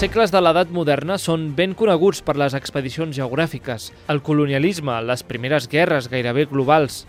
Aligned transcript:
Segles 0.00 0.30
de 0.32 0.40
l'edat 0.40 0.70
moderna 0.72 1.18
són 1.20 1.50
ben 1.52 1.74
coneguts 1.76 2.22
per 2.24 2.32
les 2.40 2.54
expedicions 2.56 3.12
geogràfiques, 3.12 3.90
el 4.08 4.22
colonialisme, 4.24 4.94
les 5.04 5.20
primeres 5.28 5.66
guerres 5.68 6.08
gairebé 6.08 6.46
globals. 6.48 7.02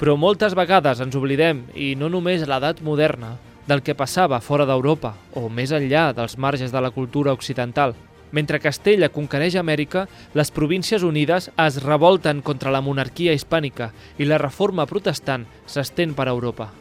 Però 0.00 0.14
moltes 0.16 0.56
vegades 0.56 1.02
ens 1.04 1.18
oblidem, 1.18 1.66
i 1.76 1.90
no 1.92 2.08
només 2.08 2.46
l'edat 2.48 2.80
moderna, 2.80 3.34
del 3.68 3.84
que 3.84 3.98
passava 3.98 4.40
fora 4.40 4.64
d'Europa 4.64 5.12
o 5.36 5.50
més 5.52 5.76
enllà 5.76 6.08
dels 6.16 6.38
marges 6.40 6.72
de 6.72 6.80
la 6.80 6.94
cultura 6.96 7.36
occidental. 7.36 7.92
Mentre 8.32 8.64
Castella 8.64 9.12
conquereix 9.12 9.60
Amèrica, 9.60 10.06
les 10.32 10.50
Províncies 10.56 11.04
Unides 11.04 11.50
es 11.52 11.82
revolten 11.84 12.40
contra 12.40 12.72
la 12.72 12.80
monarquia 12.80 13.36
hispànica 13.36 13.92
i 14.16 14.24
la 14.24 14.40
reforma 14.40 14.88
protestant 14.88 15.44
s'estén 15.66 16.16
per 16.16 16.32
Europa. 16.32 16.72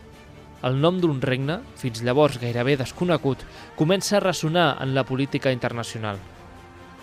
El 0.68 0.78
nom 0.78 1.00
d'un 1.02 1.22
regne, 1.22 1.58
fins 1.80 2.04
llavors 2.06 2.38
gairebé 2.42 2.76
desconegut, 2.78 3.42
comença 3.78 4.18
a 4.18 4.24
ressonar 4.24 4.76
en 4.84 4.94
la 4.94 5.04
política 5.04 5.52
internacional. 5.52 6.20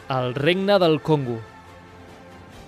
El 0.09 0.35
regne 0.35 0.79
del 0.79 1.01
Congo. 1.03 1.41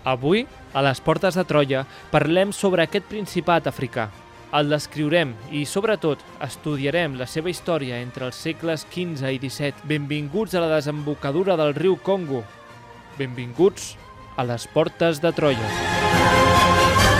Avui, 0.05 0.47
a 0.75 0.83
les 0.83 1.01
portes 1.01 1.39
de 1.39 1.45
Troia, 1.47 1.85
parlem 2.11 2.51
sobre 2.57 2.83
aquest 2.83 3.07
principat 3.07 3.71
africà. 3.71 4.09
El 4.51 4.73
descriurem 4.73 5.37
i, 5.55 5.63
sobretot, 5.63 6.25
estudiarem 6.43 7.15
la 7.21 7.29
seva 7.31 7.53
història 7.53 8.01
entre 8.03 8.27
els 8.27 8.41
segles 8.43 8.83
XV 8.91 9.31
i 9.31 9.39
XVII. 9.39 9.87
Benvinguts 9.87 10.59
a 10.59 10.65
la 10.65 10.75
desembocadura 10.75 11.55
del 11.61 11.77
riu 11.79 12.01
Congo. 12.03 12.43
Benvinguts 13.21 13.95
a 14.37 14.49
les 14.51 14.67
portes 14.75 15.23
de 15.23 15.31
Troia. 15.37 17.20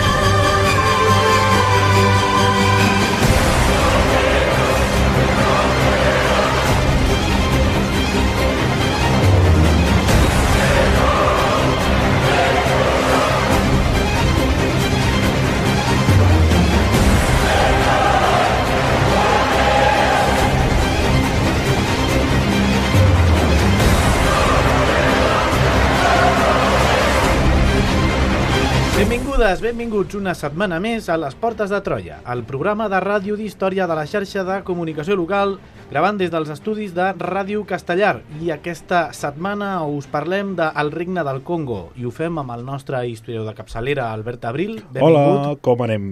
Benvingudes, 29.51 29.75
benvinguts 29.75 30.15
una 30.15 30.31
setmana 30.37 30.77
més 30.79 31.09
a 31.11 31.17
les 31.19 31.33
Portes 31.35 31.71
de 31.73 31.79
Troia, 31.83 32.21
el 32.31 32.45
programa 32.47 32.85
de 32.87 33.01
ràdio 33.03 33.35
d'història 33.35 33.83
de 33.83 33.97
la 33.97 34.05
xarxa 34.07 34.45
de 34.47 34.61
comunicació 34.63 35.17
local, 35.19 35.57
gravant 35.89 36.15
des 36.15 36.31
dels 36.31 36.47
estudis 36.53 36.93
de 36.95 37.09
Ràdio 37.19 37.65
Castellar. 37.67 38.21
I 38.39 38.53
aquesta 38.55 39.01
setmana 39.11 39.73
us 39.83 40.07
parlem 40.07 40.53
de 40.55 40.69
El 40.79 40.93
Regne 40.95 41.25
del 41.27 41.41
Congo 41.43 41.89
i 41.99 42.07
ho 42.07 42.13
fem 42.15 42.39
amb 42.39 42.55
el 42.55 42.63
nostre 42.63 43.03
historiador 43.09 43.51
de 43.51 43.57
capçalera, 43.57 44.13
Albert 44.13 44.47
Abril. 44.47 44.77
Benvingut. 44.87 45.09
Hola, 45.09 45.59
com 45.59 45.83
anem? 45.83 46.07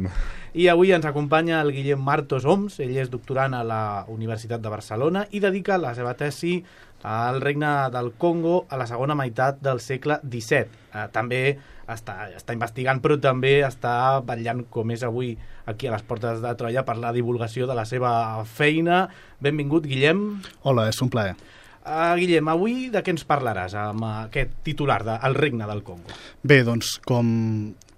I 0.59 0.67
avui 0.67 0.91
ens 0.91 1.05
acompanya 1.05 1.61
el 1.61 1.71
Guillem 1.71 2.03
Martos 2.03 2.43
Oms, 2.43 2.81
ell 2.83 2.97
és 2.97 3.07
doctorant 3.13 3.55
a 3.55 3.63
la 3.63 3.81
Universitat 4.11 4.59
de 4.59 4.73
Barcelona 4.73 5.27
i 5.31 5.39
dedica 5.39 5.79
la 5.79 5.93
seva 5.95 6.15
tesi 6.19 6.57
al 7.03 7.41
regne 7.41 7.89
del 7.93 8.11
Congo 8.17 8.65
a 8.69 8.77
la 8.77 8.87
segona 8.87 9.15
meitat 9.15 9.61
del 9.63 9.79
segle 9.83 10.19
XVII. 10.23 10.79
Eh, 10.93 11.05
també 11.13 11.43
està, 11.89 12.29
està 12.35 12.55
investigant, 12.55 12.99
però 13.01 13.17
també 13.21 13.59
està 13.65 14.19
vetllant, 14.25 14.65
com 14.71 14.91
és 14.93 15.03
avui 15.07 15.35
aquí 15.69 15.87
a 15.87 15.93
les 15.95 16.03
portes 16.05 16.41
de 16.43 16.53
Troia, 16.59 16.83
per 16.85 16.97
la 16.99 17.13
divulgació 17.15 17.67
de 17.69 17.77
la 17.77 17.85
seva 17.89 18.43
feina. 18.45 19.07
Benvingut, 19.39 19.87
Guillem. 19.89 20.41
Hola, 20.63 20.89
és 20.89 21.01
un 21.05 21.11
plaer. 21.13 21.35
Uh, 21.79 22.13
Guillem, 22.19 22.49
avui 22.51 22.89
de 22.93 23.01
què 23.01 23.13
ens 23.15 23.25
parlaràs 23.25 23.73
amb 23.79 24.03
aquest 24.05 24.59
titular 24.67 24.99
de 25.07 25.15
El 25.25 25.37
regne 25.39 25.69
del 25.69 25.81
Congo? 25.87 26.11
Bé, 26.43 26.61
doncs, 26.67 26.97
com 27.07 27.29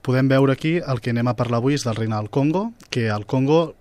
podem 0.06 0.30
veure 0.32 0.54
aquí, 0.54 0.78
el 0.80 1.02
que 1.02 1.12
anem 1.14 1.28
a 1.32 1.36
parlar 1.38 1.60
avui 1.60 1.76
és 1.76 1.86
del 1.88 1.98
regne 1.98 2.16
del 2.16 2.30
Congo, 2.34 2.70
que 2.94 3.08
el 3.12 3.26
Congo 3.30 3.74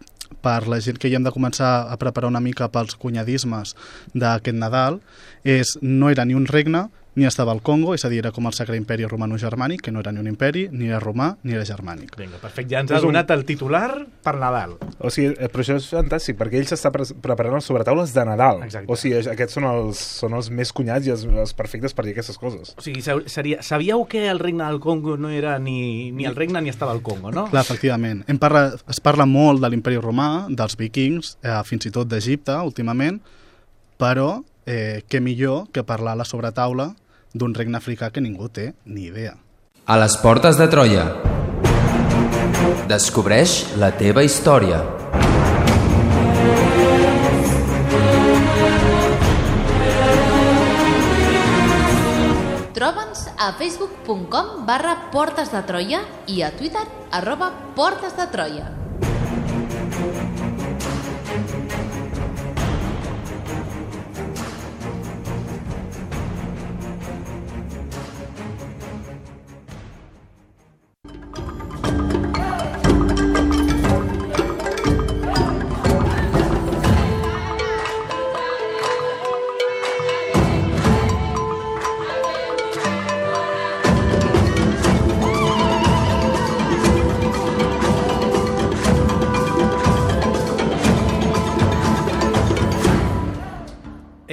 per 0.44 0.68
la 0.70 0.80
gent 0.80 0.98
que 1.00 1.10
ja 1.10 1.18
hem 1.18 1.26
de 1.26 1.34
començar 1.34 1.90
a 1.90 1.98
preparar 2.00 2.30
una 2.30 2.42
mica 2.44 2.70
pels 2.72 2.96
cunyadismes 3.00 3.74
d'aquest 4.14 4.56
Nadal, 4.56 5.00
és, 5.44 5.76
no 5.82 6.10
era 6.10 6.24
ni 6.24 6.38
un 6.38 6.46
regne, 6.48 6.86
ni 7.14 7.26
estava 7.26 7.52
al 7.52 7.62
Congo, 7.62 7.94
és 7.94 8.04
a 8.04 8.10
dir, 8.10 8.20
era 8.22 8.30
com 8.34 8.46
el 8.46 8.54
Sacre 8.54 8.76
Imperi 8.78 9.06
Romano-Germànic, 9.08 9.82
que 9.82 9.92
no 9.92 10.00
era 10.00 10.12
ni 10.12 10.20
un 10.22 10.28
imperi, 10.30 10.68
ni 10.70 10.90
era 10.90 11.00
romà, 11.02 11.32
ni 11.42 11.56
era 11.56 11.64
germànic. 11.66 12.14
Vinga, 12.18 12.38
perfecte, 12.42 12.70
ja 12.74 12.82
ens 12.84 12.92
ha 12.94 13.00
donat 13.02 13.30
el 13.34 13.44
titular 13.48 14.06
per 14.22 14.36
Nadal. 14.38 14.76
O 14.98 15.10
sigui, 15.10 15.32
eh, 15.34 15.48
però 15.50 15.64
això 15.64 15.78
és 15.80 15.88
fantàstic, 15.90 16.38
perquè 16.38 16.60
ell 16.60 16.68
s'està 16.70 16.92
pre 16.94 17.06
preparant 17.22 17.58
els 17.58 17.66
sobretaules 17.66 18.14
de 18.14 18.24
Nadal. 18.28 18.62
Exacte. 18.66 18.90
O 18.92 18.98
sigui, 19.00 19.18
aquests 19.32 19.58
són 19.58 19.66
els, 19.70 20.02
són 20.20 20.36
els 20.38 20.50
més 20.54 20.72
cunyats 20.76 21.08
i 21.08 21.14
els, 21.16 21.26
els 21.26 21.54
perfectes 21.58 21.96
per 21.96 22.06
dir 22.06 22.14
aquestes 22.14 22.38
coses. 22.38 22.74
O 22.78 22.84
sigui, 22.84 23.02
seria, 23.02 23.62
sabíeu 23.66 24.04
que 24.10 24.28
el 24.30 24.38
regne 24.42 24.68
del 24.68 24.80
Congo 24.80 25.16
no 25.18 25.32
era 25.34 25.58
ni, 25.58 26.12
ni 26.14 26.28
el 26.30 26.38
regne 26.38 26.62
ni 26.62 26.70
estava 26.70 26.94
al 26.94 27.02
Congo, 27.02 27.34
no? 27.34 27.48
Clar, 27.50 27.64
efectivament. 27.66 28.22
Em 28.30 28.38
parla, 28.38 28.68
es 28.90 29.02
parla 29.02 29.26
molt 29.26 29.64
de 29.64 29.72
l'imperi 29.72 29.98
romà, 29.98 30.46
dels 30.48 30.78
vikings, 30.78 31.36
eh, 31.42 31.58
fins 31.66 31.90
i 31.90 31.94
tot 31.94 32.10
d'Egipte, 32.10 32.54
últimament, 32.66 33.18
però 34.00 34.38
eh, 34.70 35.02
què 35.10 35.20
millor 35.20 35.66
que 35.74 35.84
parlar 35.86 36.14
a 36.14 36.22
la 36.22 36.28
sobretaula 36.28 36.92
d'un 37.34 37.54
regne 37.54 37.78
africà 37.78 38.10
que 38.14 38.22
ningú 38.22 38.48
té 38.48 38.72
ni 38.86 39.08
idea. 39.10 39.34
A 39.86 39.98
les 39.98 40.16
portes 40.22 40.58
de 40.60 40.68
Troia. 40.70 41.06
Descobreix 42.90 43.74
la 43.80 43.90
teva 43.98 44.22
història. 44.26 44.82
Troba'ns 52.74 53.26
a 53.36 53.52
facebook.com 53.58 54.66
barra 54.68 54.96
Portes 55.12 55.50
de 55.52 55.64
Troia 55.68 56.04
i 56.28 56.42
a 56.42 56.52
Twitter 56.56 56.86
arroba 57.10 57.50
Portes 57.76 58.16
de 58.16 58.28
Troia. 58.32 58.79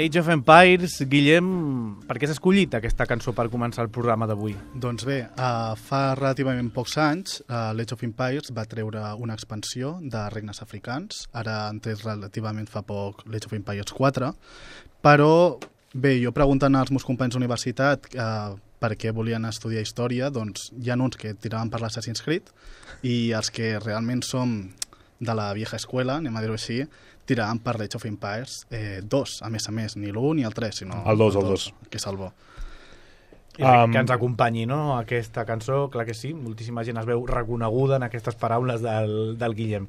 Age 0.07 0.19
of 0.19 0.29
Empires, 0.31 0.93
Guillem, 1.03 1.47
per 2.07 2.15
què 2.15 2.23
has 2.29 2.37
escollit 2.37 2.77
aquesta 2.77 3.03
cançó 3.09 3.33
per 3.35 3.49
començar 3.51 3.83
el 3.83 3.89
programa 3.91 4.23
d'avui? 4.29 4.53
Doncs 4.79 5.03
bé, 5.03 5.17
uh, 5.27 5.73
fa 5.75 6.13
relativament 6.15 6.69
pocs 6.71 6.93
anys 7.03 7.41
uh, 7.41 7.73
l'Age 7.75 7.97
of 7.97 8.05
Empires 8.07 8.53
va 8.55 8.63
treure 8.71 9.01
una 9.19 9.35
expansió 9.35 9.97
de 9.99 10.21
regnes 10.31 10.63
africans, 10.63 11.25
ara 11.35 11.57
han 11.65 11.81
tret 11.83 12.05
relativament 12.05 12.71
fa 12.71 12.85
poc 12.87 13.25
l'Age 13.27 13.49
of 13.49 13.57
Empires 13.57 13.91
4, 13.97 14.31
però 15.03 15.33
bé, 15.91 16.13
jo 16.21 16.31
preguntant 16.31 16.79
als 16.79 16.93
meus 16.95 17.03
companys 17.03 17.35
d'universitat 17.35 18.07
uh, 18.15 18.55
per 18.79 18.93
què 18.95 19.11
volien 19.11 19.43
estudiar 19.51 19.83
història, 19.83 20.31
doncs 20.31 20.69
hi 20.71 20.87
ha 20.87 20.95
uns 20.95 21.19
que 21.19 21.35
tiraven 21.35 21.73
per 21.73 21.83
l'Assassin's 21.83 22.23
Creed 22.23 22.47
i 23.03 23.33
els 23.35 23.51
que 23.51 23.75
realment 23.83 24.23
som 24.23 24.61
de 25.19 25.35
la 25.35 25.51
vieja 25.57 25.75
escuela, 25.75 26.21
anem 26.21 26.39
a 26.39 26.45
dir-ho 26.45 26.55
així, 26.55 26.85
tiraven 27.27 27.59
per 27.63 27.75
l'Age 27.79 27.99
of 27.99 28.05
Empires 28.09 28.61
eh, 28.71 29.01
dos, 29.03 29.41
a 29.43 29.51
més 29.53 29.67
a 29.67 29.73
més, 29.75 29.97
ni 29.99 30.09
l'1 30.13 30.35
ni 30.39 30.47
el 30.47 30.55
3, 30.55 30.83
sinó 30.83 31.03
El 31.05 31.19
dos, 31.19 31.35
el 31.35 31.43
dos. 31.51 31.71
que 31.91 31.99
és 31.99 32.07
el 32.07 32.17
bo. 32.19 32.31
I 33.57 33.63
Um, 33.65 33.89
que 33.89 33.97
ens 33.97 34.11
acompanyi, 34.13 34.67
no?, 34.69 34.99
aquesta 34.99 35.41
cançó, 35.43 35.87
clar 35.89 36.05
que 36.05 36.13
sí, 36.13 36.29
moltíssima 36.37 36.83
gent 36.85 36.99
es 37.01 37.07
veu 37.09 37.23
reconeguda 37.25 37.97
en 37.97 38.03
aquestes 38.05 38.35
paraules 38.37 38.83
del, 38.85 39.33
del 39.39 39.55
Guillem. 39.57 39.87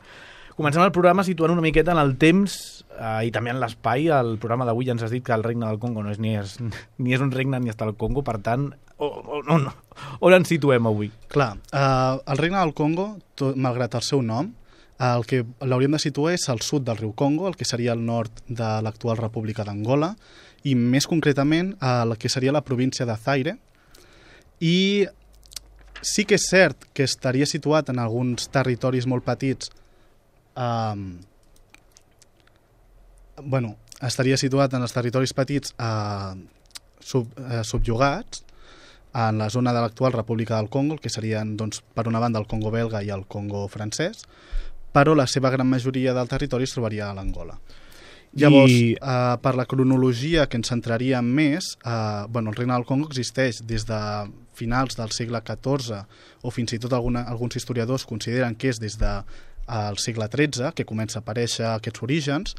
Comencem 0.57 0.83
el 0.83 0.91
programa 0.91 1.23
situant 1.23 1.53
una 1.53 1.63
miqueta 1.63 1.93
en 1.93 2.01
el 2.01 2.15
temps 2.19 2.55
eh, 2.97 3.29
i 3.29 3.31
també 3.31 3.53
en 3.53 3.61
l'espai. 3.61 4.09
El 4.11 4.39
programa 4.41 4.65
d'avui 4.67 4.89
ja 4.89 4.95
ens 4.97 5.05
has 5.05 5.13
dit 5.13 5.23
que 5.23 5.37
el 5.37 5.45
regne 5.45 5.69
del 5.69 5.79
Congo 5.79 6.03
no 6.03 6.11
és 6.11 6.19
ni 6.19 6.33
és, 6.35 6.57
ni 7.05 7.13
és 7.15 7.21
un 7.23 7.31
regne 7.31 7.61
ni 7.61 7.69
està 7.71 7.85
al 7.87 7.93
Congo, 8.01 8.25
per 8.27 8.39
tant, 8.43 8.71
on, 8.97 9.45
on, 9.53 9.69
on 10.25 10.35
ens 10.39 10.49
situem 10.51 10.89
avui? 10.89 11.13
Clar, 11.29 11.53
eh, 11.69 12.17
el 12.25 12.41
regne 12.41 12.59
del 12.65 12.73
Congo, 12.75 13.11
tot, 13.37 13.53
malgrat 13.55 14.01
el 14.01 14.07
seu 14.09 14.25
nom, 14.25 14.49
el 14.99 15.25
que 15.31 15.45
l'hauríem 15.63 15.95
de 15.95 16.01
situar 16.03 16.35
és 16.35 16.49
al 16.51 16.61
sud 16.67 16.83
del 16.87 16.99
riu 16.99 17.13
Congo, 17.15 17.47
el 17.49 17.57
que 17.57 17.67
seria 17.69 17.95
el 17.95 18.05
nord 18.05 18.43
de 18.49 18.71
l'actual 18.83 19.19
República 19.21 19.65
d'Angola, 19.65 20.15
i 20.67 20.75
més 20.75 21.07
concretament 21.07 21.77
el 21.85 22.17
que 22.19 22.29
seria 22.29 22.55
la 22.55 22.65
província 22.67 23.07
de 23.07 23.17
Zaire. 23.17 23.57
I 24.59 25.07
sí 26.03 26.25
que 26.27 26.39
és 26.39 26.49
cert 26.51 26.89
que 26.95 27.07
estaria 27.07 27.47
situat 27.47 27.91
en 27.91 28.03
alguns 28.03 28.51
territoris 28.55 29.07
molt 29.07 29.25
petits 29.27 29.71
eh, 30.59 30.95
bueno, 33.43 33.77
estaria 34.03 34.39
situat 34.39 34.75
en 34.75 34.83
els 34.83 34.95
territoris 34.95 35.35
petits 35.35 35.75
eh, 35.79 36.35
sub, 37.01 37.31
eh, 37.39 37.63
subjugats 37.65 38.45
en 39.15 39.39
la 39.39 39.49
zona 39.51 39.73
de 39.73 39.81
l'actual 39.81 40.13
República 40.13 40.57
del 40.57 40.69
Congo, 40.69 40.99
que 40.99 41.11
serien, 41.11 41.57
doncs, 41.57 41.81
per 41.95 42.07
una 42.07 42.21
banda, 42.21 42.39
el 42.39 42.47
Congo 42.47 42.71
belga 42.71 43.03
i 43.03 43.11
el 43.11 43.25
Congo 43.27 43.67
francès, 43.73 44.27
però 44.93 45.15
la 45.15 45.27
seva 45.27 45.51
gran 45.51 45.69
majoria 45.69 46.15
del 46.17 46.29
territori 46.29 46.67
es 46.69 46.75
trobaria 46.75 47.09
a 47.11 47.15
l'Angola. 47.17 47.59
Llavors, 48.39 48.73
I... 48.73 48.93
eh, 48.93 49.37
per 49.41 49.55
la 49.57 49.65
cronologia 49.67 50.47
que 50.47 50.59
ens 50.61 50.69
centraríem 50.69 51.25
més, 51.25 51.73
eh, 51.85 52.27
bueno, 52.29 52.51
el 52.51 52.59
Regne 52.59 52.75
del 52.75 52.87
Congo 52.89 53.09
existeix 53.09 53.63
des 53.65 53.87
de 53.89 54.01
finals 54.59 54.99
del 54.99 55.13
segle 55.15 55.41
XIV 55.41 56.03
o 56.43 56.53
fins 56.53 56.75
i 56.75 56.81
tot 56.83 56.93
alguna, 56.93 57.25
alguns 57.31 57.57
historiadors 57.57 58.05
consideren 58.07 58.57
que 58.59 58.73
és 58.73 58.81
des 58.83 58.99
del 59.01 59.25
de, 59.25 59.99
segle 60.03 60.29
XIII 60.29 60.73
que 60.75 60.87
comença 60.89 61.19
a 61.19 61.25
aparèixer 61.25 61.67
aquests 61.71 62.03
orígens 62.03 62.57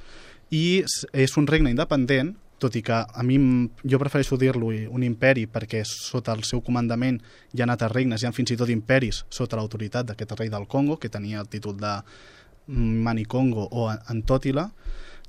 i 0.50 0.82
és 1.14 1.38
un 1.38 1.48
regne 1.48 1.74
independent 1.74 2.36
tot 2.60 2.76
i 2.76 2.84
que 2.86 2.94
a 2.94 3.24
mi 3.24 3.38
jo 3.84 4.00
prefereixo 4.02 4.38
dir-lo 4.38 4.70
un 4.70 5.04
imperi 5.04 5.48
perquè 5.48 5.84
sota 5.88 6.36
el 6.36 6.44
seu 6.48 6.62
comandament 6.62 7.22
hi 7.54 7.62
ha 7.62 7.68
anat 7.68 7.84
a 7.88 7.92
regnes, 7.92 8.24
hi 8.24 8.28
ha 8.28 8.36
fins 8.36 8.52
i 8.52 8.60
tot 8.60 8.70
imperis 8.70 9.24
sota 9.30 9.58
l'autoritat 9.58 10.12
d'aquest 10.12 10.36
rei 10.40 10.52
del 10.52 10.68
Congo 10.68 11.00
que 11.00 11.10
tenia 11.10 11.40
el 11.42 11.50
títol 11.50 11.78
de 11.80 11.96
Mani 12.68 13.26
Congo 13.26 13.68
o 13.72 13.90
Antòtila 13.90 14.70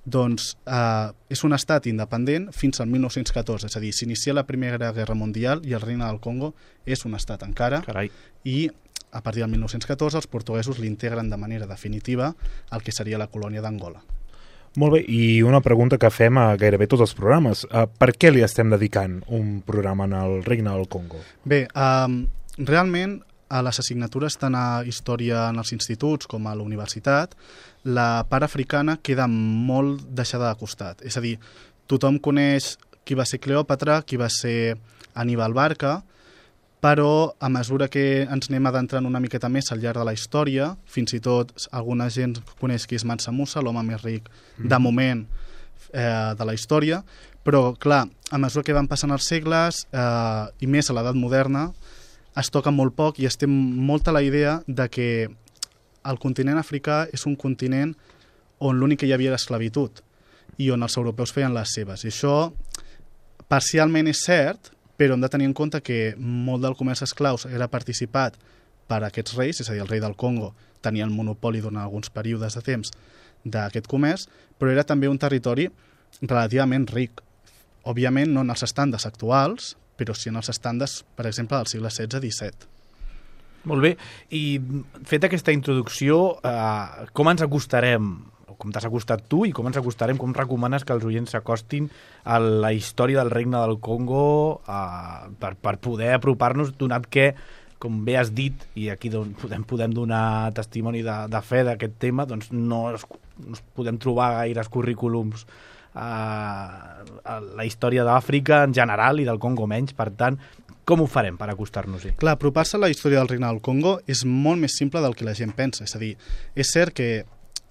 doncs 0.05 0.55
eh, 0.65 1.13
és 1.29 1.43
un 1.45 1.53
estat 1.53 1.87
independent 1.91 2.49
fins 2.57 2.81
al 2.81 2.89
1914, 2.89 3.69
és 3.69 3.77
a 3.77 3.83
dir, 3.83 3.93
s'inicia 3.93 4.35
la 4.35 4.47
Primera 4.49 4.93
Guerra 4.97 5.15
Mundial 5.15 5.61
i 5.69 5.75
el 5.77 5.85
regne 5.85 6.07
del 6.07 6.21
Congo 6.25 6.55
és 6.87 7.05
un 7.05 7.15
estat 7.19 7.45
encara 7.45 7.83
Carai. 7.85 8.11
i 8.45 8.71
a 9.13 9.21
partir 9.21 9.43
del 9.43 9.51
1914 9.51 10.17
els 10.17 10.31
portuguesos 10.31 10.79
l'integren 10.79 11.29
de 11.31 11.37
manera 11.37 11.67
definitiva 11.67 12.35
al 12.71 12.83
que 12.83 12.93
seria 12.93 13.19
la 13.19 13.29
colònia 13.29 13.61
d'Angola. 13.61 14.03
Molt 14.79 14.95
bé, 14.95 15.01
i 15.03 15.41
una 15.43 15.59
pregunta 15.65 15.99
que 15.99 16.13
fem 16.15 16.39
a 16.39 16.53
gairebé 16.59 16.87
tots 16.91 17.03
els 17.03 17.15
programes. 17.19 17.65
Uh, 17.67 17.89
per 17.91 18.13
què 18.15 18.31
li 18.31 18.45
estem 18.47 18.71
dedicant 18.71 19.19
un 19.27 19.59
programa 19.67 20.07
en 20.07 20.15
el 20.15 20.37
Regne 20.47 20.71
del 20.71 20.87
Congo? 20.93 21.19
Bé, 21.43 21.65
um, 21.75 22.23
realment 22.59 23.19
a 23.51 23.65
les 23.67 23.81
assignatures 23.83 24.39
tant 24.39 24.55
a 24.55 24.83
història 24.87 25.49
en 25.51 25.59
els 25.59 25.73
instituts 25.75 26.31
com 26.31 26.47
a 26.47 26.55
la 26.55 26.63
universitat, 26.63 27.35
la 27.83 28.23
part 28.31 28.47
africana 28.47 29.01
queda 29.03 29.27
molt 29.27 30.05
deixada 30.07 30.53
de 30.53 30.61
costat. 30.61 31.03
És 31.03 31.19
a 31.19 31.25
dir, 31.25 31.35
tothom 31.91 32.21
coneix 32.23 32.77
qui 33.03 33.19
va 33.19 33.27
ser 33.27 33.41
Cleòpatra, 33.43 34.05
qui 34.07 34.21
va 34.21 34.31
ser 34.31 34.77
Aníbal 35.19 35.57
Barca, 35.57 35.97
però 36.81 37.35
a 37.39 37.49
mesura 37.53 37.89
que 37.93 38.23
ens 38.25 38.49
anem 38.49 38.67
adentrant 38.71 39.07
una 39.07 39.21
miqueta 39.21 39.51
més 39.53 39.69
al 39.71 39.83
llarg 39.83 40.01
de 40.01 40.07
la 40.09 40.15
història, 40.17 40.71
fins 40.89 41.13
i 41.13 41.21
tot 41.21 41.53
alguna 41.77 42.09
gent 42.09 42.39
coneix 42.61 42.87
qui 42.89 42.97
és 42.97 43.05
Mansa 43.05 43.33
Musa, 43.33 43.61
l'home 43.61 43.85
més 43.85 44.01
ric 44.03 44.31
mm. 44.31 44.69
de 44.73 44.79
moment 44.81 45.27
eh, 45.93 46.33
de 46.37 46.49
la 46.49 46.57
història, 46.57 47.03
però 47.45 47.75
clar, 47.77 48.07
a 48.31 48.39
mesura 48.39 48.65
que 48.65 48.77
van 48.77 48.89
passant 48.89 49.13
els 49.13 49.29
segles 49.29 49.85
eh, 49.93 50.45
i 50.61 50.67
més 50.67 50.89
a 50.89 50.97
l'edat 50.97 51.17
moderna, 51.17 51.69
es 52.41 52.49
toca 52.53 52.73
molt 52.73 52.97
poc 52.97 53.19
i 53.21 53.27
es 53.29 53.37
té 53.37 53.49
molta 53.49 54.13
la 54.15 54.23
idea 54.23 54.61
de 54.67 54.89
que 54.89 55.11
el 56.09 56.19
continent 56.21 56.59
africà 56.61 57.03
és 57.13 57.27
un 57.29 57.37
continent 57.37 57.93
on 58.61 58.79
l'únic 58.79 59.03
que 59.03 59.09
hi 59.09 59.13
havia 59.17 59.33
l'esclavitud 59.35 60.01
i 60.61 60.71
on 60.73 60.85
els 60.85 60.97
europeus 60.97 61.33
feien 61.33 61.53
les 61.57 61.73
seves. 61.77 62.05
I 62.05 62.13
això 62.13 62.35
parcialment 63.51 64.09
és 64.09 64.23
cert, 64.25 64.71
però 65.01 65.17
hem 65.17 65.23
de 65.25 65.31
tenir 65.33 65.47
en 65.49 65.55
compte 65.57 65.79
que 65.81 66.13
molt 66.21 66.61
del 66.61 66.75
comerç 66.77 67.07
esclaus 67.07 67.47
era 67.49 67.71
participat 67.73 68.35
per 68.91 68.99
aquests 69.07 69.33
reis, 69.39 69.63
és 69.63 69.71
a 69.71 69.73
dir, 69.73 69.81
el 69.81 69.89
rei 69.89 70.03
del 70.03 70.13
Congo 70.13 70.51
tenia 70.85 71.07
el 71.07 71.15
monopoli 71.15 71.63
durant 71.65 71.81
alguns 71.81 72.13
períodes 72.13 72.59
de 72.59 72.61
temps 72.67 72.93
d'aquest 73.41 73.89
comerç, 73.89 74.27
però 74.61 74.75
era 74.75 74.85
també 74.85 75.09
un 75.09 75.17
territori 75.17 75.71
relativament 76.21 76.85
ric. 76.93 77.23
Òbviament, 77.89 78.29
no 78.35 78.45
en 78.45 78.53
els 78.53 78.67
estàndards 78.67 79.09
actuals, 79.09 79.73
però 79.97 80.13
sí 80.13 80.29
en 80.29 80.37
els 80.37 80.53
estàndards, 80.53 80.99
per 81.17 81.25
exemple, 81.31 81.57
del 81.57 81.73
segle 81.73 81.89
XVI-XVII. 81.89 82.69
Molt 83.73 83.85
bé, 83.85 83.95
i 84.37 84.61
fet 85.09 85.25
aquesta 85.25 85.57
introducció, 85.57 86.37
eh, 86.45 87.09
com 87.17 87.33
ens 87.33 87.41
acostarem 87.45 88.13
com 88.61 88.73
t'has 88.73 88.87
acostat 88.89 89.25
tu 89.31 89.47
i 89.49 89.55
com 89.57 89.69
ens 89.71 89.79
acostarem, 89.81 90.19
com 90.21 90.35
recomanes 90.37 90.85
que 90.85 90.95
els 90.97 91.07
oients 91.09 91.33
s'acostin 91.33 91.89
a 92.25 92.39
la 92.41 92.75
història 92.77 93.23
del 93.23 93.33
regne 93.33 93.59
del 93.59 93.81
Congo 93.81 94.61
eh, 94.69 95.33
per, 95.41 95.55
per 95.57 95.79
poder 95.83 96.13
apropar-nos, 96.19 96.77
donat 96.79 97.09
que 97.11 97.33
com 97.81 98.03
bé 98.05 98.19
has 98.21 98.35
dit, 98.37 98.67
i 98.77 98.91
aquí 98.93 99.09
doncs, 99.09 99.39
podem, 99.41 99.65
podem 99.65 99.93
donar 99.97 100.53
testimoni 100.53 101.01
de, 101.03 101.17
de 101.33 101.41
fe 101.41 101.65
d'aquest 101.65 101.97
tema, 102.03 102.27
doncs 102.29 102.53
no, 102.53 102.91
es, 102.93 103.07
no 103.41 103.57
es 103.57 103.63
podem 103.75 103.97
trobar 103.97 104.35
gaires 104.43 104.69
currículums 104.69 105.47
eh, 105.97 106.01
a 106.05 107.39
la 107.41 107.65
història 107.65 108.05
d'Àfrica 108.05 108.67
en 108.69 108.77
general 108.77 109.25
i 109.25 109.27
del 109.29 109.41
Congo 109.41 109.65
menys, 109.71 109.97
per 109.97 110.11
tant, 110.13 110.37
com 110.85 111.05
ho 111.05 111.09
farem 111.09 111.37
per 111.41 111.49
acostar-nos-hi? 111.53 112.17
Clar, 112.21 112.37
apropar-se 112.37 112.77
a 112.77 112.83
la 112.83 112.91
història 112.93 113.21
del 113.21 113.33
regne 113.33 113.49
del 113.49 113.63
Congo 113.65 113.99
és 114.11 114.25
molt 114.27 114.61
més 114.61 114.77
simple 114.77 115.01
del 115.05 115.17
que 115.17 115.25
la 115.25 115.37
gent 115.39 115.53
pensa. 115.57 115.87
És 115.87 115.95
a 115.97 116.01
dir, 116.03 116.17
és 116.59 116.73
cert 116.73 116.97
que 116.97 117.11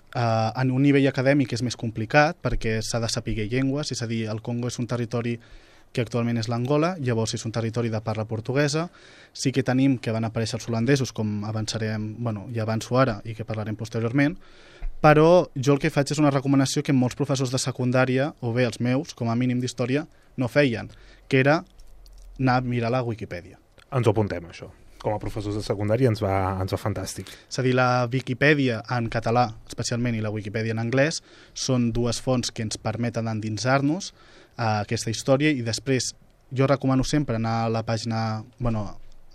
Uh, 0.09 0.49
en 0.57 0.71
un 0.73 0.81
nivell 0.81 1.05
acadèmic 1.05 1.51
és 1.53 1.61
més 1.61 1.75
complicat 1.77 2.37
perquè 2.41 2.79
s'ha 2.81 2.97
de 2.97 3.09
saber 3.13 3.35
llengües, 3.45 3.91
és 3.93 4.01
a 4.01 4.07
dir, 4.09 4.23
el 4.31 4.41
Congo 4.41 4.71
és 4.71 4.79
un 4.81 4.87
territori 4.89 5.35
que 5.93 6.01
actualment 6.01 6.37
és 6.37 6.49
l'Angola, 6.49 6.95
llavors 7.01 7.35
és 7.37 7.45
un 7.45 7.53
territori 7.53 7.89
de 7.93 8.01
parla 8.01 8.25
portuguesa. 8.25 8.87
Sí 9.33 9.51
que 9.51 9.63
tenim 9.65 9.97
que 9.97 10.13
van 10.13 10.25
aparèixer 10.25 10.59
els 10.59 10.67
holandesos, 10.69 11.13
com 11.13 11.45
avançarem, 11.45 12.15
bueno, 12.17 12.47
ja 12.53 12.65
avanço 12.65 12.97
ara 12.97 13.19
i 13.25 13.33
que 13.37 13.45
parlarem 13.45 13.77
posteriorment, 13.77 14.37
però 15.01 15.49
jo 15.55 15.77
el 15.77 15.81
que 15.81 15.93
faig 15.93 16.13
és 16.13 16.21
una 16.21 16.33
recomanació 16.33 16.83
que 16.85 16.93
molts 16.93 17.17
professors 17.17 17.53
de 17.53 17.61
secundària, 17.61 18.33
o 18.41 18.53
bé 18.53 18.65
els 18.65 18.81
meus, 18.81 19.13
com 19.13 19.29
a 19.29 19.37
mínim 19.37 19.61
d'història, 19.61 20.05
no 20.37 20.49
feien, 20.49 20.89
que 21.27 21.41
era 21.41 21.63
anar 22.39 22.59
a 22.59 22.65
mirar 22.65 22.93
la 22.93 23.05
Wikipedia. 23.05 23.57
Ens 23.89 24.05
ho 24.05 24.13
apuntem, 24.13 24.45
això 24.49 24.69
com 25.01 25.15
a 25.15 25.19
professors 25.21 25.57
de 25.57 25.63
secundària 25.65 26.11
ens 26.11 26.21
va, 26.23 26.35
ens 26.61 26.73
va 26.75 26.79
fantàstic. 26.79 27.29
És 27.49 27.59
a 27.59 27.65
dir, 27.65 27.73
la 27.77 28.05
Viquipèdia 28.11 28.81
en 28.95 29.09
català, 29.11 29.47
especialment, 29.67 30.17
i 30.17 30.23
la 30.23 30.31
Wikipedia 30.33 30.75
en 30.75 30.83
anglès, 30.83 31.21
són 31.53 31.91
dues 31.95 32.21
fonts 32.23 32.51
que 32.51 32.65
ens 32.65 32.79
permeten 32.81 33.31
endinsar-nos 33.31 34.13
a 34.59 34.79
aquesta 34.83 35.11
història 35.13 35.53
i 35.55 35.63
després 35.65 36.13
jo 36.51 36.67
recomano 36.67 37.05
sempre 37.05 37.37
anar 37.37 37.65
a 37.65 37.69
la 37.71 37.83
pàgina, 37.85 38.43
bueno, 38.59 38.87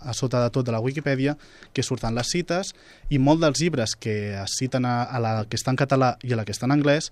a 0.05 0.13
sota 0.13 0.43
de 0.43 0.51
tot 0.53 0.65
de 0.65 0.73
la 0.75 0.81
Wikipedia, 0.83 1.37
que 1.73 1.83
surten 1.83 2.13
les 2.15 2.29
cites 2.29 2.73
i 3.09 3.17
molt 3.17 3.41
dels 3.41 3.61
llibres 3.61 3.95
que 3.95 4.35
es 4.37 4.57
citen 4.59 4.85
a, 4.85 5.03
a 5.03 5.21
la 5.23 5.37
que 5.49 5.57
està 5.57 5.73
en 5.73 5.79
català 5.79 6.15
i 6.23 6.35
a 6.35 6.37
la 6.37 6.45
que 6.45 6.53
està 6.53 6.69
en 6.69 6.75
anglès 6.75 7.09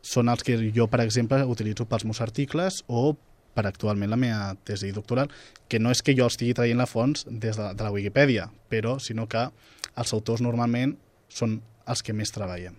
són 0.00 0.30
els 0.32 0.42
que 0.46 0.56
jo, 0.72 0.86
per 0.88 1.02
exemple, 1.04 1.42
utilitzo 1.44 1.84
pels 1.84 2.06
meus 2.08 2.22
articles 2.24 2.80
o 2.88 3.12
per 3.54 3.66
actualment 3.66 4.10
la 4.12 4.18
meva 4.20 4.54
tesi 4.64 4.92
doctoral, 4.94 5.30
que 5.68 5.80
no 5.82 5.90
és 5.94 6.02
que 6.02 6.14
jo 6.18 6.28
estigui 6.30 6.54
traient 6.54 6.78
la 6.78 6.88
fons 6.90 7.26
des 7.28 7.56
de, 7.56 7.72
de 7.74 7.84
la 7.84 7.92
Wikipedia, 7.94 8.48
però 8.70 8.98
sinó 9.02 9.26
que 9.30 9.48
els 9.96 10.14
autors 10.16 10.42
normalment 10.44 10.96
són 11.28 11.60
els 11.90 12.02
que 12.06 12.14
més 12.16 12.32
treballen. 12.34 12.76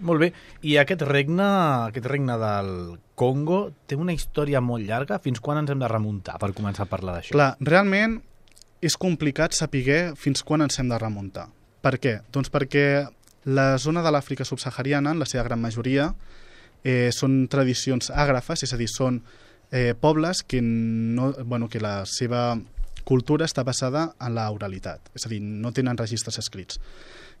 Molt 0.00 0.22
bé. 0.22 0.30
I 0.64 0.78
aquest 0.80 1.02
regne, 1.04 1.46
aquest 1.90 2.06
regne 2.08 2.38
del 2.40 2.70
Congo 3.20 3.60
té 3.86 3.98
una 4.00 4.14
història 4.16 4.62
molt 4.64 4.86
llarga. 4.88 5.20
Fins 5.20 5.42
quan 5.44 5.60
ens 5.60 5.70
hem 5.70 5.82
de 5.82 5.90
remuntar 5.92 6.38
per 6.40 6.54
començar 6.56 6.86
a 6.86 6.90
parlar 6.90 7.18
d'això? 7.18 7.34
Clar, 7.36 7.50
realment 7.60 8.16
és 8.80 8.96
complicat 8.96 9.52
saber 9.52 10.14
fins 10.16 10.42
quan 10.42 10.64
ens 10.64 10.80
hem 10.80 10.88
de 10.88 10.98
remuntar. 10.98 11.50
Per 11.84 11.98
què? 12.00 12.20
Doncs 12.32 12.48
perquè 12.52 12.84
la 13.44 13.74
zona 13.78 14.02
de 14.04 14.12
l'Àfrica 14.12 14.44
subsahariana, 14.44 15.12
en 15.12 15.20
la 15.20 15.28
seva 15.28 15.44
gran 15.44 15.60
majoria, 15.60 16.10
eh, 16.84 17.10
són 17.12 17.46
tradicions 17.48 18.10
àgrafes, 18.10 18.64
és 18.64 18.74
a 18.74 18.78
dir, 18.80 18.88
són 18.88 19.22
eh, 19.70 19.94
pobles 19.98 20.42
que, 20.42 20.60
no, 20.62 21.32
bueno, 21.44 21.68
que 21.68 21.80
la 21.80 22.04
seva 22.06 22.58
cultura 23.04 23.46
està 23.48 23.64
basada 23.64 24.10
en 24.20 24.36
la 24.36 24.50
oralitat, 24.52 25.10
és 25.14 25.26
a 25.26 25.32
dir, 25.32 25.40
no 25.40 25.72
tenen 25.72 25.98
registres 25.98 26.38
escrits. 26.38 26.80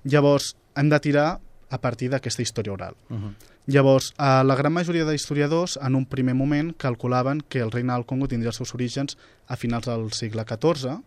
Llavors, 0.04 0.54
hem 0.76 0.88
de 0.88 1.00
tirar 1.00 1.28
a 1.70 1.78
partir 1.78 2.08
d'aquesta 2.10 2.42
història 2.42 2.72
oral. 2.72 2.96
Uh 3.08 3.16
-huh. 3.16 3.34
Llavors, 3.66 4.14
eh, 4.18 4.42
la 4.44 4.56
gran 4.56 4.72
majoria 4.72 5.04
d'historiadors, 5.04 5.78
en 5.82 5.94
un 5.94 6.06
primer 6.06 6.34
moment, 6.34 6.74
calculaven 6.76 7.42
que 7.48 7.60
el 7.60 7.70
regne 7.70 7.92
del 7.92 8.06
Congo 8.06 8.26
tindria 8.26 8.48
els 8.48 8.56
seus 8.56 8.74
orígens 8.74 9.16
a 9.46 9.56
finals 9.56 9.86
del 9.86 10.12
segle 10.12 10.44
XIV, 10.44 11.02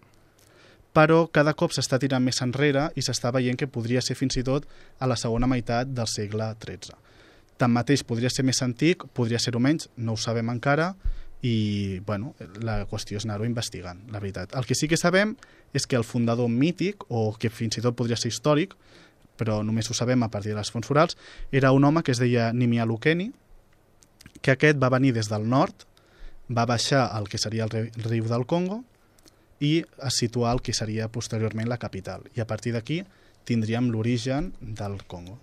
però 0.94 1.28
cada 1.32 1.54
cop 1.54 1.72
s'està 1.72 2.00
tirant 2.00 2.24
més 2.24 2.42
enrere 2.42 2.92
i 2.96 3.02
s'està 3.02 3.32
veient 3.34 3.58
que 3.58 3.68
podria 3.68 4.02
ser 4.02 4.16
fins 4.16 4.38
i 4.38 4.44
tot 4.44 4.68
a 5.00 5.08
la 5.08 5.16
segona 5.16 5.48
meitat 5.48 5.88
del 5.88 6.08
segle 6.08 6.56
XIII. 6.62 6.96
Tanmateix, 7.64 8.04
podria 8.04 8.32
ser 8.34 8.44
més 8.44 8.60
antic, 8.66 9.08
podria 9.16 9.40
ser-ho 9.40 9.62
menys, 9.64 9.88
no 9.98 10.18
ho 10.18 10.20
sabem 10.20 10.52
encara, 10.52 10.92
i 11.44 12.00
bueno, 12.08 12.34
la 12.64 12.84
qüestió 12.88 13.20
és 13.20 13.26
anar-ho 13.28 13.48
investigant, 13.48 14.00
la 14.12 14.22
veritat. 14.24 14.56
El 14.56 14.68
que 14.68 14.76
sí 14.80 14.88
que 14.88 15.00
sabem 15.00 15.36
és 15.76 15.88
que 15.88 16.00
el 16.00 16.06
fundador 16.08 16.48
mític, 16.52 17.04
o 17.10 17.34
que 17.40 17.52
fins 17.52 17.80
i 17.80 17.84
tot 17.84 17.98
podria 18.00 18.20
ser 18.20 18.32
històric, 18.32 18.76
però 19.40 19.62
només 19.66 19.90
ho 19.90 19.96
sabem 19.98 20.24
a 20.24 20.30
partir 20.32 20.54
de 20.54 20.60
les 20.60 20.72
fonts 20.72 20.92
orals, 20.94 21.18
era 21.52 21.74
un 21.76 21.84
home 21.84 22.04
que 22.04 22.14
es 22.14 22.22
deia 22.22 22.52
Nimia 22.54 22.88
Lukeni, 22.88 23.32
que 24.42 24.56
aquest 24.56 24.80
va 24.80 24.92
venir 24.94 25.14
des 25.16 25.30
del 25.32 25.48
nord, 25.50 25.88
va 26.52 26.68
baixar 26.70 27.08
al 27.12 27.28
que 27.28 27.40
seria 27.40 27.68
el 27.68 27.92
riu 28.04 28.28
del 28.30 28.46
Congo, 28.48 28.84
i 29.64 29.84
es 30.04 30.20
situar 30.20 30.54
el 30.56 30.62
que 30.62 30.76
seria 30.76 31.08
posteriorment 31.12 31.70
la 31.72 31.80
capital. 31.80 32.28
I 32.36 32.44
a 32.44 32.48
partir 32.48 32.76
d'aquí 32.76 33.04
tindríem 33.48 33.92
l'origen 33.92 34.52
del 34.60 35.00
Congo. 35.08 35.40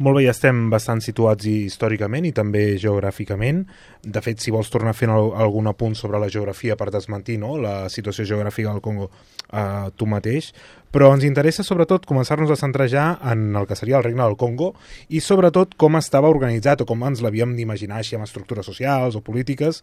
Molt 0.00 0.16
bé, 0.16 0.22
ja 0.24 0.32
estem 0.32 0.70
bastant 0.72 1.02
situats 1.04 1.44
històricament 1.44 2.24
i 2.24 2.30
també 2.32 2.62
geogràficament. 2.80 3.66
De 4.00 4.20
fet, 4.24 4.38
si 4.40 4.48
vols 4.48 4.70
tornar 4.72 4.94
fent 4.96 5.10
algun 5.12 5.66
apunt 5.68 5.92
sobre 5.98 6.16
la 6.22 6.30
geografia 6.32 6.72
per 6.80 6.86
desmentir 6.88 7.36
no? 7.42 7.58
la 7.60 7.74
situació 7.92 8.24
geogràfica 8.30 8.72
del 8.72 8.80
Congo 8.80 9.10
eh, 9.10 9.90
tu 10.00 10.08
mateix, 10.08 10.54
però 10.88 11.10
ens 11.12 11.26
interessa 11.28 11.66
sobretot 11.68 12.08
començar-nos 12.08 12.48
a 12.48 12.56
centrar 12.56 12.86
ja 12.88 13.04
en 13.28 13.50
el 13.60 13.68
que 13.68 13.76
seria 13.76 13.98
el 13.98 14.06
regne 14.06 14.24
del 14.24 14.38
Congo 14.40 14.70
i 15.12 15.20
sobretot 15.20 15.76
com 15.76 16.00
estava 16.00 16.32
organitzat 16.32 16.80
o 16.80 16.86
com 16.88 17.04
ens 17.04 17.20
l'havíem 17.20 17.52
d'imaginar 17.58 18.00
així 18.00 18.16
amb 18.16 18.24
estructures 18.24 18.64
socials 18.72 19.18
o 19.20 19.22
polítiques 19.26 19.82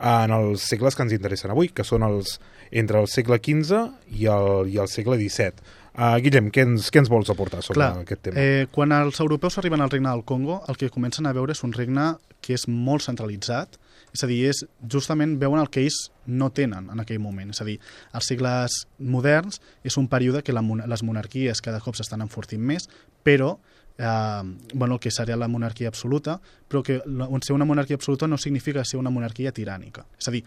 en 0.00 0.32
els 0.32 0.64
segles 0.64 0.96
que 0.96 1.04
ens 1.04 1.12
interessen 1.12 1.52
avui, 1.52 1.68
que 1.68 1.84
són 1.84 2.08
els 2.08 2.38
entre 2.72 3.04
el 3.04 3.10
segle 3.12 3.36
XV 3.36 3.84
i 4.16 4.32
el, 4.32 4.72
i 4.72 4.80
el 4.80 4.88
segle 4.88 5.20
XVII. 5.20 5.76
Uh, 5.98 6.14
Guillem, 6.22 6.52
què 6.54 6.62
ens, 6.62 6.92
què 6.94 7.00
ens 7.02 7.08
vols 7.10 7.26
aportar 7.32 7.58
sobre 7.64 7.80
Clar, 7.80 8.04
aquest 8.04 8.20
tema? 8.28 8.38
Eh, 8.38 8.66
quan 8.70 8.92
els 8.94 9.18
europeus 9.18 9.56
arriben 9.58 9.82
al 9.82 9.90
regne 9.90 10.12
del 10.12 10.22
Congo, 10.22 10.60
el 10.70 10.78
que 10.78 10.92
comencen 10.94 11.26
a 11.26 11.32
veure 11.34 11.56
és 11.56 11.64
un 11.66 11.72
regne 11.74 12.12
que 12.38 12.54
és 12.54 12.68
molt 12.70 13.02
centralitzat, 13.02 13.74
és 14.14 14.22
a 14.22 14.28
dir, 14.30 14.36
és, 14.52 14.60
justament 14.94 15.34
veuen 15.40 15.58
el 15.58 15.66
que 15.74 15.82
ells 15.82 15.98
no 16.30 16.52
tenen 16.54 16.86
en 16.94 17.02
aquell 17.02 17.18
moment. 17.18 17.50
És 17.50 17.58
a 17.64 17.66
dir, 17.66 17.80
als 18.14 18.30
segles 18.30 18.78
moderns 19.02 19.58
és 19.82 19.98
un 19.98 20.06
període 20.06 20.44
que 20.46 20.54
la, 20.54 20.62
les 20.62 21.02
monarquies 21.02 21.64
cada 21.66 21.82
cop 21.82 21.98
s'estan 21.98 22.22
enfortint 22.22 22.62
més, 22.62 22.86
però 23.26 23.56
eh, 23.98 24.42
bueno, 24.74 24.94
el 24.94 25.00
que 25.02 25.10
seria 25.10 25.36
la 25.36 25.50
monarquia 25.50 25.90
absoluta, 25.90 26.38
però 26.70 26.84
que 26.86 27.02
ser 27.42 27.58
una 27.58 27.66
monarquia 27.66 27.98
absoluta 27.98 28.30
no 28.30 28.38
significa 28.38 28.86
ser 28.86 29.02
una 29.02 29.10
monarquia 29.10 29.50
tirànica. 29.50 30.06
És 30.14 30.30
a 30.30 30.38
dir, 30.38 30.44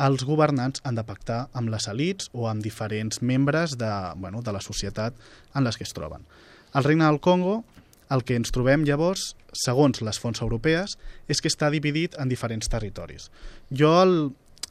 els 0.00 0.24
governants 0.24 0.80
han 0.84 0.96
de 0.96 1.04
pactar 1.04 1.46
amb 1.52 1.70
les 1.72 1.86
elites 1.88 2.30
o 2.32 2.48
amb 2.48 2.62
diferents 2.64 3.20
membres 3.22 3.76
de, 3.78 3.92
bueno, 4.16 4.42
de 4.42 4.52
la 4.52 4.60
societat 4.60 5.14
en 5.54 5.64
les 5.64 5.76
que 5.76 5.84
es 5.84 5.92
troben. 5.92 6.24
Al 6.72 6.84
Regne 6.84 7.04
del 7.04 7.20
Congo, 7.20 7.64
el 8.10 8.24
que 8.24 8.36
ens 8.36 8.52
trobem 8.52 8.84
llavors, 8.84 9.34
segons 9.52 10.00
les 10.04 10.18
fonts 10.20 10.40
europees, 10.40 10.96
és 11.28 11.40
que 11.40 11.50
està 11.52 11.70
dividit 11.70 12.16
en 12.20 12.28
diferents 12.28 12.68
territoris. 12.68 13.28
Jo 13.70 13.92
el, 14.02 14.14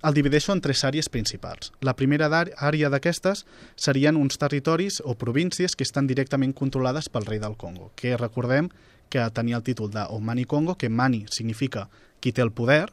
el 0.01 0.17
divideixo 0.17 0.53
en 0.53 0.61
tres 0.61 0.83
àrees 0.85 1.09
principals. 1.09 1.71
La 1.81 1.95
primera 1.97 2.29
àrea 2.29 2.89
d'aquestes 2.89 3.45
serien 3.75 4.17
uns 4.17 4.37
territoris 4.41 5.01
o 5.05 5.15
províncies 5.15 5.75
que 5.75 5.85
estan 5.85 6.09
directament 6.09 6.53
controlades 6.57 7.09
pel 7.09 7.27
rei 7.29 7.41
del 7.41 7.57
Congo, 7.57 7.91
que 7.95 8.17
recordem 8.17 8.69
que 9.11 9.27
tenia 9.35 9.57
el 9.57 9.63
títol 9.63 9.91
de 9.91 10.05
Mani 10.19 10.45
Congo, 10.45 10.75
que 10.75 10.89
Mani 10.89 11.25
significa 11.29 11.89
qui 12.21 12.31
té 12.31 12.41
el 12.41 12.53
poder, 12.53 12.87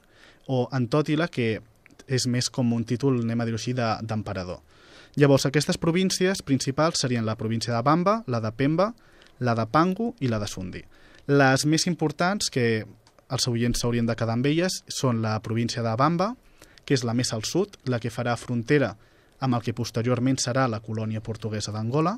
o 0.48 0.66
Antòtila, 0.72 1.28
que 1.28 1.60
és 2.08 2.26
més 2.26 2.48
com 2.50 2.72
un 2.72 2.84
títol, 2.88 3.20
anem 3.22 3.40
a 3.40 3.46
dir-ho 3.46 3.60
així, 3.60 3.74
d'emperador. 3.76 4.58
De, 4.62 4.78
Llavors, 5.18 5.46
aquestes 5.48 5.78
províncies 5.82 6.42
principals 6.46 7.00
serien 7.02 7.26
la 7.26 7.36
província 7.36 7.74
de 7.74 7.82
Bamba, 7.82 8.22
la 8.26 8.40
de 8.40 8.52
Pemba, 8.52 8.92
la 9.40 9.54
de 9.58 9.64
Pangu 9.66 10.12
i 10.20 10.28
la 10.28 10.38
de 10.38 10.46
Sundi. 10.46 10.82
Les 11.26 11.64
més 11.66 11.86
importants, 11.90 12.50
que 12.54 12.84
els 13.28 13.48
oients 13.50 13.82
s'haurien 13.82 14.06
de 14.06 14.14
quedar 14.16 14.36
amb 14.38 14.46
elles, 14.46 14.82
són 14.86 15.22
la 15.22 15.34
província 15.42 15.82
de 15.82 15.94
Bamba, 15.98 16.34
que 16.84 16.94
és 16.94 17.04
la 17.04 17.16
més 17.18 17.32
al 17.34 17.42
sud, 17.44 17.76
la 17.90 17.98
que 17.98 18.12
farà 18.14 18.36
frontera 18.38 18.94
amb 19.40 19.58
el 19.58 19.62
que 19.66 19.74
posteriorment 19.74 20.38
serà 20.38 20.68
la 20.70 20.80
colònia 20.86 21.22
portuguesa 21.22 21.74
d'Angola, 21.74 22.14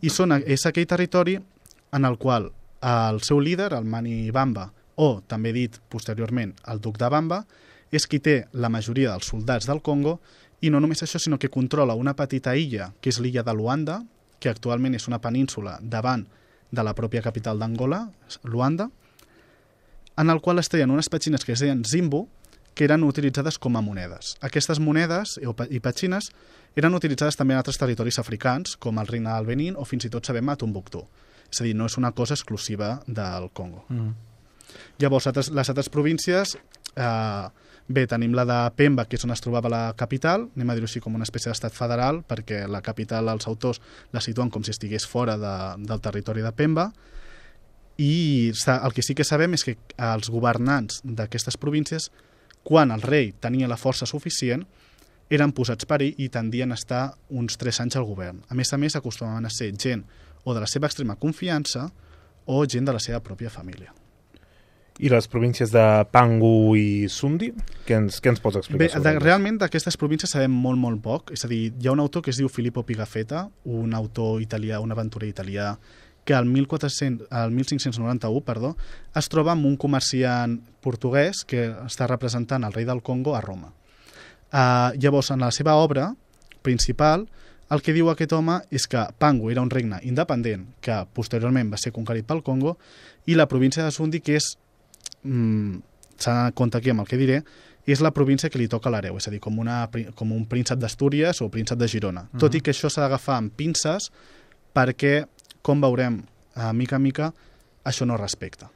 i 0.00 0.12
són, 0.12 0.36
és 0.44 0.66
aquell 0.68 0.88
territori 0.88 1.38
en 1.38 2.04
el 2.04 2.20
qual 2.20 2.50
el 2.80 3.20
seu 3.24 3.40
líder, 3.40 3.72
el 3.76 3.88
Mani 3.88 4.30
Bamba, 4.30 4.70
o 5.00 5.20
també 5.26 5.52
dit 5.56 5.80
posteriorment 5.88 6.54
el 6.68 6.80
duc 6.80 7.00
de 7.00 7.08
Bamba, 7.08 7.42
és 7.90 8.06
qui 8.06 8.20
té 8.22 8.44
la 8.52 8.70
majoria 8.70 9.12
dels 9.12 9.30
soldats 9.32 9.66
del 9.66 9.82
Congo 9.82 10.18
i 10.60 10.70
no 10.70 10.80
només 10.80 11.02
això, 11.02 11.18
sinó 11.18 11.38
que 11.38 11.50
controla 11.50 11.96
una 11.98 12.14
petita 12.16 12.54
illa, 12.56 12.92
que 13.00 13.10
és 13.10 13.20
l'illa 13.20 13.42
de 13.42 13.54
Luanda, 13.54 14.00
que 14.40 14.50
actualment 14.50 14.94
és 14.96 15.08
una 15.08 15.20
península 15.20 15.78
davant 15.82 16.26
de 16.70 16.82
la 16.86 16.94
pròpia 16.94 17.22
capital 17.22 17.58
d'Angola, 17.58 18.04
Luanda, 18.44 18.90
en 20.20 20.30
el 20.30 20.40
qual 20.40 20.60
es 20.60 20.68
treien 20.68 20.90
unes 20.90 21.08
petxines 21.08 21.44
que 21.44 21.52
es 21.52 21.60
deien 21.64 21.84
Zimbo, 21.84 22.28
que 22.74 22.84
eren 22.86 23.02
utilitzades 23.04 23.58
com 23.58 23.76
a 23.76 23.82
monedes. 23.82 24.36
Aquestes 24.46 24.78
monedes 24.80 25.38
i 25.40 25.80
petxines 25.82 26.30
eren 26.78 26.94
utilitzades 26.94 27.36
també 27.36 27.56
en 27.56 27.60
altres 27.60 27.80
territoris 27.80 28.20
africans, 28.22 28.76
com 28.78 29.00
el 29.00 29.08
regne 29.10 29.32
del 29.32 29.48
Benin 29.48 29.76
o 29.76 29.84
fins 29.84 30.06
i 30.06 30.12
tot 30.12 30.28
sabem 30.28 30.48
a 30.48 30.56
Tombuctú. 30.56 31.02
És 31.50 31.60
a 31.60 31.66
dir, 31.66 31.74
no 31.74 31.88
és 31.90 31.98
una 31.98 32.12
cosa 32.12 32.36
exclusiva 32.36 33.00
del 33.06 33.50
Congo. 33.52 33.84
Mm. 33.88 34.12
Llavors, 35.02 35.26
les 35.50 35.72
altres 35.72 35.90
províncies 35.90 36.54
eh, 36.94 37.48
Bé, 37.90 38.04
tenim 38.06 38.36
la 38.38 38.44
de 38.46 38.56
Pemba, 38.78 39.02
que 39.10 39.18
és 39.18 39.24
on 39.26 39.32
es 39.34 39.40
trobava 39.42 39.70
la 39.72 39.80
capital, 39.98 40.44
anem 40.54 40.68
a 40.70 40.74
dir-ho 40.78 40.86
així 40.86 41.00
com 41.02 41.16
una 41.18 41.26
espècie 41.26 41.50
d'estat 41.50 41.74
federal, 41.74 42.20
perquè 42.22 42.60
la 42.70 42.84
capital 42.86 43.26
els 43.32 43.48
autors 43.50 43.80
la 44.14 44.22
situen 44.22 44.52
com 44.54 44.62
si 44.62 44.70
estigués 44.70 45.08
fora 45.10 45.34
de, 45.34 45.54
del 45.88 46.02
territori 46.04 46.44
de 46.44 46.52
Pemba, 46.54 46.84
i 47.98 48.52
el 48.54 48.94
que 48.94 49.02
sí 49.02 49.16
que 49.18 49.26
sabem 49.26 49.58
és 49.58 49.66
que 49.66 49.74
els 50.06 50.30
governants 50.30 51.00
d'aquestes 51.02 51.58
províncies, 51.58 52.06
quan 52.62 52.94
el 52.94 53.02
rei 53.02 53.32
tenia 53.42 53.68
la 53.68 53.80
força 53.80 54.06
suficient, 54.06 54.62
eren 55.26 55.50
posats 55.50 55.88
per 55.90 55.98
ell 56.04 56.14
i 56.22 56.28
tendien 56.30 56.70
a 56.70 56.78
estar 56.78 57.02
uns 57.42 57.58
3 57.58 57.82
anys 57.88 57.98
al 57.98 58.06
govern. 58.06 58.44
A 58.46 58.54
més 58.54 58.70
a 58.70 58.78
més, 58.78 58.94
acostumaven 58.94 59.50
a 59.50 59.50
ser 59.50 59.72
gent 59.74 60.06
o 60.44 60.54
de 60.54 60.62
la 60.62 60.70
seva 60.70 60.86
extrema 60.86 61.18
confiança 61.18 61.88
o 62.46 62.62
gent 62.70 62.86
de 62.86 62.94
la 62.94 63.02
seva 63.02 63.18
pròpia 63.18 63.50
família. 63.50 63.90
I 65.00 65.08
les 65.08 65.28
províncies 65.32 65.70
de 65.72 65.84
Pangu 66.12 66.74
i 66.76 67.08
Sundi? 67.08 67.48
Què 67.86 67.96
ens, 67.96 68.18
què 68.20 68.28
ens 68.34 68.42
pots 68.44 68.58
explicar 68.60 68.82
Bé, 68.82 68.88
de, 69.00 69.12
realment 69.22 69.56
d'aquestes 69.62 69.96
províncies 69.96 70.34
sabem 70.36 70.52
molt, 70.52 70.76
molt 70.80 71.00
poc. 71.00 71.32
És 71.32 71.46
a 71.46 71.48
dir, 71.48 71.70
hi 71.72 71.88
ha 71.88 71.94
un 71.94 72.02
autor 72.04 72.24
que 72.26 72.34
es 72.34 72.40
diu 72.40 72.50
Filippo 72.52 72.84
Pigafetta, 72.84 73.46
un 73.72 73.96
autor 73.96 74.42
italià, 74.44 74.82
un 74.84 74.92
aventurer 74.92 75.30
italià, 75.30 75.72
que 76.24 76.34
al, 76.36 76.44
1400, 76.44 77.30
al 77.32 77.50
1591 77.50 78.44
perdó, 78.44 78.74
es 79.16 79.28
troba 79.32 79.54
amb 79.56 79.64
un 79.66 79.78
comerciant 79.80 80.58
portuguès 80.84 81.46
que 81.48 81.70
està 81.86 82.06
representant 82.10 82.68
el 82.68 82.76
rei 82.76 82.84
del 82.84 83.00
Congo 83.02 83.34
a 83.36 83.40
Roma. 83.40 83.72
Uh, 84.50 84.92
llavors, 85.00 85.30
en 85.32 85.40
la 85.40 85.50
seva 85.54 85.78
obra 85.80 86.10
principal, 86.62 87.24
el 87.70 87.82
que 87.86 87.94
diu 87.94 88.10
aquest 88.10 88.32
home 88.34 88.58
és 88.74 88.84
que 88.90 89.02
Pangu 89.22 89.48
era 89.52 89.62
un 89.62 89.70
regne 89.70 90.00
independent 90.04 90.66
que 90.82 90.96
posteriorment 91.14 91.70
va 91.70 91.78
ser 91.78 91.94
conquerit 91.94 92.26
pel 92.26 92.42
Congo 92.42 92.76
i 93.30 93.36
la 93.38 93.46
província 93.48 93.84
de 93.86 93.94
Sundi, 93.94 94.20
que 94.20 94.36
és 94.40 94.56
mm, 95.22 95.82
s'ha 96.20 96.52
compte 96.54 96.78
aquí 96.78 96.90
amb 96.90 97.04
el 97.04 97.08
que 97.08 97.18
diré, 97.20 97.42
és 97.86 98.02
la 98.04 98.12
província 98.14 98.50
que 98.50 98.58
li 98.60 98.68
toca 98.68 98.90
l'hereu, 98.92 99.16
és 99.18 99.28
a 99.28 99.32
dir, 99.32 99.40
com, 99.42 99.58
una, 99.58 99.84
com 100.14 100.32
un 100.32 100.44
príncep 100.46 100.78
d'Astúries 100.78 101.40
o 101.42 101.48
príncep 101.50 101.78
de 101.78 101.88
Girona. 101.88 102.22
Uh 102.22 102.26
-huh. 102.34 102.40
Tot 102.40 102.54
i 102.54 102.60
que 102.60 102.70
això 102.72 102.90
s'ha 102.90 103.02
d'agafar 103.02 103.36
amb 103.36 103.52
pinces 103.52 104.10
perquè, 104.74 105.26
com 105.62 105.80
veurem, 105.80 106.22
a 106.54 106.72
mica 106.72 106.96
a 106.96 106.98
mica, 106.98 107.32
això 107.84 108.06
no 108.06 108.16
respecta. 108.16 108.70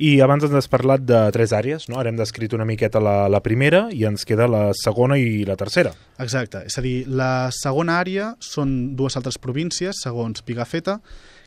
I 0.00 0.20
abans 0.20 0.44
ens 0.46 0.54
has 0.54 0.68
parlat 0.68 1.02
de 1.04 1.18
tres 1.30 1.52
àrees, 1.52 1.88
no? 1.88 1.98
Ara 1.98 2.08
hem 2.08 2.16
descrit 2.16 2.54
una 2.56 2.64
miqueta 2.64 3.00
la, 3.00 3.28
la 3.28 3.42
primera 3.44 3.88
i 3.92 4.04
ens 4.04 4.24
queda 4.24 4.46
la 4.48 4.70
segona 4.72 5.18
i 5.18 5.44
la 5.44 5.56
tercera. 5.60 5.92
Exacte, 6.18 6.62
és 6.64 6.78
a 6.78 6.80
dir, 6.80 7.04
la 7.06 7.50
segona 7.52 7.98
àrea 8.00 8.34
són 8.40 8.96
dues 8.96 9.18
altres 9.20 9.36
províncies, 9.36 10.00
segons 10.00 10.40
Pigafetta, 10.40 11.00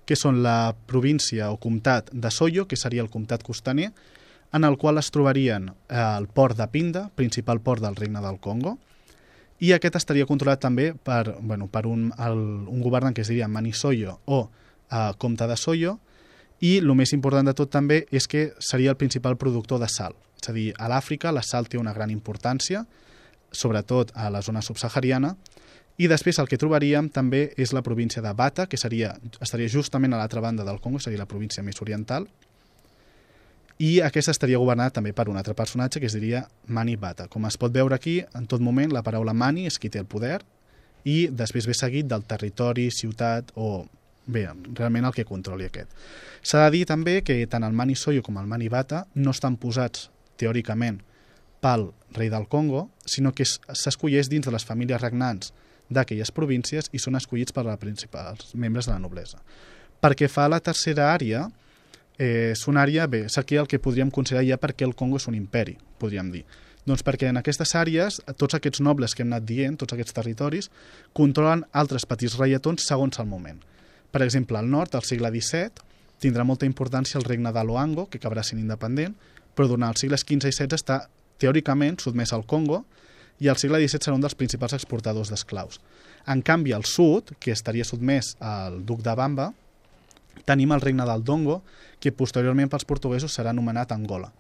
que 0.06 0.18
són 0.20 0.42
la 0.44 0.76
província 0.88 1.52
o 1.52 1.60
comtat 1.62 2.10
de 2.12 2.32
Soyo, 2.32 2.68
que 2.68 2.80
seria 2.80 3.04
el 3.04 3.10
comtat 3.10 3.44
costaner, 3.44 3.92
en 4.54 4.64
el 4.64 4.78
qual 4.78 5.00
es 5.02 5.10
trobarien 5.12 5.72
eh, 5.90 5.98
el 5.98 6.28
port 6.28 6.58
de 6.58 6.68
Pinda, 6.68 7.10
principal 7.16 7.62
port 7.62 7.82
del 7.82 7.96
Regne 7.96 8.22
del 8.22 8.40
Congo, 8.40 8.78
i 9.64 9.72
aquest 9.72 9.96
estaria 9.96 10.28
controlat 10.28 10.62
també 10.62 10.92
per, 10.94 11.38
bueno, 11.40 11.70
per 11.72 11.86
un, 11.88 12.10
el, 12.20 12.40
un 12.68 12.82
governant 12.84 13.16
que 13.16 13.24
es 13.24 13.32
diria 13.32 13.48
Mani 13.48 13.72
Soyo 13.74 14.20
o 14.26 14.44
eh, 14.92 15.12
comte 15.18 15.48
de 15.48 15.58
Soyo, 15.58 15.98
i 16.64 16.78
el 16.80 16.92
més 16.96 17.12
important 17.16 17.48
de 17.48 17.56
tot 17.58 17.72
també 17.72 18.04
és 18.12 18.28
que 18.30 18.52
seria 18.60 18.94
el 18.94 19.00
principal 19.00 19.36
productor 19.40 19.82
de 19.82 19.90
sal. 19.92 20.16
És 20.40 20.52
a 20.52 20.54
dir, 20.56 20.70
a 20.80 20.88
l'Àfrica 20.92 21.32
la 21.32 21.44
sal 21.44 21.68
té 21.68 21.80
una 21.80 21.94
gran 21.96 22.12
importància, 22.12 22.86
sobretot 23.54 24.12
a 24.16 24.30
la 24.34 24.42
zona 24.42 24.62
subsahariana, 24.66 25.34
i 25.98 26.08
després 26.10 26.40
el 26.42 26.50
que 26.50 26.58
trobaríem 26.58 27.10
també 27.14 27.52
és 27.58 27.74
la 27.74 27.84
província 27.86 28.22
de 28.22 28.32
Bata, 28.34 28.66
que 28.68 28.80
seria, 28.82 29.14
estaria 29.42 29.70
justament 29.70 30.14
a 30.14 30.22
l'altra 30.22 30.42
banda 30.42 30.66
del 30.66 30.82
Congo, 30.82 31.00
seria 31.00 31.22
la 31.22 31.30
província 31.30 31.64
més 31.64 31.82
oriental, 31.86 32.26
i 33.84 34.00
aquesta 34.06 34.32
estaria 34.32 34.60
governada 34.62 34.94
també 34.96 35.14
per 35.14 35.28
un 35.30 35.38
altre 35.38 35.56
personatge 35.58 36.00
que 36.00 36.08
es 36.08 36.16
diria 36.16 36.44
Mani 36.68 36.96
Bata. 36.96 37.28
Com 37.28 37.46
es 37.50 37.58
pot 37.58 37.74
veure 37.74 37.96
aquí, 37.96 38.22
en 38.34 38.46
tot 38.48 38.62
moment 38.62 38.94
la 38.94 39.04
paraula 39.04 39.34
Mani 39.34 39.66
és 39.70 39.80
qui 39.82 39.90
té 39.90 40.02
el 40.02 40.10
poder 40.10 40.40
i 41.10 41.28
després 41.28 41.68
ve 41.68 41.76
seguit 41.76 42.08
del 42.08 42.24
territori, 42.30 42.90
ciutat 42.94 43.52
o 43.56 43.86
bé, 44.26 44.46
realment 44.78 45.10
el 45.10 45.16
que 45.16 45.26
controli 45.28 45.68
aquest. 45.68 45.90
S'ha 46.44 46.64
de 46.66 46.78
dir 46.78 46.86
també 46.88 47.22
que 47.26 47.42
tant 47.50 47.66
el 47.66 47.76
Mani 47.76 47.96
Soyo 47.96 48.24
com 48.24 48.38
el 48.40 48.48
Mani 48.48 48.70
Bata 48.70 49.06
no 49.16 49.34
estan 49.36 49.58
posats 49.58 50.10
teòricament 50.40 51.02
pel 51.64 51.90
rei 52.14 52.30
del 52.30 52.48
Congo, 52.48 52.90
sinó 53.06 53.34
que 53.34 53.46
s'escolleix 53.48 54.30
dins 54.30 54.46
de 54.46 54.54
les 54.54 54.66
famílies 54.68 55.02
regnants 55.02 55.54
d'aquelles 55.90 56.32
províncies 56.32 56.90
i 56.92 57.00
són 57.00 57.18
escollits 57.20 57.54
per 57.54 57.66
als 57.66 57.82
principals 57.82 58.54
membres 58.56 58.88
de 58.88 58.94
la 58.94 59.02
noblesa. 59.02 59.40
Perquè 60.04 60.30
fa 60.30 60.48
la 60.52 60.60
tercera 60.60 61.12
àrea, 61.14 61.48
eh, 62.18 62.52
és 62.52 62.68
una 62.68 62.84
àrea, 62.84 63.08
bé, 63.08 63.26
és 63.26 63.38
aquí 63.38 63.56
el 63.56 63.68
que 63.68 63.80
podríem 63.80 64.12
considerar 64.12 64.46
ja 64.46 64.58
perquè 64.58 64.86
el 64.86 64.96
Congo 64.96 65.18
és 65.18 65.28
un 65.28 65.36
imperi, 65.36 65.78
podríem 66.00 66.32
dir. 66.32 66.46
Doncs 66.86 67.04
perquè 67.04 67.30
en 67.32 67.40
aquestes 67.40 67.76
àrees, 67.80 68.20
tots 68.36 68.56
aquests 68.56 68.82
nobles 68.84 69.16
que 69.16 69.24
hem 69.24 69.32
anat 69.32 69.46
dient, 69.48 69.78
tots 69.80 69.94
aquests 69.96 70.14
territoris, 70.14 70.70
controlen 71.14 71.64
altres 71.72 72.06
petits 72.06 72.36
reietons 72.38 72.84
segons 72.84 73.20
el 73.20 73.26
moment. 73.26 73.62
Per 74.12 74.22
exemple, 74.22 74.58
al 74.60 74.70
nord, 74.70 74.96
al 74.96 75.06
segle 75.08 75.32
XVII, 75.32 75.72
tindrà 76.20 76.44
molta 76.44 76.68
importància 76.68 77.18
el 77.18 77.26
regne 77.26 77.54
de 77.56 77.64
Loango, 77.64 78.10
que 78.10 78.20
acabarà 78.20 78.44
sent 78.44 78.60
independent, 78.60 79.16
però 79.56 79.70
durant 79.70 79.90
els 79.90 80.04
segles 80.04 80.26
XV 80.28 80.52
i 80.52 80.52
XVI 80.52 80.76
està 80.76 81.00
teòricament 81.40 82.00
sotmès 82.02 82.34
al 82.36 82.46
Congo 82.46 82.84
i 83.40 83.50
al 83.50 83.60
segle 83.60 83.80
XVII 83.82 84.06
serà 84.06 84.16
un 84.16 84.24
dels 84.24 84.38
principals 84.38 84.76
exportadors 84.78 85.32
d'esclaus. 85.34 85.80
En 86.30 86.42
canvi, 86.46 86.74
al 86.74 86.86
sud, 86.88 87.34
que 87.40 87.52
estaria 87.52 87.86
sotmès 87.88 88.36
al 88.40 88.82
duc 88.86 89.02
de 89.04 89.16
Bamba, 89.18 89.52
tenim 90.46 90.72
el 90.72 90.82
regne 90.82 91.06
del 91.08 91.24
Dongo, 91.24 91.62
que 92.00 92.12
posteriorment 92.12 92.72
pels 92.72 92.88
portuguesos 92.88 93.36
serà 93.36 93.52
anomenat 93.52 93.92
Angola. 93.96 94.32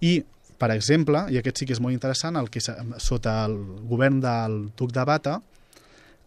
I, 0.00 0.20
per 0.58 0.70
exemple, 0.74 1.26
i 1.32 1.38
aquest 1.38 1.60
sí 1.60 1.68
que 1.68 1.76
és 1.76 1.82
molt 1.82 1.96
interessant, 1.96 2.36
el 2.36 2.50
que 2.52 2.62
sota 2.62 3.38
el 3.46 3.56
govern 3.88 4.20
del 4.24 4.58
duc 4.78 4.92
de 4.94 5.04
Bata, 5.08 5.38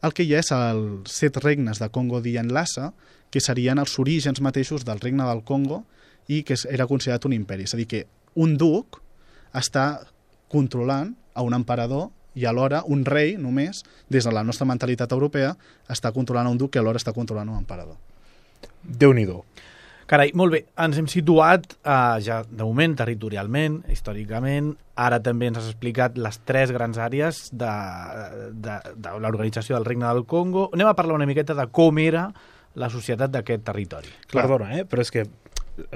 el 0.02 0.16
que 0.18 0.26
hi 0.26 0.34
és 0.40 0.50
els 0.56 1.14
set 1.14 1.38
regnes 1.44 1.82
de 1.82 1.90
Congo 1.94 2.22
d'Ianlassa, 2.22 2.92
que 3.32 3.42
serien 3.44 3.80
els 3.80 3.94
orígens 4.02 4.42
mateixos 4.44 4.86
del 4.86 5.00
regne 5.00 5.28
del 5.28 5.44
Congo 5.48 5.84
i 6.28 6.42
que 6.44 6.58
era 6.70 6.88
considerat 6.90 7.26
un 7.30 7.36
imperi. 7.38 7.68
És 7.70 7.76
a 7.76 7.80
dir, 7.80 7.88
que 7.88 8.06
un 8.36 8.58
duc 8.58 9.00
està 9.56 10.02
controlant 10.52 11.14
a 11.34 11.42
un 11.42 11.54
emperador 11.54 12.10
i 12.34 12.46
alhora 12.46 12.84
un 12.88 13.04
rei 13.06 13.36
només, 13.38 13.84
des 14.10 14.24
de 14.24 14.32
la 14.32 14.44
nostra 14.44 14.66
mentalitat 14.66 15.12
europea, 15.12 15.56
està 15.90 16.14
controlant 16.16 16.48
un 16.48 16.58
duc 16.58 16.72
que 16.72 16.80
alhora 16.80 17.02
està 17.02 17.14
controlant 17.14 17.50
un 17.50 17.60
emperador. 17.60 17.98
déu 18.84 19.14
nhi 19.14 19.28
Carai, 20.12 20.34
molt 20.36 20.52
bé, 20.52 20.60
ens 20.84 20.98
hem 21.00 21.06
situat 21.08 21.70
eh, 21.88 22.20
ja 22.20 22.42
de 22.44 22.66
moment 22.66 22.98
territorialment, 23.00 23.78
històricament, 23.94 24.74
ara 25.00 25.22
també 25.24 25.48
ens 25.48 25.62
has 25.62 25.70
explicat 25.70 26.18
les 26.20 26.40
tres 26.44 26.74
grans 26.76 26.98
àrees 27.00 27.40
de, 27.56 27.70
de, 28.52 28.76
de 28.98 29.14
l'organització 29.24 29.78
del 29.78 29.86
Regne 29.86 30.10
del 30.10 30.26
Congo. 30.26 30.68
Anem 30.76 30.90
a 30.90 30.98
parlar 31.00 31.16
una 31.16 31.30
miqueta 31.30 31.56
de 31.56 31.64
com 31.72 32.02
era 32.04 32.26
la 32.76 32.90
societat 32.92 33.32
d'aquest 33.32 33.64
territori. 33.64 34.12
Perdona, 34.34 34.74
eh? 34.76 34.84
però 34.84 35.06
és 35.06 35.14
que 35.16 35.24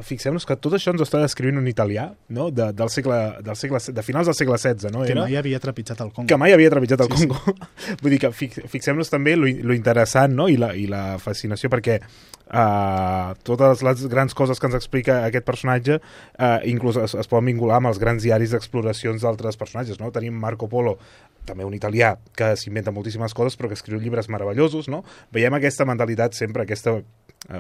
fixem-nos 0.06 0.46
que 0.48 0.56
tot 0.62 0.76
això 0.78 0.94
ens 0.94 1.04
està 1.06 1.20
descrivint 1.22 1.60
un 1.60 1.68
italià, 1.70 2.08
no? 2.36 2.50
De, 2.54 2.70
del 2.76 2.92
segle, 2.94 3.18
del 3.46 3.58
segle, 3.60 3.82
de 3.98 4.04
finals 4.06 4.30
del 4.30 4.38
segle 4.38 4.60
XVI, 4.60 4.92
no? 4.94 5.04
Que 5.08 5.18
mai 5.18 5.38
havia 5.40 5.60
trepitjat 5.64 6.02
el 6.06 6.12
Congo. 6.14 6.28
Que 6.30 6.40
mai 6.40 6.56
havia 6.56 6.72
trepitjat 6.74 7.06
el 7.06 7.12
Sí, 7.12 7.28
Congo. 7.28 7.56
Vull 8.02 8.16
dir 8.16 8.22
que 8.26 8.32
fix, 8.36 8.62
fixem-nos 8.72 9.12
també 9.14 9.36
lo, 9.40 9.48
lo 9.48 9.76
interessant 9.78 10.36
no? 10.36 10.50
I, 10.52 10.58
la, 10.62 10.74
i 10.76 10.88
la 10.92 11.04
fascinació 11.22 11.72
perquè 11.74 12.00
uh, 12.02 13.34
totes 13.48 13.84
les 13.86 14.06
grans 14.12 14.36
coses 14.38 14.60
que 14.60 14.70
ens 14.70 14.78
explica 14.78 15.22
aquest 15.26 15.48
personatge 15.48 16.00
uh, 16.00 16.60
inclús 16.68 17.00
es, 17.02 17.16
es 17.18 17.32
poden 17.32 17.52
vincular 17.54 17.80
amb 17.80 17.92
els 17.92 18.02
grans 18.02 18.24
diaris 18.26 18.56
d'exploracions 18.56 19.26
d'altres 19.26 19.60
personatges. 19.62 20.00
No? 20.02 20.12
Tenim 20.16 20.38
Marco 20.40 20.70
Polo, 20.72 20.98
també 21.46 21.66
un 21.68 21.76
italià 21.78 22.16
que 22.38 22.54
s'inventa 22.60 22.94
moltíssimes 22.96 23.36
coses 23.38 23.58
però 23.58 23.70
que 23.72 23.78
escriu 23.78 24.02
llibres 24.02 24.30
meravellosos. 24.34 24.90
No? 24.92 25.04
Veiem 25.36 25.58
aquesta 25.58 25.88
mentalitat 25.88 26.38
sempre, 26.38 26.66
aquesta 26.66 27.00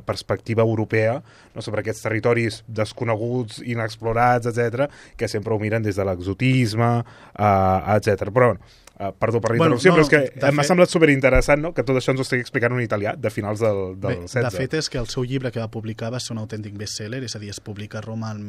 perspectiva 0.06 0.64
europea 0.64 1.20
no, 1.54 1.62
sobre 1.62 1.82
aquests 1.82 2.02
territoris 2.06 2.64
desconeguts, 2.68 3.62
inexplorats, 3.66 4.50
etc, 4.50 4.90
que 5.18 5.28
sempre 5.32 5.54
ho 5.54 5.60
miren 5.62 5.84
des 5.86 5.96
de 5.96 6.06
l'exotisme, 6.08 6.90
uh, 7.02 7.96
etc. 7.96 8.30
Però, 8.32 8.50
bueno, 8.56 8.60
uh, 9.00 9.12
perdó 9.20 9.42
per 9.42 9.52
la 9.52 9.58
Bueno, 9.58 9.76
interrupció, 9.76 9.92
no, 9.92 9.98
però 9.98 10.06
és 10.06 10.10
que 10.10 10.52
m'ha 10.52 10.64
fet- 10.64 10.72
semplat 10.72 10.90
superinteressant 10.90 11.62
no, 11.62 11.74
que 11.74 11.84
tot 11.84 11.98
això 12.00 12.16
ens 12.16 12.24
ho 12.24 12.28
estigui 12.28 12.42
explicant 12.46 12.74
un 12.74 12.82
italià 12.82 13.16
de 13.16 13.30
finals 13.30 13.60
del, 13.62 14.00
del 14.00 14.22
Bé, 14.26 14.30
16. 14.30 14.46
de 14.52 14.58
fet, 14.58 14.80
és 14.82 14.90
que 14.90 14.98
el 15.02 15.08
seu 15.12 15.24
llibre 15.24 15.52
que 15.52 15.60
va 15.62 15.70
publicar 15.72 16.12
va 16.14 16.20
ser 16.20 16.34
un 16.36 16.42
autèntic 16.44 16.74
bestseller, 16.78 17.24
és 17.24 17.36
a 17.36 17.40
dir, 17.40 17.52
es 17.54 17.62
publica 17.62 18.00
a 18.00 18.06
Roma 18.06 18.32
el 18.32 18.40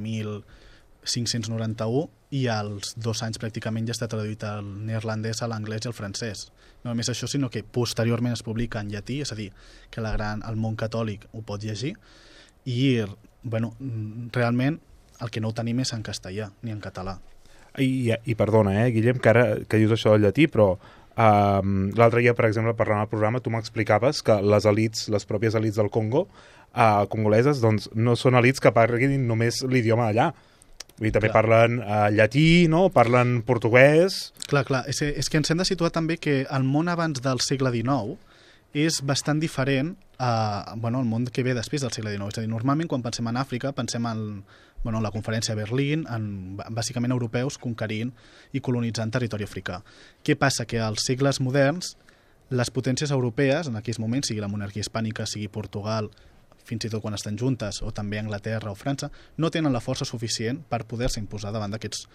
1591 1.07 2.09
i 2.37 2.47
als 2.51 2.95
dos 2.99 3.23
anys 3.23 3.39
pràcticament 3.39 3.87
ja 3.87 3.95
està 3.95 4.09
traduït 4.11 4.43
al 4.45 4.67
neerlandès, 4.87 5.43
a 5.43 5.49
l'anglès 5.51 5.87
i 5.87 5.91
al 5.91 5.97
francès. 5.97 6.49
No 6.85 6.91
només 6.91 7.09
això, 7.11 7.29
sinó 7.31 7.51
que 7.51 7.63
posteriorment 7.63 8.35
es 8.35 8.43
publica 8.47 8.83
en 8.83 8.91
llatí, 8.91 9.21
és 9.23 9.33
a 9.33 9.39
dir, 9.39 9.53
que 9.91 10.05
la 10.05 10.13
gran, 10.17 10.43
el 10.49 10.59
món 10.59 10.77
catòlic 10.77 11.29
ho 11.33 11.43
pot 11.47 11.63
llegir, 11.63 11.95
i 12.67 13.05
bueno, 13.43 13.73
realment 14.35 14.81
el 15.23 15.31
que 15.31 15.41
no 15.41 15.51
ho 15.51 15.57
tenim 15.57 15.81
és 15.81 15.95
en 15.95 16.03
castellà 16.05 16.51
ni 16.63 16.75
en 16.75 16.83
català. 16.83 17.17
I, 17.79 18.13
i 18.25 18.35
perdona, 18.37 18.75
eh, 18.83 18.91
Guillem, 18.93 19.21
que 19.21 19.33
ara 19.33 19.47
que 19.69 19.81
dius 19.81 19.95
això 19.97 20.15
del 20.15 20.27
llatí, 20.27 20.49
però 20.49 20.73
um, 20.75 21.91
l'altre 21.97 22.23
dia, 22.25 22.35
per 22.37 22.49
exemple, 22.49 22.75
parlant 22.77 23.03
al 23.05 23.11
programa, 23.13 23.43
tu 23.45 23.53
m'explicaves 23.53 24.23
que 24.25 24.39
les 24.43 24.69
elites, 24.69 25.07
les 25.13 25.29
pròpies 25.29 25.57
elites 25.59 25.79
del 25.79 25.93
Congo, 25.93 26.27
uh, 26.73 27.05
congoleses, 27.13 27.61
doncs 27.65 27.91
no 27.95 28.17
són 28.17 28.39
elites 28.41 28.65
que 28.65 28.73
parlin 28.77 29.19
només 29.29 29.63
l'idioma 29.69 30.09
d'allà. 30.09 30.31
Vull 30.97 31.11
dir, 31.11 31.13
també 31.13 31.29
Clar. 31.29 31.43
parlen 31.43 31.81
uh, 31.83 32.07
llatí, 32.13 32.67
no? 32.73 32.87
parlen 32.95 33.43
portuguès... 33.45 34.31
Clar, 34.49 34.63
clar, 34.65 34.85
és, 34.89 35.03
és 35.05 35.29
que 35.29 35.41
ens 35.41 35.51
hem 35.53 35.61
de 35.61 35.67
situar 35.69 35.91
també 35.93 36.17
que 36.17 36.45
el 36.47 36.65
món 36.65 36.89
abans 36.89 37.21
del 37.21 37.43
segle 37.45 37.73
XIX 37.75 38.17
és 38.77 39.01
bastant 39.05 39.41
diferent 39.41 39.95
a, 40.19 40.75
bueno, 40.81 41.01
al 41.01 41.09
món 41.09 41.27
que 41.33 41.45
ve 41.45 41.53
després 41.57 41.85
del 41.85 41.93
segle 41.93 42.15
XIX. 42.15 42.31
És 42.33 42.41
a 42.41 42.45
dir, 42.45 42.51
normalment 42.53 42.89
quan 42.89 43.05
pensem 43.05 43.29
en 43.29 43.37
Àfrica 43.41 43.75
pensem 43.77 44.09
en, 44.09 44.23
bueno, 44.85 45.01
en 45.01 45.05
la 45.05 45.13
conferència 45.13 45.55
de 45.55 45.63
Berlín, 45.65 46.07
en 46.09 46.57
bàsicament 46.57 47.13
europeus 47.13 47.59
conquerint 47.61 48.13
i 48.53 48.63
colonitzant 48.65 49.13
territori 49.13 49.45
africà. 49.45 49.83
Què 50.25 50.37
passa? 50.41 50.65
Que 50.65 50.81
als 50.81 51.05
segles 51.09 51.41
moderns 51.45 51.97
les 52.49 52.71
potències 52.71 53.11
europees, 53.11 53.69
en 53.69 53.77
aquells 53.77 53.99
moments, 53.99 54.31
sigui 54.31 54.41
la 54.41 54.49
monarquia 54.49 54.85
hispànica, 54.85 55.27
sigui 55.27 55.49
Portugal, 55.53 56.09
fins 56.67 56.87
i 56.87 56.91
tot 56.93 57.03
quan 57.05 57.15
estan 57.15 57.39
juntes, 57.39 57.83
o 57.83 57.93
també 57.95 58.19
Anglaterra 58.21 58.73
o 58.73 58.79
França, 58.79 59.11
no 59.39 59.51
tenen 59.51 59.73
la 59.73 59.83
força 59.85 60.05
suficient 60.09 60.63
per 60.69 60.85
poder-se 60.85 61.23
imposar 61.23 61.53
davant 61.55 61.75
d'aquests 61.75 62.07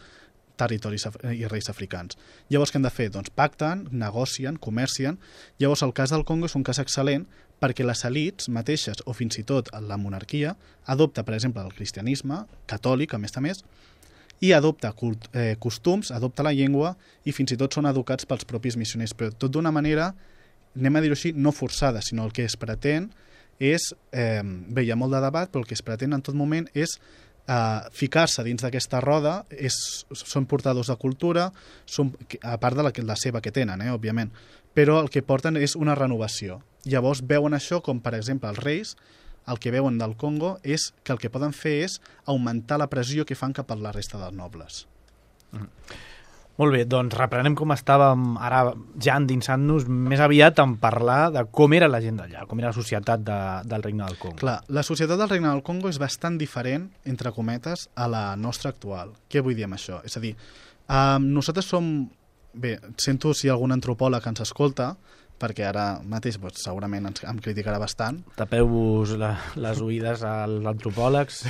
territoris 0.62 1.08
i 1.34 1.48
reis 1.50 1.70
africans. 1.72 2.18
Llavors, 2.52 2.72
què 2.72 2.80
han 2.80 2.86
de 2.86 2.94
fer? 2.94 3.10
Doncs 3.14 3.32
pacten, 3.34 3.88
negocien, 3.92 4.60
comercien. 4.62 5.18
Llavors, 5.60 5.84
el 5.88 5.96
cas 5.98 6.14
del 6.14 6.26
Congo 6.28 6.50
és 6.50 6.58
un 6.60 6.66
cas 6.68 6.82
excel·lent 6.84 7.26
perquè 7.62 7.86
les 7.86 8.04
elites 8.10 8.50
mateixes, 8.50 9.04
o 9.06 9.14
fins 9.14 9.38
i 9.38 9.46
tot 9.48 9.70
la 9.86 9.98
monarquia, 10.02 10.56
adopta, 10.90 11.24
per 11.24 11.36
exemple, 11.38 11.64
el 11.64 11.76
cristianisme, 11.78 12.44
catòlic, 12.70 13.14
a 13.14 13.22
més 13.22 13.38
a 13.38 13.44
més, 13.46 13.62
i 14.42 14.52
adopta 14.58 14.90
cult, 14.98 15.28
eh, 15.38 15.56
costums, 15.62 16.10
adopta 16.12 16.44
la 16.44 16.54
llengua 16.58 16.96
i 17.24 17.32
fins 17.32 17.54
i 17.54 17.58
tot 17.62 17.78
són 17.78 17.86
educats 17.86 18.26
pels 18.26 18.48
propis 18.50 18.78
missioners, 18.78 19.14
però 19.14 19.30
tot 19.30 19.54
d'una 19.54 19.70
manera, 19.72 20.10
anem 20.74 20.98
a 20.98 21.04
dir-ho 21.06 21.18
així, 21.18 21.34
no 21.38 21.54
forçada, 21.54 22.02
sinó 22.02 22.26
el 22.26 22.34
que 22.34 22.48
es 22.50 22.58
pretén 22.58 23.12
és, 23.62 23.92
eh, 24.12 24.42
bé, 24.44 24.84
hi 24.84 24.92
ha 24.92 24.98
molt 24.98 25.14
de 25.14 25.22
debat, 25.22 25.52
però 25.52 25.62
el 25.62 25.70
que 25.70 25.78
es 25.78 25.86
pretén 25.86 26.18
en 26.18 26.24
tot 26.26 26.36
moment 26.36 26.66
és 26.74 26.98
eh, 26.98 27.82
ficar-se 27.94 28.44
dins 28.44 28.66
d'aquesta 28.66 29.02
roda, 29.06 29.36
és, 29.52 29.76
són 30.12 30.48
portadors 30.50 30.90
de 30.90 30.98
cultura, 30.98 31.52
són, 31.86 32.12
a 32.42 32.58
part 32.62 32.80
de 32.80 32.88
la, 32.88 32.94
la 33.06 33.18
seva 33.20 33.42
que 33.42 33.54
tenen, 33.54 33.86
eh, 33.86 33.94
òbviament, 33.94 34.34
però 34.74 35.00
el 35.04 35.12
que 35.14 35.22
porten 35.22 35.60
és 35.62 35.76
una 35.78 35.96
renovació. 35.96 36.62
Llavors 36.90 37.22
veuen 37.22 37.54
això 37.54 37.82
com, 37.86 38.02
per 38.02 38.16
exemple, 38.18 38.50
els 38.50 38.64
reis, 38.64 38.96
el 39.48 39.60
que 39.60 39.74
veuen 39.74 39.98
del 39.98 40.16
Congo 40.18 40.56
és 40.64 40.92
que 41.04 41.14
el 41.14 41.20
que 41.22 41.30
poden 41.34 41.54
fer 41.54 41.82
és 41.86 42.00
augmentar 42.30 42.78
la 42.82 42.90
pressió 42.90 43.26
que 43.26 43.38
fan 43.38 43.54
cap 43.54 43.72
a 43.72 43.78
la 43.78 43.94
resta 43.94 44.22
dels 44.22 44.38
nobles. 44.38 44.86
Molt 46.62 46.76
bé, 46.76 46.84
doncs 46.86 47.16
reprenem 47.18 47.56
com 47.58 47.72
estàvem 47.74 48.36
ara 48.38 48.60
ja 49.02 49.16
endinsant-nos 49.18 49.88
més 49.90 50.22
aviat 50.22 50.60
en 50.62 50.76
parlar 50.84 51.32
de 51.34 51.42
com 51.50 51.74
era 51.74 51.88
la 51.90 52.02
gent 52.04 52.20
d'allà, 52.22 52.44
com 52.46 52.62
era 52.62 52.70
la 52.70 52.78
societat 52.78 53.24
de, 53.26 53.38
del 53.66 53.82
Regne 53.88 54.06
del 54.06 54.20
Congo. 54.22 54.38
Clar, 54.44 54.60
la 54.70 54.84
societat 54.86 55.18
del 55.18 55.32
Regne 55.32 55.50
del 55.50 55.64
Congo 55.66 55.90
és 55.90 55.98
bastant 55.98 56.38
diferent, 56.38 56.86
entre 57.10 57.34
cometes, 57.34 57.88
a 57.98 58.06
la 58.12 58.24
nostra 58.38 58.70
actual. 58.76 59.16
Què 59.26 59.42
vull 59.42 59.58
dir 59.58 59.66
amb 59.66 59.80
això? 59.80 60.04
És 60.06 60.20
a 60.20 60.24
dir, 60.24 60.36
um, 60.86 61.32
nosaltres 61.40 61.72
som... 61.74 61.92
Bé, 62.52 62.76
sento 63.00 63.32
si 63.32 63.48
algun 63.48 63.72
antropòleg 63.72 64.26
ens 64.28 64.44
escolta, 64.44 64.92
perquè 65.42 65.64
ara 65.66 65.86
mateix 66.04 66.36
doncs, 66.38 66.62
segurament 66.68 67.08
ens, 67.08 67.24
em 67.26 67.38
criticarà 67.42 67.80
bastant, 67.82 68.20
Tapeu-vos 68.38 69.16
les 69.16 69.82
oïdes 69.82 70.26
als 70.28 70.68
antropòlegs. 70.76 71.46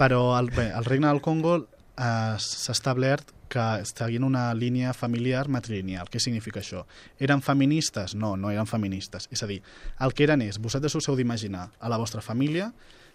però 0.00 0.38
el, 0.38 0.54
bé, 0.54 0.70
el 0.70 0.86
Regne 0.88 1.10
del 1.10 1.20
Congo 1.20 1.58
eh, 1.98 2.36
s'ha 2.38 2.74
establert 2.74 3.34
que 3.48 3.64
seguint 3.88 4.24
una 4.24 4.52
línia 4.54 4.92
familiar 4.94 5.48
matrilineal. 5.48 6.08
Què 6.12 6.20
significa 6.20 6.60
això? 6.60 6.84
Eren 7.18 7.42
feministes? 7.42 8.14
No, 8.14 8.36
no 8.36 8.52
eren 8.52 8.68
feministes. 8.68 9.28
És 9.32 9.42
a 9.42 9.48
dir, 9.50 9.62
el 10.04 10.14
que 10.14 10.28
eren 10.28 10.44
és, 10.44 10.60
vosaltres 10.60 10.94
us 10.98 11.08
heu 11.08 11.16
d'imaginar 11.16 11.70
a 11.80 11.90
la 11.90 11.98
vostra 12.00 12.22
família 12.24 12.70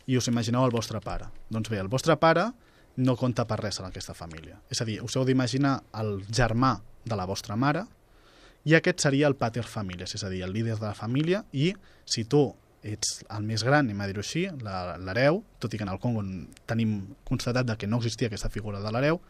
i 0.08 0.18
us 0.18 0.28
imagineu 0.28 0.66
el 0.66 0.74
vostre 0.74 1.00
pare. 1.02 1.30
Doncs 1.54 1.70
bé, 1.72 1.80
el 1.80 1.92
vostre 1.92 2.18
pare 2.20 2.50
no 2.98 3.16
compta 3.18 3.46
per 3.50 3.60
res 3.62 3.80
en 3.80 3.88
aquesta 3.88 4.14
família. 4.18 4.60
És 4.70 4.82
a 4.82 4.88
dir, 4.90 5.00
us 5.06 5.16
heu 5.18 5.26
d'imaginar 5.26 5.80
el 6.02 6.20
germà 6.30 6.76
de 7.06 7.18
la 7.18 7.28
vostra 7.30 7.56
mare, 7.56 7.86
i 8.64 8.78
aquest 8.78 9.02
seria 9.04 9.28
el 9.28 9.36
pater 9.36 9.66
familias, 9.68 10.14
és 10.16 10.24
a 10.24 10.30
dir, 10.32 10.44
el 10.46 10.54
líder 10.56 10.78
de 10.78 10.86
la 10.86 10.96
família, 10.96 11.44
i 11.52 11.74
si 12.06 12.24
tu 12.24 12.54
ets 12.84 13.24
el 13.32 13.48
més 13.48 13.64
gran, 13.64 13.88
anem 13.88 14.04
a 14.04 14.08
dir-ho 14.10 14.24
així, 14.24 14.46
l'hereu, 14.60 15.42
tot 15.64 15.74
i 15.74 15.80
que 15.80 15.88
en 15.88 15.92
el 15.94 16.02
Congo 16.04 16.24
tenim 16.70 17.00
constatat 17.28 17.68
de 17.68 17.78
que 17.80 17.88
no 17.88 18.02
existia 18.02 18.28
aquesta 18.32 18.52
figura 18.54 18.82
de 18.84 18.92
l'hereu, 18.92 19.22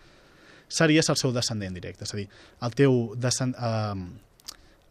series 0.68 1.10
el 1.10 1.20
seu 1.22 1.34
descendent 1.36 1.78
directe. 1.78 2.08
És 2.08 2.13
a 2.13 2.22
dir, 2.22 2.28
el 2.66 2.78
teu 2.78 3.02
descend... 3.16 3.58
eh, 3.58 4.30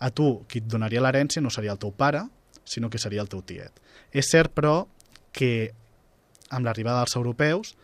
a 0.03 0.11
tu 0.11 0.42
qui 0.51 0.59
et 0.59 0.66
donaria 0.66 1.03
l'herència 1.03 1.42
no 1.42 1.51
seria 1.55 1.75
el 1.77 1.79
teu 1.79 1.92
pare, 1.94 2.25
sinó 2.66 2.90
que 2.90 2.98
seria 2.98 3.22
el 3.22 3.31
teu 3.31 3.42
tiet. 3.46 3.79
És 4.11 4.31
cert, 4.33 4.51
però, 4.51 4.88
que 5.31 5.70
amb 6.51 6.66
l'arribada 6.66 7.05
dels 7.05 7.14
europeus, 7.16 7.77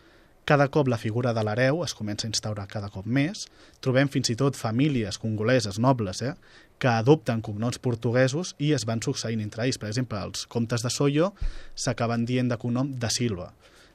cada 0.49 0.67
cop 0.73 0.87
la 0.89 0.97
figura 0.97 1.29
de 1.37 1.43
l'hereu 1.45 1.83
es 1.85 1.93
comença 1.93 2.25
a 2.25 2.31
instaurar 2.31 2.63
cada 2.65 2.87
cop 2.89 3.05
més. 3.05 3.43
Trobem 3.85 4.09
fins 4.09 4.31
i 4.33 4.35
tot 4.39 4.57
famílies 4.57 5.19
congoleses 5.21 5.77
nobles 5.77 6.23
eh, 6.25 6.31
que 6.81 6.89
adopten 6.89 7.43
cognoms 7.45 7.77
portuguesos 7.77 8.55
i 8.57 8.71
es 8.73 8.87
van 8.89 9.03
succeint 9.05 9.43
entre 9.43 9.67
ells. 9.67 9.77
Per 9.77 9.91
exemple, 9.91 10.17
els 10.17 10.47
comtes 10.49 10.81
de 10.81 10.89
Soyo 10.89 11.35
s'acaben 11.77 12.25
dient 12.25 12.49
de 12.49 12.57
cognom 12.57 12.89
de 12.97 13.13
Silva. 13.13 13.51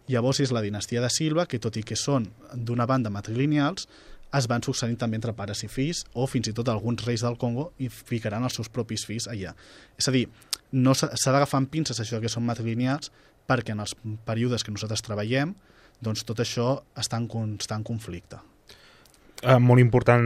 Llavors 0.07 0.45
és 0.47 0.55
la 0.55 0.63
dinastia 0.63 1.03
de 1.03 1.11
Silva, 1.11 1.49
que 1.51 1.59
tot 1.59 1.75
i 1.75 1.83
que 1.83 1.99
són 1.99 2.31
d'una 2.55 2.87
banda 2.87 3.11
matrilineals, 3.11 3.91
es 4.39 4.47
van 4.47 4.63
succeint 4.63 4.95
també 5.01 5.19
entre 5.19 5.35
pares 5.35 5.67
i 5.67 5.73
fills, 5.73 6.07
o 6.15 6.31
fins 6.31 6.47
i 6.47 6.55
tot 6.55 6.71
alguns 6.71 7.03
reis 7.03 7.27
del 7.27 7.35
Congo 7.35 7.73
i 7.83 7.91
ficaran 7.91 8.47
els 8.47 8.55
seus 8.61 8.71
propis 8.71 9.09
fills 9.11 9.27
allà. 9.27 9.57
És 9.99 10.07
a 10.07 10.15
dir, 10.15 10.29
no 10.71 10.95
s'ha 10.95 11.11
d'agafar 11.11 11.65
amb 11.65 11.75
pinces 11.75 11.99
això 11.99 12.23
que 12.23 12.31
són 12.31 12.47
matrilineals, 12.47 13.11
perquè 13.51 13.75
en 13.75 13.83
els 13.83 13.99
períodes 14.23 14.63
que 14.63 14.71
nosaltres 14.71 15.03
treballem, 15.03 15.57
doncs 16.01 16.25
tot 16.25 16.41
això 16.41 16.83
està 16.97 17.21
en 17.21 17.29
constant 17.29 17.85
conflicte. 17.85 18.41
eh, 19.45 19.59
molt 19.59 19.81
important 19.81 20.25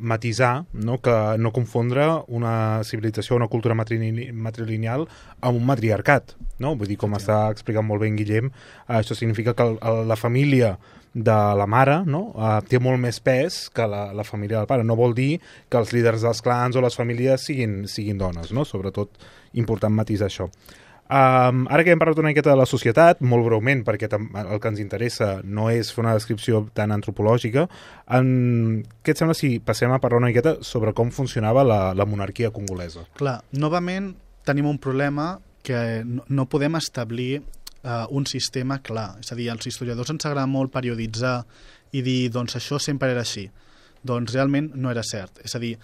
matisar 0.00 0.64
no? 0.72 0.98
que 1.02 1.14
no 1.38 1.52
confondre 1.52 2.06
una 2.28 2.82
civilització, 2.84 3.36
una 3.36 3.50
cultura 3.50 3.74
matrilineal 3.74 5.06
amb 5.40 5.58
un 5.58 5.66
matriarcat. 5.66 6.36
No? 6.62 6.76
Vull 6.78 6.92
dir, 6.92 6.98
com 7.00 7.16
està 7.18 7.44
explicant 7.52 7.86
molt 7.86 8.02
bé 8.02 8.10
en 8.12 8.18
Guillem, 8.20 8.50
eh, 8.52 8.98
això 9.00 9.18
significa 9.18 9.56
que 9.58 9.66
el, 9.66 9.78
el, 9.82 10.04
la 10.08 10.18
família 10.18 10.76
de 11.12 11.38
la 11.58 11.66
mare 11.68 11.98
no? 12.08 12.22
eh, 12.36 12.58
té 12.68 12.80
molt 12.80 13.00
més 13.02 13.18
pes 13.20 13.66
que 13.74 13.88
la, 13.88 14.06
la 14.16 14.24
família 14.24 14.60
del 14.60 14.70
pare. 14.70 14.86
No 14.86 14.98
vol 14.98 15.16
dir 15.18 15.32
que 15.68 15.80
els 15.80 15.92
líders 15.96 16.24
dels 16.24 16.44
clans 16.44 16.78
o 16.78 16.84
les 16.84 16.96
famílies 16.96 17.48
siguin, 17.48 17.82
siguin 17.90 18.20
dones, 18.20 18.54
no? 18.54 18.66
sobretot 18.68 19.18
important 19.58 19.94
matisar 19.94 20.30
això. 20.30 20.48
Um, 21.12 21.66
ara 21.68 21.84
que 21.84 21.92
hem 21.92 22.00
parlat 22.00 22.16
una 22.22 22.30
miqueta 22.30 22.54
de 22.54 22.56
la 22.56 22.64
societat, 22.64 23.18
molt 23.20 23.44
breument, 23.44 23.82
perquè 23.84 24.08
el 24.08 24.60
que 24.62 24.70
ens 24.70 24.80
interessa 24.80 25.42
no 25.44 25.66
és 25.68 25.90
fer 25.92 26.00
una 26.06 26.14
descripció 26.16 26.62
tan 26.72 26.94
antropològica, 26.94 27.66
en... 28.16 28.30
què 29.04 29.12
et 29.12 29.20
sembla 29.20 29.36
si 29.36 29.58
passem 29.60 29.92
a 29.92 29.98
parlar 30.00 30.22
una 30.22 30.30
miqueta 30.30 30.54
sobre 30.64 30.94
com 30.96 31.10
funcionava 31.12 31.66
la, 31.68 31.80
la 31.92 32.06
monarquia 32.08 32.48
congolesa? 32.54 33.04
Clar, 33.20 33.42
novament 33.52 34.14
tenim 34.48 34.70
un 34.70 34.80
problema 34.80 35.34
que 35.62 36.00
no, 36.06 36.24
no 36.32 36.48
podem 36.48 36.80
establir 36.80 37.42
uh, 37.42 38.06
un 38.08 38.24
sistema 38.26 38.80
clar. 38.80 39.18
És 39.20 39.34
a 39.34 39.38
dir, 39.38 39.50
als 39.52 39.68
historiadors 39.68 40.14
ens 40.14 40.24
agrada 40.24 40.48
molt 40.48 40.72
perioditzar 40.72 41.42
i 41.92 42.00
dir, 42.00 42.30
doncs 42.32 42.56
això 42.56 42.80
sempre 42.80 43.12
era 43.12 43.26
així. 43.26 43.50
Doncs 44.00 44.32
realment 44.32 44.72
no 44.80 44.88
era 44.90 45.04
cert. 45.04 45.44
És 45.44 45.52
a 45.54 45.60
dir, 45.60 45.76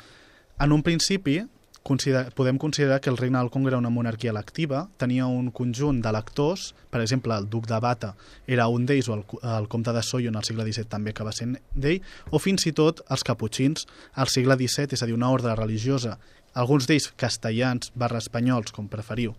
en 0.59 0.73
un 0.73 0.83
principi 0.83 1.43
consider 1.89 2.29
podem 2.37 2.59
considerar 2.61 3.01
que 3.01 3.09
el 3.11 3.17
regne 3.17 3.39
del 3.39 3.51
Congo 3.51 3.71
era 3.71 3.79
una 3.81 3.89
monarquia 3.91 4.31
electiva, 4.31 4.89
tenia 5.01 5.27
un 5.27 5.51
conjunt 5.51 6.03
d'electors, 6.05 6.75
per 6.93 7.01
exemple, 7.01 7.33
el 7.35 7.49
duc 7.49 7.67
de 7.71 7.79
Bata 7.81 8.13
era 8.47 8.69
un 8.69 8.85
d'ells, 8.87 9.09
o 9.09 9.17
el, 9.17 9.25
el 9.57 9.69
comte 9.73 9.95
de 9.97 10.03
Soyo 10.03 10.29
en 10.29 10.37
el 10.37 10.45
segle 10.45 10.67
XVII 10.69 10.91
també 10.93 11.15
acaba 11.17 11.33
sent 11.33 11.57
d'ell, 11.75 12.05
o 12.31 12.41
fins 12.43 12.69
i 12.69 12.75
tot 12.77 13.01
els 13.09 13.25
caputxins 13.25 13.89
al 14.15 14.29
segle 14.29 14.59
XVII, 14.61 14.93
és 14.99 15.03
a 15.03 15.09
dir, 15.09 15.17
una 15.17 15.33
ordre 15.33 15.57
religiosa, 15.57 16.19
alguns 16.55 16.89
d'ells 16.89 17.13
castellans 17.17 17.93
barra 17.97 18.21
espanyols, 18.21 18.75
com 18.77 18.91
preferiu, 18.93 19.33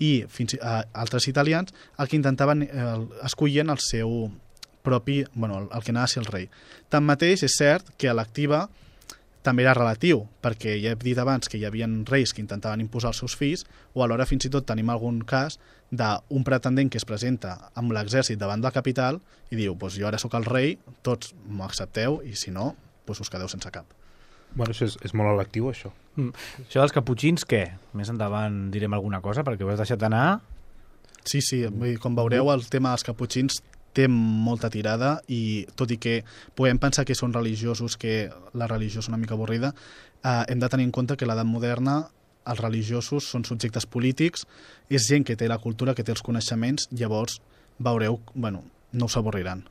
i 0.00 0.24
fins 0.32 0.56
uh, 0.56 0.80
altres 0.96 1.28
italians, 1.28 1.74
el 2.00 2.08
que 2.08 2.16
intentaven, 2.16 2.64
eh, 2.64 2.84
escollien 3.26 3.70
el 3.70 3.78
seu 3.84 4.30
propi, 4.82 5.22
bueno, 5.34 5.60
el, 5.60 5.68
el 5.70 5.84
que 5.84 5.92
anava 5.92 6.08
a 6.08 6.10
ser 6.10 6.24
el 6.24 6.30
rei. 6.32 6.48
Tanmateix, 6.90 7.44
és 7.46 7.58
cert 7.60 7.92
que 8.00 8.10
electiva 8.10 8.64
també 9.42 9.64
era 9.66 9.74
relatiu, 9.74 10.24
perquè 10.42 10.76
ja 10.80 10.92
he 10.94 10.98
dit 11.02 11.18
abans 11.18 11.50
que 11.50 11.58
hi 11.58 11.64
havia 11.66 11.88
reis 12.08 12.32
que 12.32 12.42
intentaven 12.42 12.80
imposar 12.80 13.10
els 13.12 13.22
seus 13.22 13.36
fills, 13.36 13.64
o 13.94 14.04
alhora 14.04 14.26
fins 14.26 14.46
i 14.46 14.50
tot 14.50 14.66
tenim 14.66 14.90
algun 14.90 15.22
cas 15.26 15.58
d'un 15.90 16.44
pretendent 16.46 16.90
que 16.90 17.00
es 17.00 17.04
presenta 17.04 17.56
amb 17.74 17.92
l'exèrcit 17.92 18.38
davant 18.40 18.62
de 18.62 18.70
la 18.70 18.74
capital 18.74 19.20
i 19.50 19.58
diu, 19.58 19.74
pues 19.76 19.98
jo 19.98 20.06
ara 20.08 20.20
sóc 20.22 20.38
el 20.38 20.46
rei, 20.48 20.78
tots 21.02 21.34
m'ho 21.44 21.66
accepteu, 21.66 22.22
i 22.24 22.36
si 22.38 22.54
no, 22.54 22.72
pues 23.04 23.20
us 23.20 23.30
quedeu 23.30 23.50
sense 23.50 23.70
cap. 23.74 23.86
Bueno, 24.54 24.72
això 24.72 24.86
és, 24.86 24.96
és 25.04 25.14
molt 25.16 25.32
electiu, 25.32 25.68
això. 25.72 25.90
Mm. 26.16 26.32
Això 26.66 26.80
dels 26.80 26.94
caputxins, 26.94 27.44
què? 27.48 27.64
Més 27.98 28.10
endavant 28.12 28.66
direm 28.72 28.94
alguna 28.96 29.20
cosa, 29.24 29.44
perquè 29.44 29.64
ho 29.64 29.72
has 29.72 29.80
deixat 29.80 30.02
anar. 30.08 30.40
Sí, 31.24 31.40
sí, 31.44 31.62
com 32.02 32.16
veureu, 32.18 32.50
el 32.52 32.64
tema 32.70 32.92
dels 32.92 33.06
caputxins 33.06 33.60
té 33.92 34.08
molta 34.08 34.70
tirada 34.72 35.18
i 35.28 35.66
tot 35.76 35.92
i 35.92 35.98
que 36.00 36.22
podem 36.58 36.80
pensar 36.80 37.04
que 37.04 37.16
són 37.18 37.34
religiosos, 37.34 37.96
que 37.96 38.30
la 38.54 38.68
religió 38.70 39.00
és 39.00 39.08
una 39.12 39.20
mica 39.20 39.36
avorrida, 39.36 39.74
eh, 40.24 40.42
hem 40.48 40.58
de 40.60 40.68
tenir 40.68 40.88
en 40.88 40.92
compte 40.92 41.16
que 41.16 41.28
l'edat 41.28 41.46
moderna 41.46 42.08
els 42.46 42.60
religiosos 42.60 43.28
són 43.30 43.44
subjectes 43.46 43.86
polítics, 43.86 44.46
és 44.90 45.06
gent 45.06 45.24
que 45.24 45.36
té 45.36 45.48
la 45.48 45.60
cultura, 45.62 45.94
que 45.94 46.02
té 46.02 46.12
els 46.14 46.24
coneixements, 46.24 46.88
llavors 46.90 47.38
veureu, 47.78 48.20
bueno, 48.34 48.64
no 48.92 49.06
us 49.06 49.16
avorriran. 49.16 49.64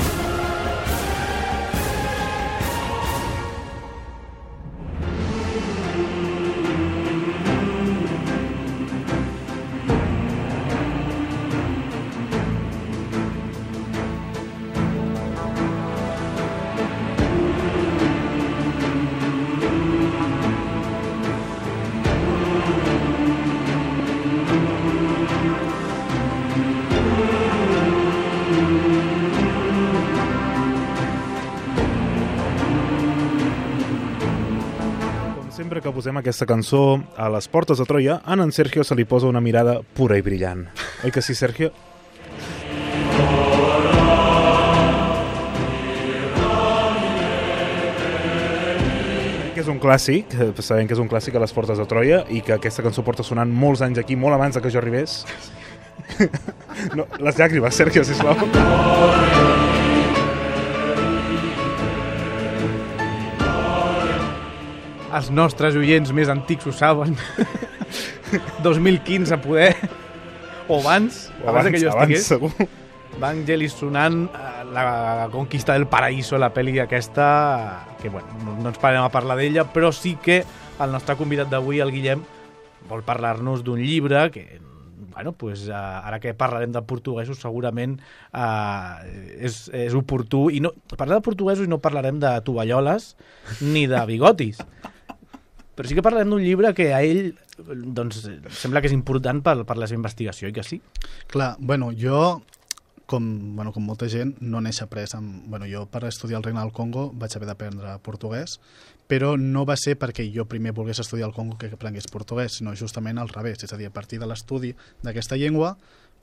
posem 35.97 36.19
aquesta 36.21 36.45
cançó 36.45 37.01
a 37.17 37.31
les 37.33 37.47
portes 37.49 37.79
de 37.81 37.85
Troia, 37.89 38.19
a 38.21 38.35
en 38.37 38.51
Sergio 38.53 38.85
se 38.85 38.95
li 38.95 39.07
posa 39.09 39.31
una 39.31 39.41
mirada 39.41 39.79
pura 39.97 40.19
i 40.19 40.23
brillant. 40.23 40.67
Oi 41.05 41.11
que 41.11 41.23
sí, 41.25 41.35
Sergio? 41.35 41.73
que 49.57 49.63
és 49.65 49.71
un 49.73 49.81
clàssic, 49.81 50.35
eh, 50.37 50.51
sabem 50.61 50.85
que 50.85 50.93
és 50.93 51.01
un 51.01 51.09
clàssic 51.09 51.35
a 51.35 51.41
les 51.41 51.57
portes 51.57 51.81
de 51.81 51.87
Troia 51.89 52.27
i 52.29 52.43
que 52.45 52.53
aquesta 52.53 52.85
cançó 52.85 53.01
porta 53.01 53.25
sonant 53.25 53.49
molts 53.49 53.81
anys 53.81 54.03
aquí, 54.03 54.17
molt 54.21 54.37
abans 54.37 54.55
de 54.55 54.61
que 54.61 54.71
jo 54.71 54.83
arribés. 54.83 55.25
No, 56.93 57.07
les 57.25 57.39
llàgrimes, 57.41 57.73
Sergio, 57.73 58.05
sisplau. 58.05 58.37
Els 65.15 65.31
nostres 65.31 65.77
oients 65.79 66.11
més 66.13 66.29
antics 66.33 66.67
ho 66.67 66.73
saben. 66.75 67.15
2015 68.65 69.35
a 69.35 69.41
poder. 69.41 69.77
O 70.69 70.81
abans, 70.81 71.31
O 71.45 71.49
abans, 71.51 71.65
de 71.65 71.73
que 71.73 71.81
jo 71.81 71.93
abans, 71.93 72.11
estigués. 72.11 72.27
segur. 72.27 72.51
Vangelis 73.23 73.77
sonant 73.79 74.27
eh, 74.27 74.65
la 74.75 75.29
conquista 75.33 75.77
del 75.77 75.87
paraíso, 75.87 76.37
la 76.37 76.51
pel·li 76.53 76.81
aquesta, 76.83 77.87
que 78.03 78.11
bueno, 78.11 78.29
no, 78.45 78.57
no 78.59 78.73
ens 78.73 78.81
parem 78.83 79.05
a 79.07 79.13
parlar 79.15 79.39
d'ella, 79.39 79.65
però 79.73 79.93
sí 79.95 80.17
que 80.21 80.43
el 80.43 80.93
nostre 80.93 81.17
convidat 81.17 81.49
d'avui, 81.49 81.81
el 81.81 81.95
Guillem, 81.95 82.27
vol 82.91 83.07
parlar-nos 83.07 83.65
d'un 83.65 83.81
llibre 83.81 84.29
que 84.35 84.61
bueno, 85.17 85.33
pues, 85.33 85.65
uh, 85.71 85.73
ara 86.05 86.21
que 86.21 86.35
parlarem 86.37 86.75
de 86.75 86.83
portuguesos 86.85 87.41
segurament 87.41 87.97
uh, 88.37 89.01
és, 89.41 89.63
és 89.73 89.95
oportú 89.97 90.51
i 90.53 90.61
no, 90.61 90.75
parlar 90.93 91.17
de 91.17 91.25
portuguesos 91.25 91.65
i 91.65 91.71
no 91.73 91.81
parlarem 91.81 92.21
de 92.21 92.35
tovalloles 92.45 93.15
ni 93.65 93.87
de 93.89 94.03
bigotis 94.05 94.61
Però 95.77 95.89
sí 95.89 95.97
que 95.97 96.05
parlem 96.05 96.33
d'un 96.33 96.43
llibre 96.43 96.73
que 96.75 96.91
a 96.97 97.03
ell 97.05 97.35
doncs, 97.57 98.25
sembla 98.57 98.81
que 98.81 98.89
és 98.91 98.97
important 98.97 99.43
per, 99.45 99.59
per 99.69 99.77
la 99.77 99.89
seva 99.89 100.01
investigació, 100.01 100.49
i 100.49 100.57
que 100.57 100.65
sí? 100.65 100.81
Clar, 101.33 101.55
bueno, 101.61 101.91
jo 101.93 102.43
com, 103.07 103.55
bueno, 103.55 103.73
com 103.73 103.85
molta 103.87 104.09
gent, 104.11 104.35
no 104.43 104.61
n'he 104.61 104.73
après 104.83 105.15
amb... 105.15 105.47
Bueno, 105.47 105.67
jo 105.71 105.85
per 105.91 106.05
estudiar 106.09 106.41
el 106.41 106.45
Regne 106.45 106.61
del 106.61 106.75
Congo 106.75 107.11
vaig 107.15 107.37
haver 107.37 107.49
d'aprendre 107.49 107.95
portuguès, 108.03 108.59
però 109.07 109.37
no 109.39 109.65
va 109.65 109.77
ser 109.79 109.95
perquè 110.01 110.27
jo 110.35 110.49
primer 110.51 110.75
volgués 110.75 111.01
estudiar 111.01 111.29
el 111.31 111.37
Congo 111.37 111.57
que 111.57 111.71
aprengués 111.71 112.11
portuguès, 112.11 112.59
sinó 112.59 112.75
justament 112.75 113.23
al 113.23 113.31
revés, 113.31 113.63
és 113.63 113.73
a 113.73 113.79
dir, 113.79 113.87
a 113.87 113.95
partir 113.95 114.19
de 114.19 114.27
l'estudi 114.27 114.75
d'aquesta 115.07 115.39
llengua 115.39 115.77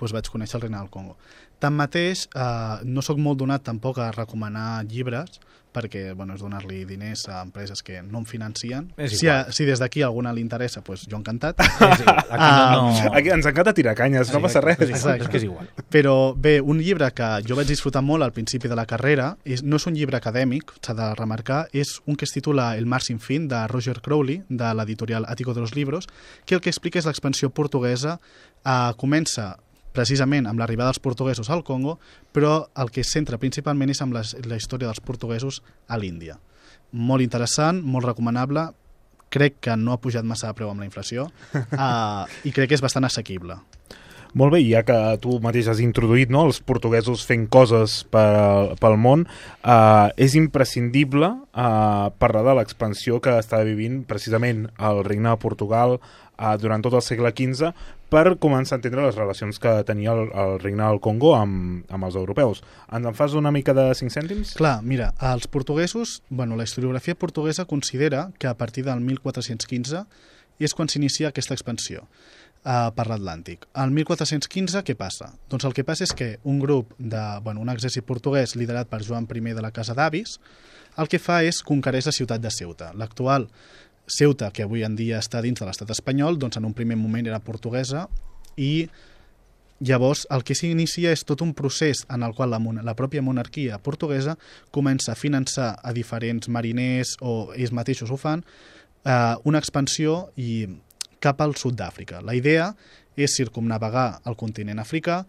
doncs 0.03 0.11
vaig 0.11 0.27
conèixer 0.27 0.57
el 0.57 0.65
Regne 0.65 0.81
del 0.81 0.91
Congo. 0.91 1.15
Tanmateix, 1.63 2.27
eh, 2.35 2.83
no 2.83 3.01
sóc 3.01 3.21
molt 3.21 3.39
donat 3.39 3.63
tampoc 3.63 4.01
a 4.01 4.11
recomanar 4.11 4.83
llibres, 4.83 5.39
perquè 5.73 6.13
bueno, 6.13 6.37
és 6.37 6.43
donar-li 6.43 6.83
diners 6.87 7.25
a 7.29 7.41
empreses 7.43 7.83
que 7.85 8.01
no 8.03 8.21
em 8.21 8.27
financien. 8.29 8.91
Si, 9.09 9.27
a, 9.27 9.51
si 9.53 9.65
des 9.67 9.81
d'aquí 9.81 10.03
alguna 10.05 10.33
li 10.33 10.43
interessa, 10.43 10.83
doncs 10.85 11.07
jo 11.09 11.19
encantat. 11.19 11.59
És 11.63 12.03
igual, 12.03 12.21
aquí 12.29 12.49
no, 12.49 12.83
no... 12.91 13.13
Aquí 13.13 13.33
ens 13.33 13.49
encanta 13.49 13.73
tirar 13.75 13.95
canyes, 13.97 14.31
no 14.33 14.41
passa 14.43 14.61
res. 14.63 14.79
És, 14.83 14.93
igual, 15.01 15.23
és 15.25 15.31
que 15.31 15.39
és 15.41 15.47
igual. 15.47 15.69
Però 15.93 16.15
bé, 16.37 16.59
un 16.61 16.81
llibre 16.83 17.09
que 17.15 17.29
jo 17.47 17.57
vaig 17.59 17.69
disfrutar 17.69 18.03
molt 18.05 18.25
al 18.25 18.33
principi 18.35 18.71
de 18.71 18.77
la 18.79 18.85
carrera, 18.89 19.33
és, 19.45 19.65
no 19.65 19.81
és 19.81 19.87
un 19.89 19.97
llibre 19.97 20.19
acadèmic, 20.19 20.75
s'ha 20.83 20.95
de 20.97 21.09
remarcar, 21.19 21.65
és 21.73 21.97
un 22.05 22.19
que 22.19 22.27
es 22.29 22.35
titula 22.35 22.73
El 22.77 22.87
mar 22.89 23.01
sin 23.05 23.19
fin, 23.23 23.47
de 23.49 23.65
Roger 23.71 23.99
Crowley, 24.01 24.43
de 24.49 24.73
l'editorial 24.77 25.25
Ático 25.27 25.53
de 25.53 25.61
los 25.61 25.75
Libros, 25.75 26.07
que 26.45 26.55
el 26.55 26.61
que 26.61 26.71
explica 26.73 27.01
és 27.01 27.09
l'expansió 27.09 27.49
portuguesa, 27.49 28.19
eh, 28.63 28.93
comença 28.97 29.57
precisament 29.93 30.47
amb 30.49 30.61
l'arribada 30.61 30.91
dels 30.91 31.01
portuguesos 31.03 31.49
al 31.53 31.63
Congo, 31.63 31.99
però 32.33 32.67
el 32.81 32.91
que 32.91 33.03
es 33.05 33.11
centra 33.13 33.39
principalment 33.41 33.93
és 33.93 34.01
amb 34.03 34.17
les, 34.17 34.35
la 34.49 34.57
història 34.59 34.89
dels 34.89 35.03
portuguesos 35.05 35.61
a 35.87 35.99
l'Índia. 36.01 36.39
Molt 36.93 37.25
interessant, 37.25 37.81
molt 37.81 38.05
recomanable, 38.09 38.67
crec 39.33 39.57
que 39.65 39.77
no 39.77 39.93
ha 39.93 40.01
pujat 40.01 40.25
massa 40.25 40.49
de 40.49 40.57
preu 40.57 40.69
amb 40.69 40.83
la 40.83 40.87
inflació 40.89 41.29
uh, 41.53 42.25
i 42.47 42.53
crec 42.53 42.69
que 42.69 42.77
és 42.77 42.83
bastant 42.85 43.07
assequible. 43.07 43.57
Molt 44.33 44.55
bé, 44.55 44.63
ja 44.65 44.81
que 44.81 44.97
tu 45.21 45.35
mateix 45.43 45.67
has 45.69 45.81
introduït 45.83 46.31
no, 46.33 46.47
els 46.49 46.57
portuguesos 46.65 47.21
fent 47.29 47.45
coses 47.53 47.99
pel, 48.13 48.73
pel 48.81 48.97
món, 48.97 49.27
eh, 49.61 50.09
és 50.25 50.33
imprescindible 50.39 51.29
eh, 51.53 52.07
parlar 52.17 52.41
de 52.47 52.55
l'expansió 52.57 53.19
que 53.21 53.35
està 53.37 53.61
vivint 53.67 54.01
precisament 54.09 54.65
el 54.81 55.03
regne 55.05 55.29
de 55.29 55.41
Portugal 55.43 55.99
eh, 55.99 56.55
durant 56.57 56.81
tot 56.81 56.97
el 56.97 57.05
segle 57.05 57.29
XV 57.29 57.69
per 58.13 58.35
començar 58.41 58.75
a 58.75 58.81
entendre 58.81 59.05
les 59.05 59.15
relacions 59.17 59.61
que 59.61 59.77
tenia 59.85 60.17
el, 60.17 60.27
el 60.33 60.57
regne 60.65 60.81
del 60.81 61.01
Congo 61.01 61.35
amb, 61.37 61.85
amb 61.93 62.09
els 62.09 62.17
europeus. 62.17 62.65
Ens 62.93 63.09
en 63.09 63.17
fas 63.17 63.37
una 63.37 63.53
mica 63.53 63.73
de 63.77 63.87
5 64.01 64.17
cèntims? 64.17 64.57
Clar, 64.57 64.79
mira, 64.81 65.11
els 65.33 65.45
portuguesos, 65.45 66.21
bueno, 66.29 66.57
la 66.57 66.65
historiografia 66.65 67.17
portuguesa 67.17 67.65
considera 67.65 68.31
que 68.39 68.49
a 68.49 68.57
partir 68.57 68.85
del 68.89 69.01
1415 69.01 70.07
és 70.61 70.73
quan 70.77 70.89
s'inicia 70.89 71.29
aquesta 71.33 71.57
expansió 71.57 72.05
uh, 72.63 72.89
per 72.95 73.07
l'Atlàntic. 73.09 73.67
Al 73.79 73.93
1415 73.95 74.83
què 74.87 74.95
passa? 74.99 75.31
Doncs 75.51 75.67
el 75.67 75.75
que 75.75 75.85
passa 75.87 76.07
és 76.07 76.13
que 76.17 76.37
un 76.43 76.59
grup 76.63 76.93
de, 76.97 77.23
bueno, 77.45 77.61
un 77.61 77.71
exèrcit 77.73 78.05
portuguès 78.07 78.57
liderat 78.59 78.89
per 78.89 79.03
Joan 79.05 79.27
I 79.29 79.53
de 79.53 79.61
la 79.61 79.71
Casa 79.71 79.93
d'Avis 79.93 80.39
el 80.97 81.09
que 81.09 81.19
fa 81.19 81.41
és 81.43 81.63
conquereix 81.65 82.05
la 82.05 82.13
ciutat 82.13 82.41
de 82.41 82.51
Ceuta. 82.51 82.91
L'actual 82.93 83.47
Ceuta, 84.07 84.51
que 84.51 84.63
avui 84.63 84.83
en 84.83 84.95
dia 84.95 85.19
està 85.19 85.41
dins 85.41 85.59
de 85.59 85.65
l'estat 85.65 85.89
espanyol, 85.89 86.37
doncs 86.37 86.57
en 86.57 86.65
un 86.65 86.73
primer 86.73 86.97
moment 86.97 87.25
era 87.25 87.39
portuguesa 87.39 88.07
i 88.57 88.89
Llavors, 89.83 90.21
el 90.31 90.45
que 90.47 90.55
s'inicia 90.55 91.11
és 91.11 91.25
tot 91.27 91.41
un 91.43 91.49
procés 91.57 92.05
en 92.13 92.23
el 92.23 92.31
qual 92.37 92.53
la, 92.53 92.59
la 92.85 92.93
pròpia 92.95 93.23
monarquia 93.25 93.81
portuguesa 93.83 94.37
comença 94.71 95.11
a 95.11 95.19
finançar 95.19 95.73
a 95.83 95.91
diferents 95.91 96.47
mariners 96.47 97.17
o 97.19 97.51
ells 97.51 97.73
mateixos 97.75 98.13
ho 98.13 98.15
fan 98.21 98.45
eh, 99.03 99.35
una 99.43 99.59
expansió 99.59 100.29
i 100.39 100.69
cap 101.23 101.41
al 101.41 101.55
sud 101.59 101.77
d'Àfrica. 101.79 102.21
La 102.25 102.35
idea 102.35 102.73
és 103.15 103.35
circumnavegar 103.37 104.21
el 104.27 104.37
continent 104.39 104.81
africà 104.81 105.23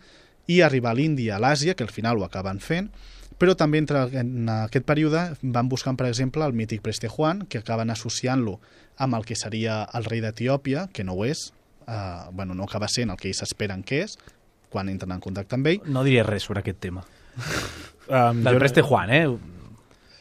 i 0.50 0.60
arribar 0.60 0.92
a 0.92 0.98
l'Índia, 0.98 1.36
a 1.36 1.42
l'Àsia, 1.42 1.74
que 1.74 1.84
al 1.86 1.92
final 1.92 2.20
ho 2.20 2.26
acaben 2.26 2.60
fent, 2.60 2.90
però 3.38 3.56
també 3.58 3.80
entre, 3.82 4.04
en 4.20 4.48
aquest 4.48 4.86
període 4.86 5.24
van 5.42 5.68
buscant, 5.68 5.96
per 5.98 6.06
exemple, 6.06 6.44
el 6.46 6.54
mític 6.54 6.84
Preste 6.84 7.10
Juan, 7.10 7.44
que 7.50 7.58
acaben 7.62 7.90
associant-lo 7.90 8.58
amb 9.02 9.18
el 9.18 9.26
que 9.26 9.36
seria 9.36 9.82
el 9.96 10.06
rei 10.06 10.22
d'Etiòpia, 10.22 10.88
que 10.94 11.04
no 11.04 11.16
ho 11.16 11.24
és, 11.26 11.48
eh, 11.88 12.30
bueno, 12.32 12.54
no 12.54 12.68
acaba 12.68 12.88
sent 12.88 13.10
el 13.10 13.18
que 13.18 13.28
ells 13.32 13.42
esperen 13.42 13.82
que 13.82 14.04
és, 14.04 14.18
quan 14.70 14.88
entren 14.88 15.12
en 15.14 15.22
contacte 15.22 15.58
amb 15.58 15.66
ell. 15.70 15.82
No 15.86 16.04
diré 16.06 16.22
res 16.26 16.46
sobre 16.46 16.64
aquest 16.64 16.80
tema. 16.88 17.04
Um, 18.04 18.42
Del 18.44 18.58
Preste 18.60 18.82
Juan, 18.84 19.08
eh? 19.16 19.22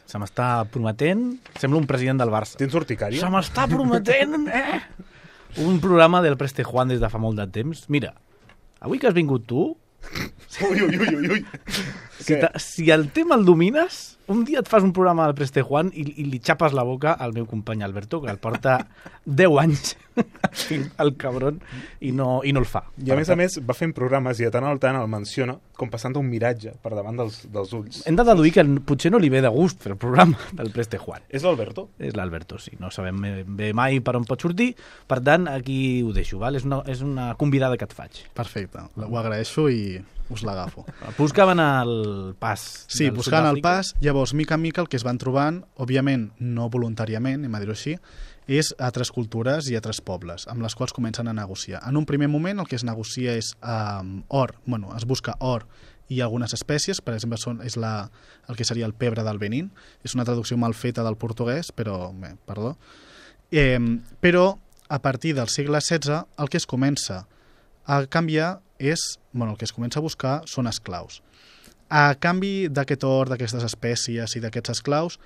Se 0.07 0.15
m'està 0.15 0.63
prometent... 0.71 1.33
Sembla 1.59 1.81
un 1.81 1.87
president 1.89 2.21
del 2.21 2.29
Barça. 2.31 2.55
Tens 2.55 2.77
urticària? 2.79 3.19
Se 3.19 3.27
m'està 3.27 3.65
prometent, 3.67 4.45
eh? 4.47 4.77
Un 5.57 5.79
programa 5.79 6.21
del 6.21 6.37
Preste 6.37 6.63
Juan 6.63 6.87
des 6.89 6.99
de 6.99 7.09
fa 7.09 7.19
molt 7.21 7.37
de 7.37 7.45
temps. 7.47 7.85
Mira, 7.89 8.13
avui 8.81 8.99
que 8.99 9.07
has 9.07 9.13
vingut 9.13 9.45
tu, 9.47 9.77
Ui, 10.69 10.81
ui, 10.83 10.97
ui, 10.99 11.15
ui, 11.15 11.27
ui. 11.31 11.45
si, 12.19 12.35
ta- 12.39 12.51
si 12.59 12.89
el 12.91 13.05
tema 13.15 13.35
el 13.35 13.45
domines, 13.45 14.17
un 14.27 14.43
dia 14.47 14.61
et 14.61 14.69
fas 14.69 14.83
un 14.85 14.93
programa 14.95 15.25
del 15.27 15.35
Preste 15.35 15.63
Juan 15.65 15.89
i, 15.93 16.05
i 16.21 16.25
li 16.29 16.39
xapes 16.43 16.73
la 16.75 16.85
boca 16.87 17.13
al 17.19 17.33
meu 17.35 17.45
company 17.49 17.83
Alberto, 17.83 18.21
que 18.21 18.31
el 18.31 18.39
porta 18.39 18.77
10 19.25 19.59
anys 19.59 19.95
al 21.01 21.15
cabron 21.17 21.59
i 22.05 22.11
no, 22.13 22.41
i 22.45 22.53
no 22.53 22.61
el 22.61 22.67
fa. 22.69 22.83
I 23.03 23.11
a 23.11 23.17
més 23.17 23.31
a 23.33 23.37
més 23.39 23.57
va 23.65 23.75
fent 23.77 23.93
programes 23.97 24.39
i 24.39 24.47
de 24.47 24.51
tant 24.53 24.67
al 24.67 24.79
tant 24.83 24.99
el 24.99 25.09
menciona 25.11 25.57
com 25.77 25.89
passant 25.91 26.15
un 26.19 26.27
miratge 26.29 26.75
per 26.83 26.93
davant 26.93 27.17
dels, 27.19 27.41
dels 27.51 27.73
ulls. 27.75 28.03
Hem 28.07 28.17
de 28.19 28.27
deduir 28.27 28.53
que 28.55 28.65
potser 28.85 29.11
no 29.11 29.19
li 29.21 29.31
ve 29.33 29.41
de 29.43 29.51
gust 29.53 29.81
fer 29.83 29.95
el 29.95 29.99
programa 30.01 30.37
del 30.53 30.71
Preste 30.75 31.01
Juan. 31.01 31.25
És 31.33 31.43
l'Alberto? 31.43 31.89
És 31.99 32.15
l'Alberto, 32.17 32.61
sí. 32.61 32.77
No 32.79 32.93
sabem 32.93 33.19
bé 33.57 33.73
mai 33.75 33.99
per 34.05 34.15
on 34.19 34.27
pot 34.29 34.45
sortir. 34.45 34.73
Per 35.09 35.19
tant, 35.25 35.49
aquí 35.51 35.77
ho 36.05 36.13
deixo, 36.15 36.39
val? 36.41 36.59
És 36.59 36.67
una, 36.69 36.83
és 36.89 37.01
una 37.03 37.33
convidada 37.39 37.79
que 37.79 37.89
et 37.89 37.95
faig. 37.97 38.25
Perfecte, 38.37 38.85
ho 39.01 39.17
agraeixo 39.19 39.67
i 39.73 39.97
us 40.29 40.43
l'agafo. 40.43 40.85
Buscaven 41.17 41.59
el 41.59 42.35
pas. 42.39 42.85
Sí, 42.87 43.09
buscant 43.09 43.47
el 43.49 43.61
pas, 43.61 43.93
llavors, 44.01 44.33
mica 44.33 44.55
en 44.55 44.61
mica, 44.61 44.81
el 44.81 44.89
que 44.89 44.97
es 44.99 45.03
van 45.03 45.19
trobant, 45.21 45.63
òbviament, 45.75 46.29
no 46.39 46.69
voluntàriament, 46.71 47.41
anem 47.41 47.55
a 47.55 47.63
dir-ho 47.63 47.75
així, 47.75 47.97
és 48.47 48.73
altres 48.79 49.11
cultures 49.13 49.69
i 49.71 49.77
altres 49.79 50.01
pobles, 50.03 50.47
amb 50.51 50.63
les 50.63 50.75
quals 50.75 50.93
comencen 50.95 51.27
a 51.27 51.33
negociar. 51.33 51.81
En 51.87 51.97
un 51.97 52.05
primer 52.05 52.27
moment, 52.27 52.59
el 52.59 52.67
que 52.67 52.75
es 52.75 52.83
negocia 52.83 53.37
és 53.39 53.53
um, 53.61 54.21
or, 54.27 54.55
bueno, 54.65 54.91
es 54.97 55.05
busca 55.07 55.37
or 55.39 55.67
i 56.11 56.19
algunes 56.21 56.53
espècies, 56.53 56.99
per 57.01 57.15
exemple, 57.15 57.39
són, 57.39 57.61
és 57.63 57.77
la, 57.79 58.09
el 58.49 58.59
que 58.59 58.67
seria 58.67 58.85
el 58.85 58.93
pebre 58.93 59.23
del 59.23 59.39
Benín, 59.39 59.71
és 60.03 60.15
una 60.17 60.25
traducció 60.27 60.57
mal 60.59 60.75
feta 60.75 61.05
del 61.05 61.17
portuguès, 61.17 61.71
però, 61.71 62.11
bé, 62.11 62.35
perdó. 62.45 62.75
Eh, 63.51 63.79
però, 64.19 64.57
a 64.89 64.99
partir 65.01 65.33
del 65.37 65.49
segle 65.49 65.79
XVI, 65.81 66.25
el 66.37 66.51
que 66.51 66.59
es 66.59 66.67
comença 66.67 67.23
a 67.85 68.03
canviar 68.07 68.59
és, 68.91 69.19
bueno, 69.31 69.53
el 69.53 69.57
que 69.57 69.65
es 69.65 69.73
comença 69.75 70.01
a 70.01 70.05
buscar 70.05 70.41
són 70.49 70.67
esclaus. 70.67 71.21
A 71.89 72.15
canvi 72.19 72.67
d'aquest 72.73 73.05
or, 73.07 73.31
d'aquestes 73.31 73.63
espècies 73.67 74.35
i 74.35 74.43
d'aquests 74.43 74.77
esclaus, 74.77 75.19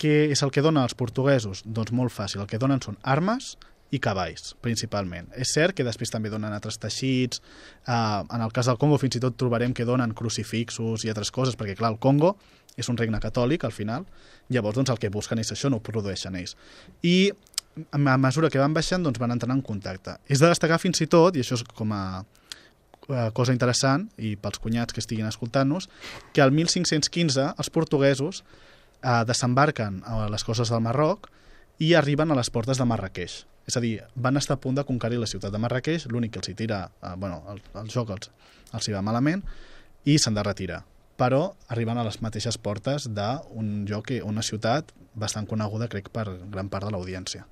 què 0.00 0.26
és 0.32 0.42
el 0.44 0.52
que 0.52 0.64
donen 0.64 0.84
els 0.84 0.96
portuguesos? 0.96 1.62
Doncs 1.64 1.94
molt 1.96 2.12
fàcil, 2.12 2.42
el 2.42 2.50
que 2.50 2.60
donen 2.60 2.82
són 2.84 2.98
armes 3.02 3.54
i 3.94 4.00
cavalls, 4.02 4.54
principalment. 4.64 5.28
És 5.38 5.52
cert 5.54 5.76
que 5.76 5.86
després 5.86 6.10
també 6.12 6.30
donen 6.32 6.52
altres 6.52 6.78
teixits, 6.82 7.40
eh, 7.86 7.92
en 7.92 8.42
el 8.42 8.52
cas 8.52 8.66
del 8.66 8.78
Congo 8.78 8.98
fins 8.98 9.16
i 9.16 9.22
tot 9.22 9.36
trobarem 9.38 9.72
que 9.72 9.86
donen 9.86 10.14
crucifixos 10.14 11.04
i 11.04 11.12
altres 11.12 11.30
coses, 11.30 11.56
perquè 11.56 11.76
clar, 11.78 11.92
el 11.94 12.00
Congo 12.02 12.36
és 12.76 12.88
un 12.92 12.96
regne 12.96 13.20
catòlic 13.22 13.64
al 13.64 13.72
final, 13.72 14.06
llavors 14.52 14.76
doncs, 14.76 14.90
el 14.90 14.98
que 14.98 15.12
busquen 15.12 15.38
és 15.38 15.52
això, 15.52 15.70
no 15.70 15.78
ho 15.78 15.84
produeixen 15.84 16.36
ells. 16.36 16.56
I 17.02 17.32
a 17.92 17.98
mesura 17.98 18.50
que 18.50 18.60
van 18.60 18.74
baixant 18.74 19.04
doncs 19.04 19.20
van 19.20 19.34
entrant 19.34 19.54
en 19.54 19.62
contacte. 19.62 20.16
És 20.28 20.40
de 20.40 20.48
destacar 20.48 20.80
fins 20.80 21.00
i 21.00 21.06
tot, 21.06 21.36
i 21.36 21.44
això 21.44 21.58
és 21.58 21.64
com 21.76 21.92
a 21.92 22.24
eh, 23.08 23.30
cosa 23.32 23.54
interessant, 23.54 24.08
i 24.18 24.34
pels 24.40 24.60
cunyats 24.62 24.94
que 24.94 25.02
estiguin 25.02 25.28
escoltant-nos, 25.28 25.88
que 26.32 26.42
al 26.44 26.52
1515 26.54 27.52
els 27.56 27.70
portuguesos 27.70 28.42
eh, 29.02 29.22
desembarquen 29.28 30.02
a 30.06 30.26
les 30.32 30.44
costes 30.44 30.72
del 30.72 30.84
Marroc 30.84 31.30
i 31.78 31.92
arriben 31.94 32.32
a 32.32 32.38
les 32.38 32.50
portes 32.50 32.80
de 32.80 32.88
Marrakeix. 32.88 33.44
És 33.66 33.76
a 33.76 33.82
dir, 33.82 33.96
van 34.14 34.38
estar 34.38 34.56
a 34.56 34.62
punt 34.62 34.76
de 34.78 34.84
conquerir 34.86 35.18
la 35.18 35.26
ciutat 35.30 35.52
de 35.52 35.60
Marrakeix, 35.62 36.06
l'únic 36.10 36.36
que 36.36 36.42
els 36.42 36.52
hi 36.52 36.58
tira, 36.58 36.84
eh, 37.02 37.14
bueno, 37.16 37.42
el, 37.52 37.62
el 37.82 37.90
joc 37.92 38.12
els, 38.14 38.30
els 38.72 38.88
hi 38.88 38.94
va 38.94 39.02
malament, 39.02 39.42
i 40.06 40.18
s'han 40.18 40.38
de 40.38 40.44
retirar. 40.46 40.84
Però 41.16 41.56
arriben 41.72 41.98
a 41.98 42.04
les 42.04 42.20
mateixes 42.20 42.58
portes 42.60 43.08
d'un 43.08 43.84
lloc, 43.88 44.12
una 44.22 44.44
ciutat 44.44 44.92
bastant 45.16 45.48
coneguda, 45.48 45.88
crec, 45.88 46.10
per 46.12 46.28
gran 46.52 46.68
part 46.68 46.84
de 46.84 46.92
l'audiència. 46.92 47.46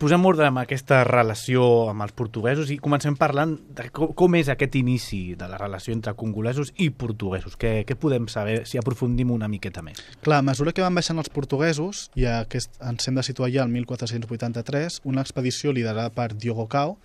Posem 0.00 0.24
ordre 0.28 0.48
amb 0.48 0.60
aquesta 0.62 1.02
relació 1.08 1.64
amb 1.90 2.04
els 2.06 2.14
portuguesos 2.16 2.70
i 2.74 2.78
comencem 2.82 3.16
parlant 3.18 3.54
de 3.76 3.88
com, 3.94 4.12
com 4.18 4.36
és 4.38 4.50
aquest 4.52 4.76
inici 4.78 5.20
de 5.38 5.48
la 5.50 5.60
relació 5.60 5.94
entre 5.96 6.14
congolesos 6.18 6.72
i 6.82 6.90
portuguesos. 6.90 7.56
Què, 7.60 7.84
què 7.88 7.96
podem 8.00 8.28
saber 8.32 8.62
si 8.68 8.80
aprofundim 8.80 9.32
una 9.34 9.48
miqueta 9.52 9.84
més? 9.86 10.02
Clar, 10.24 10.42
a 10.42 10.46
mesura 10.46 10.74
que 10.76 10.84
van 10.84 10.96
baixant 10.96 11.22
els 11.22 11.32
portuguesos, 11.32 12.08
i 12.18 12.28
aquest, 12.30 12.76
ens 12.84 13.08
hem 13.08 13.16
de 13.18 13.24
situar 13.26 13.50
ja 13.54 13.64
al 13.64 13.72
1483, 13.72 15.00
una 15.04 15.24
expedició 15.24 15.72
liderada 15.76 16.10
per 16.14 16.32
Diogo 16.34 16.68
Cao 16.68 16.98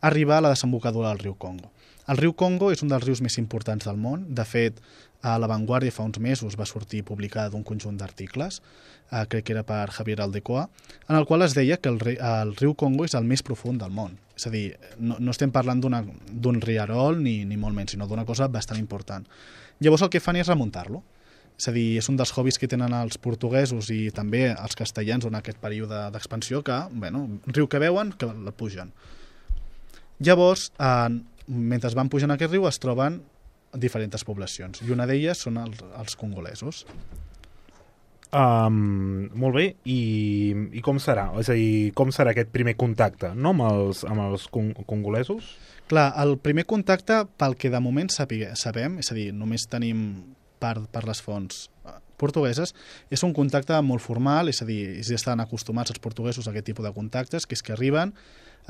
arriba 0.00 0.38
a 0.38 0.40
la 0.40 0.54
desembocadura 0.54 1.10
del 1.10 1.20
riu 1.20 1.36
Congo. 1.36 1.70
El 2.10 2.18
riu 2.18 2.32
Congo 2.34 2.70
és 2.74 2.80
un 2.82 2.90
dels 2.90 3.04
rius 3.04 3.20
més 3.22 3.36
importants 3.38 3.86
del 3.86 3.98
món. 4.00 4.24
De 4.34 4.42
fet, 4.48 4.80
A 5.22 5.36
La 5.38 5.48
Vanguardia 5.50 5.92
fa 5.92 6.06
uns 6.08 6.18
mesos 6.18 6.56
va 6.56 6.64
sortir 6.64 7.02
publicat 7.04 7.52
un 7.54 7.64
conjunt 7.66 7.98
d'articles, 8.00 8.62
eh, 9.10 9.24
crec 9.28 9.44
que 9.44 9.52
era 9.52 9.62
per 9.68 9.90
Javier 9.92 10.20
Aldecoa, 10.24 10.68
en 11.08 11.16
el 11.16 11.26
qual 11.28 11.42
es 11.42 11.54
deia 11.54 11.76
que 11.76 11.90
el, 11.92 12.00
el 12.16 12.54
riu 12.56 12.74
Congo 12.74 13.04
és 13.04 13.14
el 13.18 13.28
més 13.28 13.44
profund 13.44 13.82
del 13.82 13.92
món. 13.92 14.16
És 14.36 14.46
a 14.48 14.50
dir, 14.50 14.78
no, 14.96 15.18
no 15.20 15.34
estem 15.34 15.52
parlant 15.52 15.82
d'un 15.84 16.60
riarol 16.64 17.20
ni, 17.20 17.44
ni 17.44 17.58
molt 17.60 17.76
menys, 17.76 17.92
sinó 17.92 18.08
d'una 18.08 18.24
cosa 18.24 18.48
bastant 18.48 18.80
important. 18.80 19.26
Llavors 19.80 20.06
el 20.06 20.12
que 20.12 20.22
fan 20.24 20.40
és 20.40 20.48
remuntar-lo. 20.48 21.02
És 21.60 21.68
a 21.68 21.74
dir, 21.76 21.98
és 22.00 22.08
un 22.08 22.16
dels 22.16 22.30
hobbies 22.32 22.56
que 22.56 22.68
tenen 22.72 22.94
els 22.96 23.18
portuguesos 23.20 23.90
i 23.92 24.06
també 24.16 24.46
els 24.54 24.76
castellans 24.78 25.26
en 25.28 25.36
aquest 25.36 25.60
període 25.60 26.06
d'expansió 26.14 26.62
que, 26.64 26.78
bueno, 26.94 27.26
riu 27.52 27.68
que 27.68 27.82
veuen, 27.82 28.14
que 28.16 28.30
la 28.32 28.54
pugen. 28.56 28.94
Llavors, 30.24 30.70
eh, 30.80 31.20
mentre 31.46 31.92
van 31.98 32.08
pujant 32.08 32.32
aquest 32.32 32.56
riu, 32.56 32.64
es 32.68 32.80
troben 32.80 33.20
diferents 33.78 34.24
poblacions, 34.26 34.82
i 34.82 34.90
una 34.94 35.06
d'elles 35.06 35.46
són 35.46 35.60
els, 35.60 35.82
els 35.98 36.16
congolesos. 36.18 36.84
Um, 38.30 39.26
molt 39.34 39.56
bé, 39.56 39.64
I, 39.90 40.00
i 40.78 40.82
com 40.86 41.00
serà? 41.02 41.26
És 41.40 41.48
a 41.50 41.56
dir, 41.58 41.90
com 41.98 42.12
serà 42.14 42.30
aquest 42.30 42.52
primer 42.54 42.76
contacte 42.78 43.32
no? 43.34 43.50
amb 43.50 43.64
els, 43.66 44.04
amb 44.06 44.22
els 44.28 44.44
con 44.54 44.70
congolesos? 44.86 45.56
Clar, 45.90 46.12
el 46.22 46.36
primer 46.38 46.62
contacte, 46.70 47.24
pel 47.40 47.56
que 47.58 47.72
de 47.72 47.80
moment 47.82 48.12
sapigue, 48.14 48.52
sabem, 48.54 49.00
és 49.02 49.10
a 49.10 49.16
dir, 49.18 49.32
només 49.34 49.66
tenim 49.66 50.04
per, 50.62 50.76
per 50.92 51.02
les 51.08 51.18
fonts 51.26 51.64
eh, 51.82 51.96
portugueses, 52.22 52.70
és 53.10 53.26
un 53.26 53.34
contacte 53.34 53.74
molt 53.82 54.04
formal, 54.04 54.52
és 54.52 54.62
a 54.62 54.68
dir, 54.68 55.00
ja 55.02 55.18
estan 55.18 55.42
acostumats 55.42 55.90
els 55.90 55.98
portuguesos 55.98 56.46
a 56.46 56.54
aquest 56.54 56.70
tipus 56.70 56.86
de 56.86 56.94
contactes, 56.94 57.48
que 57.50 57.58
és 57.58 57.66
que 57.66 57.74
arriben, 57.74 58.14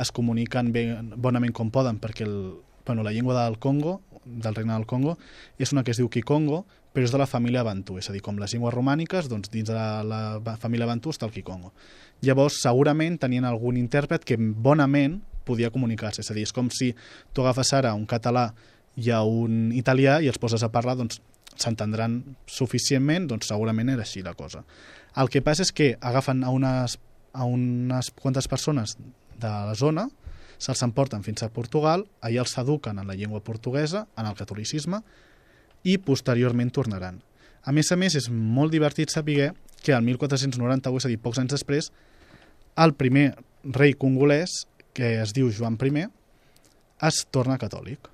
es 0.00 0.12
comuniquen 0.16 0.72
ben, 0.72 1.12
bonament 1.20 1.52
com 1.52 1.68
poden, 1.74 2.00
perquè 2.00 2.24
el, 2.24 2.38
bueno, 2.86 3.02
la 3.02 3.12
llengua 3.12 3.44
del 3.44 3.58
Congo, 3.58 4.00
del 4.24 4.54
regne 4.54 4.74
del 4.74 4.86
Congo, 4.86 5.16
és 5.58 5.72
una 5.72 5.84
que 5.84 5.92
es 5.94 6.00
diu 6.00 6.10
Kikongo, 6.12 6.64
però 6.92 7.06
és 7.06 7.12
de 7.14 7.20
la 7.20 7.28
família 7.30 7.62
Bantu, 7.62 7.98
és 8.00 8.10
a 8.10 8.14
dir, 8.14 8.22
com 8.24 8.38
les 8.40 8.52
llengües 8.52 8.74
romàniques, 8.74 9.28
doncs 9.30 9.50
dins 9.52 9.68
de 9.68 9.76
la, 9.76 10.38
la 10.42 10.56
família 10.58 10.88
Bantu 10.90 11.14
està 11.14 11.28
el 11.28 11.34
Kikongo. 11.34 11.72
Llavors, 12.26 12.58
segurament 12.64 13.18
tenien 13.22 13.46
algun 13.46 13.78
intèrpret 13.78 14.26
que 14.26 14.36
bonament 14.36 15.20
podia 15.46 15.70
comunicar-se, 15.72 16.24
és 16.24 16.30
a 16.30 16.36
dir, 16.36 16.44
és 16.48 16.54
com 16.54 16.70
si 16.74 16.92
tu 17.32 17.44
agafes 17.44 17.72
ara 17.78 17.94
un 17.96 18.06
català 18.10 18.50
i 18.98 19.10
a 19.14 19.22
un 19.22 19.70
italià 19.76 20.18
i 20.20 20.28
els 20.30 20.38
poses 20.42 20.62
a 20.66 20.72
parlar, 20.72 20.96
doncs 20.98 21.20
s'entendran 21.60 22.20
suficientment, 22.50 23.28
doncs 23.30 23.50
segurament 23.50 23.92
era 23.92 24.04
així 24.06 24.24
la 24.26 24.34
cosa. 24.34 24.64
El 25.18 25.30
que 25.30 25.42
passa 25.42 25.64
és 25.66 25.72
que 25.72 25.94
agafen 26.00 26.44
a 26.44 26.52
unes, 26.54 26.98
a 27.32 27.46
unes 27.46 28.10
quantes 28.18 28.48
persones 28.48 28.96
de 29.40 29.50
la 29.50 29.74
zona, 29.74 30.08
se'ls 30.60 30.84
emporten 30.84 31.24
fins 31.24 31.42
a 31.42 31.50
Portugal, 31.52 32.04
allà 32.20 32.44
els 32.44 32.56
eduquen 32.60 33.00
en 33.00 33.08
la 33.08 33.16
llengua 33.16 33.40
portuguesa, 33.40 34.04
en 34.20 34.28
el 34.28 34.36
catolicisme, 34.38 35.00
i 35.88 35.96
posteriorment 36.04 36.70
tornaran. 36.76 37.22
A 37.64 37.72
més 37.72 37.90
a 37.92 37.96
més, 37.96 38.16
és 38.16 38.28
molt 38.30 38.72
divertit 38.72 39.12
saber 39.12 39.52
que 39.80 39.96
el 39.96 40.04
1491, 40.04 41.00
és 41.00 41.08
a 41.08 41.12
dir, 41.12 41.20
pocs 41.20 41.40
anys 41.40 41.56
després, 41.56 41.90
el 42.80 42.94
primer 42.94 43.32
rei 43.64 43.96
congolès, 43.96 44.64
que 44.96 45.16
es 45.22 45.32
diu 45.36 45.50
Joan 45.52 45.78
I, 45.80 46.06
es 47.08 47.26
torna 47.32 47.58
catòlic. 47.58 48.10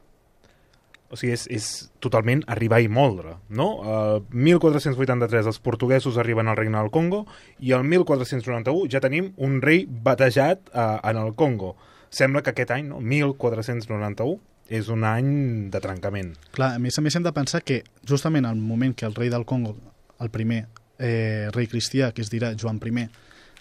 O 1.07 1.15
sigui, 1.15 1.37
és, 1.37 1.45
és 1.55 1.67
totalment 2.03 2.43
arribar 2.51 2.81
i 2.83 2.89
moldre, 2.91 3.37
no? 3.49 3.69
El 3.87 4.25
1483 4.35 5.47
els 5.47 5.61
portuguesos 5.63 6.19
arriben 6.19 6.51
al 6.51 6.59
regne 6.59 6.81
del 6.81 6.91
Congo 6.91 7.23
i 7.63 7.71
el 7.77 7.85
1491 7.87 8.91
ja 8.91 9.03
tenim 9.03 9.31
un 9.39 9.61
rei 9.63 9.85
batejat 9.87 10.67
uh, 10.73 10.99
en 11.07 11.21
el 11.23 11.37
Congo. 11.39 11.77
Sembla 12.11 12.43
que 12.43 12.53
aquest 12.55 12.73
any, 12.75 12.89
no? 12.91 13.01
1491, 13.01 14.39
és 14.69 14.89
un 14.91 15.05
any 15.07 15.31
de 15.71 15.81
trencament. 15.83 16.33
Clar, 16.57 16.73
a 16.77 16.83
més 16.83 16.99
a 16.99 17.05
més 17.05 17.15
hem 17.17 17.27
de 17.27 17.35
pensar 17.35 17.63
que 17.63 17.83
justament 18.09 18.47
al 18.47 18.59
moment 18.59 18.95
que 18.95 19.07
el 19.07 19.15
rei 19.15 19.31
del 19.31 19.47
Congo, 19.47 19.77
el 20.21 20.31
primer 20.35 20.65
eh, 20.99 21.49
rei 21.55 21.69
cristià, 21.71 22.13
que 22.13 22.25
es 22.25 22.33
dirà 22.33 22.55
Joan 22.59 22.81
I, 22.83 23.07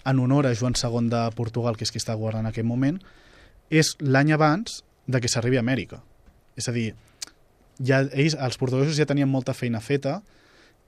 en 0.06 0.18
honor 0.22 0.46
a 0.46 0.54
Joan 0.54 0.74
II 0.74 1.10
de 1.10 1.22
Portugal, 1.34 1.76
que 1.76 1.84
és 1.84 1.90
qui 1.90 1.98
està 1.98 2.14
governant 2.14 2.46
en 2.46 2.52
aquest 2.52 2.66
moment, 2.66 2.98
és 3.70 3.96
l'any 4.00 4.32
abans 4.32 4.82
de 5.06 5.20
que 5.20 5.28
s'arribi 5.28 5.58
a 5.58 5.64
Amèrica. 5.64 6.02
És 6.56 6.68
a 6.68 6.72
dir, 6.72 6.94
ja, 7.82 8.02
ells, 8.12 8.34
els 8.34 8.58
portuguesos 8.58 8.96
ja 8.96 9.06
tenien 9.06 9.28
molta 9.28 9.54
feina 9.54 9.80
feta 9.80 10.20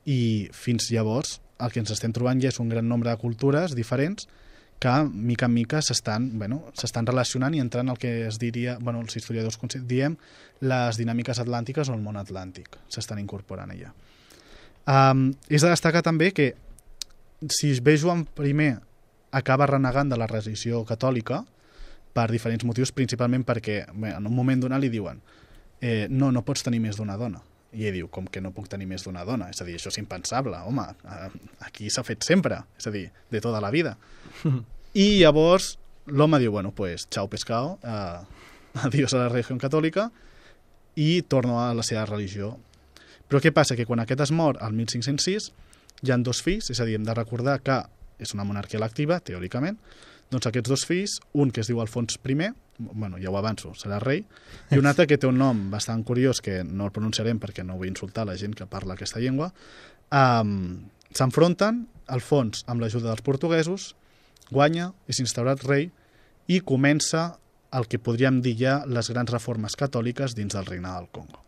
i 0.06 0.48
fins 0.54 0.90
llavors 0.90 1.40
el 1.58 1.72
que 1.74 1.82
ens 1.82 1.90
estem 1.92 2.14
trobant 2.14 2.40
ja 2.40 2.52
és 2.52 2.60
un 2.62 2.70
gran 2.70 2.86
nombre 2.88 3.10
de 3.10 3.20
cultures 3.20 3.74
diferents 3.76 4.28
que 4.78 4.92
mica 5.10 5.46
en 5.46 5.54
mica 5.54 5.80
s'estan 5.82 6.30
bueno, 6.38 6.62
relacionant 7.06 7.54
i 7.54 7.60
entrant 7.60 7.88
al 7.88 7.98
que 7.98 8.26
es 8.28 8.38
diria, 8.38 8.78
bueno, 8.80 9.00
els 9.00 9.16
historiadors 9.16 9.58
diem 9.86 10.16
les 10.60 10.98
dinàmiques 10.98 11.38
atlàntiques 11.38 11.88
o 11.88 11.94
el 11.94 12.02
món 12.02 12.16
atlàntic 12.16 12.78
s'estan 12.88 13.18
incorporant 13.18 13.70
allà. 13.70 13.92
Um, 14.88 15.34
és 15.48 15.62
de 15.62 15.68
destacar 15.68 16.02
també 16.02 16.32
que 16.32 16.54
si 17.50 17.74
bé 17.80 17.98
Joan 17.98 18.26
I 18.38 18.74
acaba 19.30 19.66
renegant 19.66 20.08
de 20.08 20.16
la 20.16 20.26
religió 20.26 20.84
catòlica 20.84 21.44
per 22.12 22.30
diferents 22.30 22.64
motius, 22.64 22.92
principalment 22.92 23.44
perquè 23.44 23.84
bé, 23.92 24.14
en 24.16 24.26
un 24.26 24.34
moment 24.34 24.60
donat 24.60 24.80
li 24.80 24.88
diuen 24.88 25.20
eh, 25.80 26.06
no, 26.10 26.32
no 26.32 26.42
pots 26.42 26.62
tenir 26.62 26.80
més 26.80 26.96
d'una 26.96 27.16
dona. 27.16 27.42
I 27.76 27.88
ell 27.88 27.98
diu, 27.98 28.08
com 28.08 28.26
que 28.32 28.40
no 28.40 28.54
puc 28.56 28.70
tenir 28.72 28.86
més 28.88 29.04
d'una 29.04 29.26
dona? 29.28 29.50
És 29.52 29.60
a 29.60 29.66
dir, 29.66 29.76
això 29.76 29.92
és 29.92 29.98
impensable, 30.00 30.56
home, 30.64 30.86
aquí 31.66 31.90
s'ha 31.92 32.04
fet 32.06 32.24
sempre, 32.24 32.62
és 32.80 32.88
a 32.88 32.92
dir, 32.94 33.08
de 33.30 33.42
tota 33.44 33.60
la 33.60 33.72
vida. 33.74 33.96
I 34.94 35.08
llavors 35.20 35.74
l'home 36.08 36.40
diu, 36.40 36.52
bueno, 36.52 36.72
pues 36.72 37.06
chao 37.10 37.28
pescado, 37.28 37.78
eh, 37.82 38.18
adiós 38.86 39.14
a 39.14 39.24
la 39.24 39.28
religió 39.28 39.58
catòlica 39.60 40.08
i 40.96 41.22
torno 41.22 41.60
a 41.60 41.74
la 41.74 41.84
seva 41.84 42.06
religió. 42.06 42.56
Però 43.28 43.42
què 43.44 43.52
passa? 43.52 43.76
Que 43.76 43.86
quan 43.86 44.00
aquest 44.00 44.24
es 44.24 44.32
mor, 44.32 44.56
al 44.64 44.72
1506, 44.72 45.50
hi 46.02 46.12
han 46.14 46.24
dos 46.24 46.40
fills, 46.42 46.70
és 46.72 46.80
a 46.80 46.86
dir, 46.88 46.96
hem 46.96 47.04
de 47.04 47.14
recordar 47.14 47.58
que 47.60 47.82
és 48.18 48.32
una 48.34 48.46
monarquia 48.48 48.80
electiva, 48.80 49.20
teòricament, 49.20 49.76
doncs 50.32 50.48
aquests 50.48 50.72
dos 50.72 50.84
fills, 50.88 51.18
un 51.32 51.52
que 51.52 51.62
es 51.62 51.70
diu 51.70 51.80
Alfons 51.80 52.18
I, 52.24 52.50
bueno, 52.78 53.18
ja 53.18 53.30
ho 53.30 53.36
avanço, 53.38 53.72
serà 53.78 53.98
rei, 54.02 54.22
i 54.74 54.78
un 54.80 54.86
altre 54.86 55.08
que 55.10 55.18
té 55.18 55.28
un 55.28 55.38
nom 55.40 55.66
bastant 55.72 56.04
curiós, 56.06 56.42
que 56.44 56.62
no 56.64 56.88
el 56.88 56.94
pronunciarem 56.94 57.40
perquè 57.42 57.66
no 57.66 57.78
vull 57.78 57.90
insultar 57.90 58.26
la 58.28 58.36
gent 58.38 58.56
que 58.58 58.68
parla 58.70 58.96
aquesta 58.96 59.22
llengua, 59.22 59.50
um, 60.14 60.88
s'enfronten, 61.14 61.86
Alfons, 62.08 62.64
amb 62.66 62.80
l'ajuda 62.80 63.10
dels 63.10 63.24
portuguesos, 63.26 63.90
guanya, 64.48 64.92
és 65.10 65.20
instaurat 65.20 65.60
rei, 65.68 65.90
i 66.48 66.62
comença 66.64 67.34
el 67.76 67.84
que 67.90 68.00
podríem 68.00 68.40
dir 68.40 68.54
ja 68.56 68.78
les 68.88 69.12
grans 69.12 69.34
reformes 69.34 69.76
catòliques 69.76 70.38
dins 70.38 70.56
del 70.56 70.70
regne 70.70 70.94
del 70.94 71.12
Congo. 71.12 71.47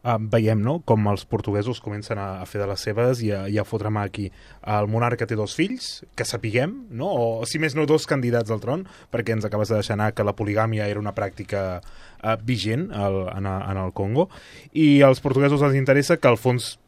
Uh, 0.00 0.16
veiem 0.32 0.62
no? 0.64 0.78
com 0.88 1.08
els 1.10 1.26
portuguesos 1.28 1.82
comencen 1.84 2.16
a, 2.16 2.40
a 2.40 2.46
fer 2.48 2.62
de 2.62 2.68
les 2.70 2.80
seves 2.86 3.20
i 3.20 3.28
a, 3.36 3.42
i 3.52 3.58
a 3.60 3.66
fotre 3.68 3.92
mà 3.92 4.06
aquí. 4.08 4.30
El 4.64 4.88
monarca 4.88 5.28
té 5.28 5.36
dos 5.36 5.52
fills, 5.58 5.90
que 6.16 6.24
sapiguem, 6.24 6.72
no? 6.90 7.10
o 7.12 7.48
si 7.48 7.60
més 7.60 7.76
no 7.76 7.84
dos 7.88 8.08
candidats 8.08 8.48
al 8.50 8.62
tron, 8.64 8.86
perquè 9.12 9.36
ens 9.36 9.44
acabes 9.44 9.68
de 9.68 9.76
deixar 9.76 9.98
anar 9.98 10.12
que 10.16 10.24
la 10.24 10.36
poligàmia 10.36 10.88
era 10.88 11.02
una 11.02 11.12
pràctica 11.16 11.64
uh, 11.80 12.36
vigent 12.40 12.88
al, 12.96 13.26
en, 13.34 13.50
a, 13.50 13.58
en 13.72 13.82
el 13.84 13.92
Congo, 13.92 14.30
i 14.72 15.02
als 15.04 15.20
portuguesos 15.20 15.60
els 15.66 15.76
interessa 15.76 16.16
que 16.16 16.32
Alfons 16.32 16.78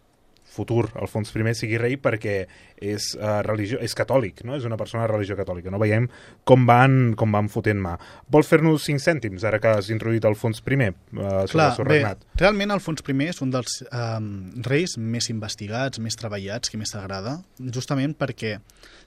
futur 0.53 0.89
Alfons 1.01 1.33
I 1.33 1.55
sigui 1.57 1.79
rei 1.81 1.97
perquè 1.97 2.37
és, 2.77 3.13
uh, 3.17 3.41
religió, 3.47 3.79
és 3.81 3.95
catòlic, 3.97 4.45
no? 4.45 4.57
és 4.57 4.67
una 4.69 4.77
persona 4.77 5.07
de 5.07 5.13
religió 5.13 5.37
catòlica. 5.39 5.71
No 5.73 5.81
veiem 5.83 6.09
com 6.45 6.67
van, 6.69 7.15
com 7.19 7.33
van 7.33 7.49
fotent 7.53 7.81
mà. 7.81 7.97
Vol 8.33 8.45
fer-nos 8.45 8.85
5 8.89 9.03
cèntims, 9.03 9.47
ara 9.49 9.61
que 9.63 9.73
has 9.79 9.91
introduït 9.95 10.25
Alfons 10.29 10.63
I 10.63 10.79
uh, 10.91 10.93
sobre 11.47 11.53
Clar, 11.53 11.69
el 11.71 11.77
seu 11.77 11.89
bé, 11.89 11.99
regnat? 11.99 12.27
realment 12.41 12.75
Alfons 12.75 13.05
I 13.07 13.29
és 13.29 13.43
un 13.45 13.53
dels 13.55 13.83
um, 13.91 14.33
reis 14.67 14.97
més 14.99 15.31
investigats, 15.31 16.03
més 16.03 16.19
treballats, 16.19 16.71
que 16.71 16.81
més 16.81 16.93
t'agrada, 16.93 17.41
justament 17.73 18.15
perquè 18.19 18.59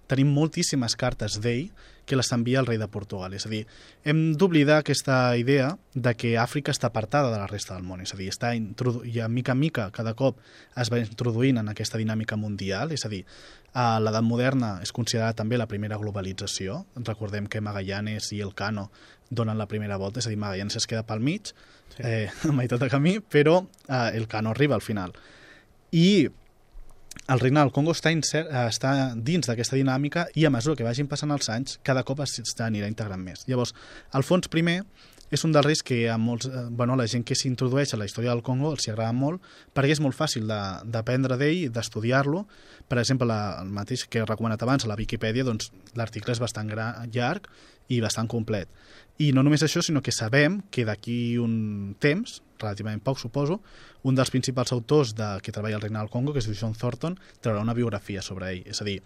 tenim 0.08 0.32
moltíssimes 0.34 0.96
cartes 1.00 1.40
d'ell 1.42 1.70
que 2.06 2.16
les 2.16 2.32
envia 2.32 2.60
el 2.62 2.68
rei 2.70 2.78
de 2.78 2.88
Portugal. 2.88 3.34
És 3.34 3.48
a 3.48 3.50
dir, 3.50 3.64
hem 4.06 4.36
d'oblidar 4.38 4.80
aquesta 4.82 5.36
idea 5.38 5.72
de 5.94 6.14
que 6.14 6.36
Àfrica 6.38 6.74
està 6.74 6.92
apartada 6.92 7.32
de 7.34 7.40
la 7.42 7.50
resta 7.50 7.74
del 7.74 7.84
món. 7.84 8.04
És 8.06 8.14
a 8.14 8.20
dir, 8.20 8.30
està 8.30 8.54
i 8.56 9.20
a 9.20 9.28
mica 9.28 9.56
en 9.56 9.60
mica, 9.60 9.90
cada 9.92 10.14
cop 10.14 10.40
es 10.78 10.92
va 10.94 11.02
introduint 11.02 11.58
en 11.62 11.74
aquesta 11.74 11.98
dinàmica 11.98 12.38
mundial. 12.38 12.94
És 12.94 13.06
a 13.06 13.12
dir, 13.12 13.24
a 13.74 14.00
l'edat 14.00 14.24
moderna 14.24 14.78
és 14.86 14.94
considerada 14.96 15.36
també 15.42 15.58
la 15.58 15.68
primera 15.68 15.98
globalització. 16.00 16.84
Recordem 16.96 17.50
que 17.50 17.62
Magallanes 17.62 18.32
i 18.38 18.42
el 18.46 18.54
Cano 18.56 18.90
donen 19.30 19.58
la 19.58 19.68
primera 19.68 19.98
volta, 19.98 20.22
és 20.22 20.30
a 20.30 20.34
dir, 20.34 20.40
Magallanes 20.40 20.78
es 20.78 20.88
queda 20.88 21.04
pel 21.04 21.26
mig, 21.26 21.52
sí. 21.98 22.04
eh, 22.06 22.30
a 22.50 22.54
meitat 22.54 22.86
de 22.86 22.92
camí, 22.94 23.18
però 23.20 23.64
eh, 23.90 24.12
el 24.14 24.30
Cano 24.30 24.54
arriba 24.54 24.78
al 24.78 24.86
final. 24.86 25.18
I 25.92 26.30
el 27.28 27.40
regne 27.42 27.60
del 27.60 27.72
Congo 27.74 27.92
està, 27.96 28.12
insert, 28.14 28.50
eh, 28.52 28.68
està 28.70 29.14
dins 29.16 29.48
d'aquesta 29.48 29.76
dinàmica 29.80 30.28
i 30.36 30.46
a 30.46 30.52
mesura 30.54 30.76
que 30.78 30.86
vagin 30.86 31.08
passant 31.10 31.32
els 31.34 31.50
anys, 31.50 31.80
cada 31.84 32.04
cop 32.04 32.20
s'anirà 32.26 32.88
integrant 32.88 33.22
més. 33.22 33.46
Llavors, 33.48 33.74
Alfons 34.12 34.48
I 34.54 34.82
és 35.32 35.44
un 35.44 35.52
dels 35.52 35.66
reis 35.66 35.82
que 35.82 36.08
a 36.10 36.18
molts, 36.22 36.46
eh, 36.46 36.68
bueno, 36.70 36.96
la 36.96 37.08
gent 37.08 37.24
que 37.26 37.34
s'introdueix 37.36 37.94
a 37.94 37.98
la 37.98 38.06
història 38.06 38.30
del 38.30 38.44
Congo 38.44 38.72
els 38.72 38.88
agrada 38.88 39.12
molt 39.12 39.42
perquè 39.74 39.92
és 39.92 40.00
molt 40.00 40.16
fàcil 40.16 40.46
de- 40.48 40.82
d'aprendre 40.86 41.36
d'ell, 41.36 41.72
d'estudiar-lo. 41.72 42.46
Per 42.88 43.00
exemple, 43.00 43.26
la, 43.26 43.60
el 43.62 43.70
mateix 43.70 44.06
que 44.06 44.20
he 44.20 44.26
recomanat 44.26 44.62
abans, 44.62 44.86
a 44.86 44.88
la 44.88 44.96
Viquipèdia, 44.96 45.44
doncs, 45.44 45.72
l'article 45.96 46.32
és 46.32 46.40
bastant 46.40 46.68
gran, 46.68 47.10
llarg 47.12 47.50
i 47.90 48.02
bastant 48.02 48.28
complet. 48.28 48.70
I 49.24 49.32
no 49.32 49.46
només 49.46 49.64
això, 49.64 49.80
sinó 49.80 50.02
que 50.04 50.12
sabem 50.12 50.60
que 50.72 50.84
d'aquí 50.88 51.38
un 51.40 51.96
temps, 52.04 52.42
relativament 52.60 53.00
poc 53.04 53.20
suposo, 53.22 53.62
un 54.04 54.18
dels 54.18 54.32
principals 54.34 54.74
autors 54.76 55.14
de, 55.16 55.30
que 55.44 55.54
treballa 55.56 55.80
al 55.80 55.86
Regne 55.86 56.02
del 56.02 56.12
Congo, 56.12 56.34
que 56.36 56.44
diu 56.44 56.58
John 56.60 56.76
Thornton, 56.76 57.16
traurà 57.40 57.64
una 57.64 57.78
biografia 57.78 58.24
sobre 58.26 58.52
ell. 58.52 58.66
És 58.68 58.84
a 58.84 58.88
dir, 58.88 59.00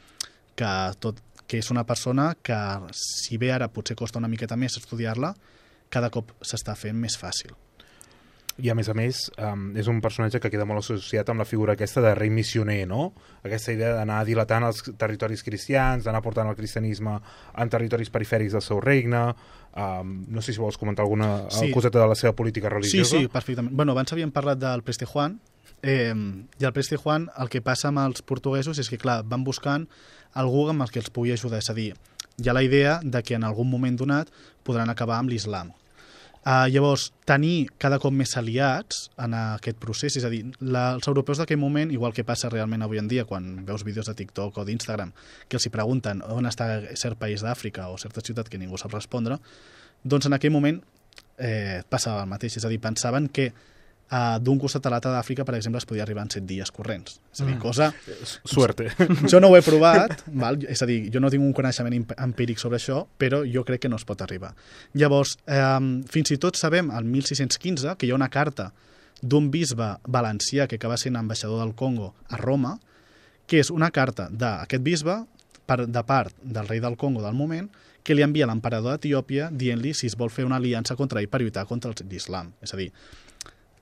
que, 0.57 0.73
tot, 0.99 1.21
que 1.45 1.61
és 1.61 1.69
una 1.69 1.85
persona 1.85 2.31
que, 2.41 2.57
si 2.97 3.37
bé 3.37 3.53
ara 3.53 3.69
potser 3.69 3.97
costa 3.99 4.21
una 4.21 4.31
miqueta 4.31 4.57
més 4.57 4.81
estudiar-la, 4.81 5.35
cada 5.93 6.09
cop 6.13 6.33
s'està 6.41 6.73
fent 6.77 6.97
més 6.97 7.17
fàcil. 7.17 7.53
I 8.61 8.69
a 8.69 8.75
més 8.75 8.89
a 8.89 8.93
més, 8.93 9.31
um, 9.39 9.69
és 9.79 9.87
un 9.87 10.01
personatge 10.01 10.39
que 10.43 10.49
queda 10.51 10.65
molt 10.67 10.81
associat 10.83 11.29
amb 11.31 11.39
la 11.39 11.45
figura 11.47 11.73
aquesta 11.77 12.01
de 12.03 12.13
rei 12.15 12.29
missioner, 12.29 12.85
no? 12.87 13.13
Aquesta 13.43 13.71
idea 13.71 13.93
d'anar 13.95 14.25
dilatant 14.27 14.65
els 14.67 14.83
territoris 14.97 15.43
cristians, 15.43 16.03
d'anar 16.03 16.21
portant 16.21 16.49
el 16.49 16.55
cristianisme 16.57 17.19
en 17.55 17.69
territoris 17.69 18.09
perifèrics 18.09 18.53
del 18.57 18.61
seu 18.65 18.81
regne... 18.81 19.33
Um, 19.79 20.25
no 20.33 20.41
sé 20.41 20.51
si 20.51 20.59
vols 20.59 20.79
comentar 20.81 21.03
alguna 21.05 21.45
Sí. 21.53 21.67
sí. 21.67 21.71
coseta 21.71 21.99
de 22.01 22.07
la 22.09 22.15
seva 22.17 22.33
política 22.33 22.67
Sí, 22.67 22.73
religiosa. 22.73 23.17
sí, 23.19 23.27
perfectament. 23.29 23.75
Bueno, 23.77 23.91
abans 23.93 24.11
havíem 24.11 24.31
parlat 24.33 24.57
del 24.59 24.81
Preste 24.83 25.05
Juan, 25.05 25.37
eh, 25.83 26.11
i 26.59 26.65
el 26.65 26.73
Preste 26.73 26.97
Juan 26.97 27.29
el 27.37 27.49
que 27.53 27.61
passa 27.61 27.87
amb 27.93 27.99
els 28.01 28.23
portuguesos 28.25 28.79
és 28.81 28.89
que, 28.89 28.97
clar, 28.97 29.21
van 29.23 29.43
buscant 29.45 29.85
algú 30.33 30.67
amb 30.73 30.81
el 30.81 30.89
que 30.89 30.99
els 30.99 31.11
pugui 31.13 31.31
ajudar. 31.31 31.59
És 31.61 31.69
a 31.69 31.75
dir, 31.77 31.93
hi 32.41 32.49
ha 32.49 32.53
la 32.57 32.63
idea 32.65 32.99
de 33.03 33.21
que 33.23 33.35
en 33.37 33.43
algun 33.45 33.69
moment 33.69 33.95
donat 33.95 34.33
podran 34.65 34.89
acabar 34.89 35.19
amb 35.21 35.29
l'islam. 35.29 35.71
Uh, 36.39 36.69
llavors, 36.71 37.09
tenir 37.27 37.67
cada 37.77 37.97
cop 37.99 38.13
més 38.15 38.31
aliats 38.39 39.09
en 39.19 39.33
aquest 39.35 39.77
procés, 39.81 40.15
és 40.15 40.23
a 40.23 40.29
dir, 40.31 40.45
la, 40.63 40.93
els 40.95 41.09
europeus 41.11 41.41
d'aquell 41.41 41.59
moment, 41.59 41.91
igual 41.91 42.15
que 42.15 42.23
passa 42.23 42.47
realment 42.49 42.85
avui 42.85 43.01
en 43.01 43.09
dia, 43.11 43.25
quan 43.27 43.65
veus 43.67 43.83
vídeos 43.83 44.07
de 44.07 44.15
TikTok 44.15 44.61
o 44.61 44.65
d'Instagram, 44.65 45.11
que 45.51 45.59
els 45.59 45.67
hi 45.67 45.73
pregunten 45.73 46.23
on 46.23 46.47
està 46.47 46.69
cert 46.95 47.19
país 47.19 47.43
d'Àfrica 47.43 47.89
o 47.91 47.99
certa 47.99 48.23
ciutat 48.23 48.47
que 48.47 48.61
ningú 48.61 48.79
sap 48.79 48.95
respondre, 48.95 49.35
doncs 50.03 50.29
en 50.29 50.37
aquell 50.37 50.55
moment 50.55 50.79
eh, 51.35 51.83
passava 51.91 52.23
el 52.23 52.31
mateix, 52.31 52.55
és 52.55 52.65
a 52.65 52.71
dir, 52.71 52.79
pensaven 52.79 53.27
que 53.27 53.51
uh, 54.11 54.37
d'un 54.41 54.59
costat 54.61 54.85
a 54.85 54.91
l'altre 54.93 55.11
d'Àfrica, 55.13 55.45
per 55.45 55.55
exemple, 55.57 55.79
es 55.81 55.87
podia 55.89 56.03
arribar 56.05 56.25
en 56.25 56.33
set 56.33 56.45
dies 56.49 56.71
corrents. 56.75 57.19
És 57.33 57.43
a 57.43 57.47
dir, 57.47 57.57
cosa... 57.61 57.91
Suerte. 58.43 58.89
Jo 59.31 59.41
no 59.41 59.49
ho 59.49 59.57
he 59.57 59.63
provat, 59.65 60.25
val? 60.43 60.59
és 60.69 60.81
a 60.83 60.89
dir, 60.89 60.99
jo 61.13 61.21
no 61.23 61.31
tinc 61.31 61.45
un 61.45 61.55
coneixement 61.55 61.95
empíric 62.17 62.61
sobre 62.61 62.79
això, 62.81 63.03
però 63.19 63.41
jo 63.47 63.63
crec 63.67 63.85
que 63.85 63.91
no 63.91 63.99
es 63.99 64.05
pot 64.07 64.21
arribar. 64.25 64.53
Llavors, 64.97 65.37
eh, 65.47 65.65
fins 66.11 66.35
i 66.35 66.39
tot 66.41 66.59
sabem, 66.59 66.91
al 66.91 67.07
1615, 67.07 67.97
que 67.97 68.07
hi 68.07 68.13
ha 68.13 68.19
una 68.19 68.31
carta 68.33 68.71
d'un 69.21 69.49
bisbe 69.51 69.97
valencià 70.07 70.67
que 70.67 70.79
acaba 70.79 70.97
sent 70.97 71.17
ambaixador 71.19 71.59
del 71.63 71.75
Congo 71.75 72.13
a 72.29 72.39
Roma, 72.39 72.77
que 73.49 73.59
és 73.59 73.71
una 73.73 73.89
carta 73.91 74.29
d'aquest 74.31 74.83
bisbe 74.85 75.15
per, 75.65 75.85
de 75.87 76.03
part 76.05 76.35
del 76.41 76.67
rei 76.69 76.81
del 76.81 76.97
Congo 76.97 77.23
del 77.25 77.37
moment 77.37 77.69
que 78.03 78.15
li 78.15 78.23
envia 78.25 78.47
l'emperador 78.49 78.95
d'Etiòpia 78.95 79.49
dient-li 79.51 79.93
si 79.93 80.07
es 80.09 80.15
vol 80.17 80.31
fer 80.33 80.45
una 80.47 80.57
aliança 80.57 80.95
contra 80.97 81.21
ell 81.21 81.29
per 81.29 81.41
lluitar 81.43 81.65
contra 81.69 81.91
l'islam. 82.09 82.53
És 82.63 82.73
a 82.73 82.79
dir, 82.79 82.89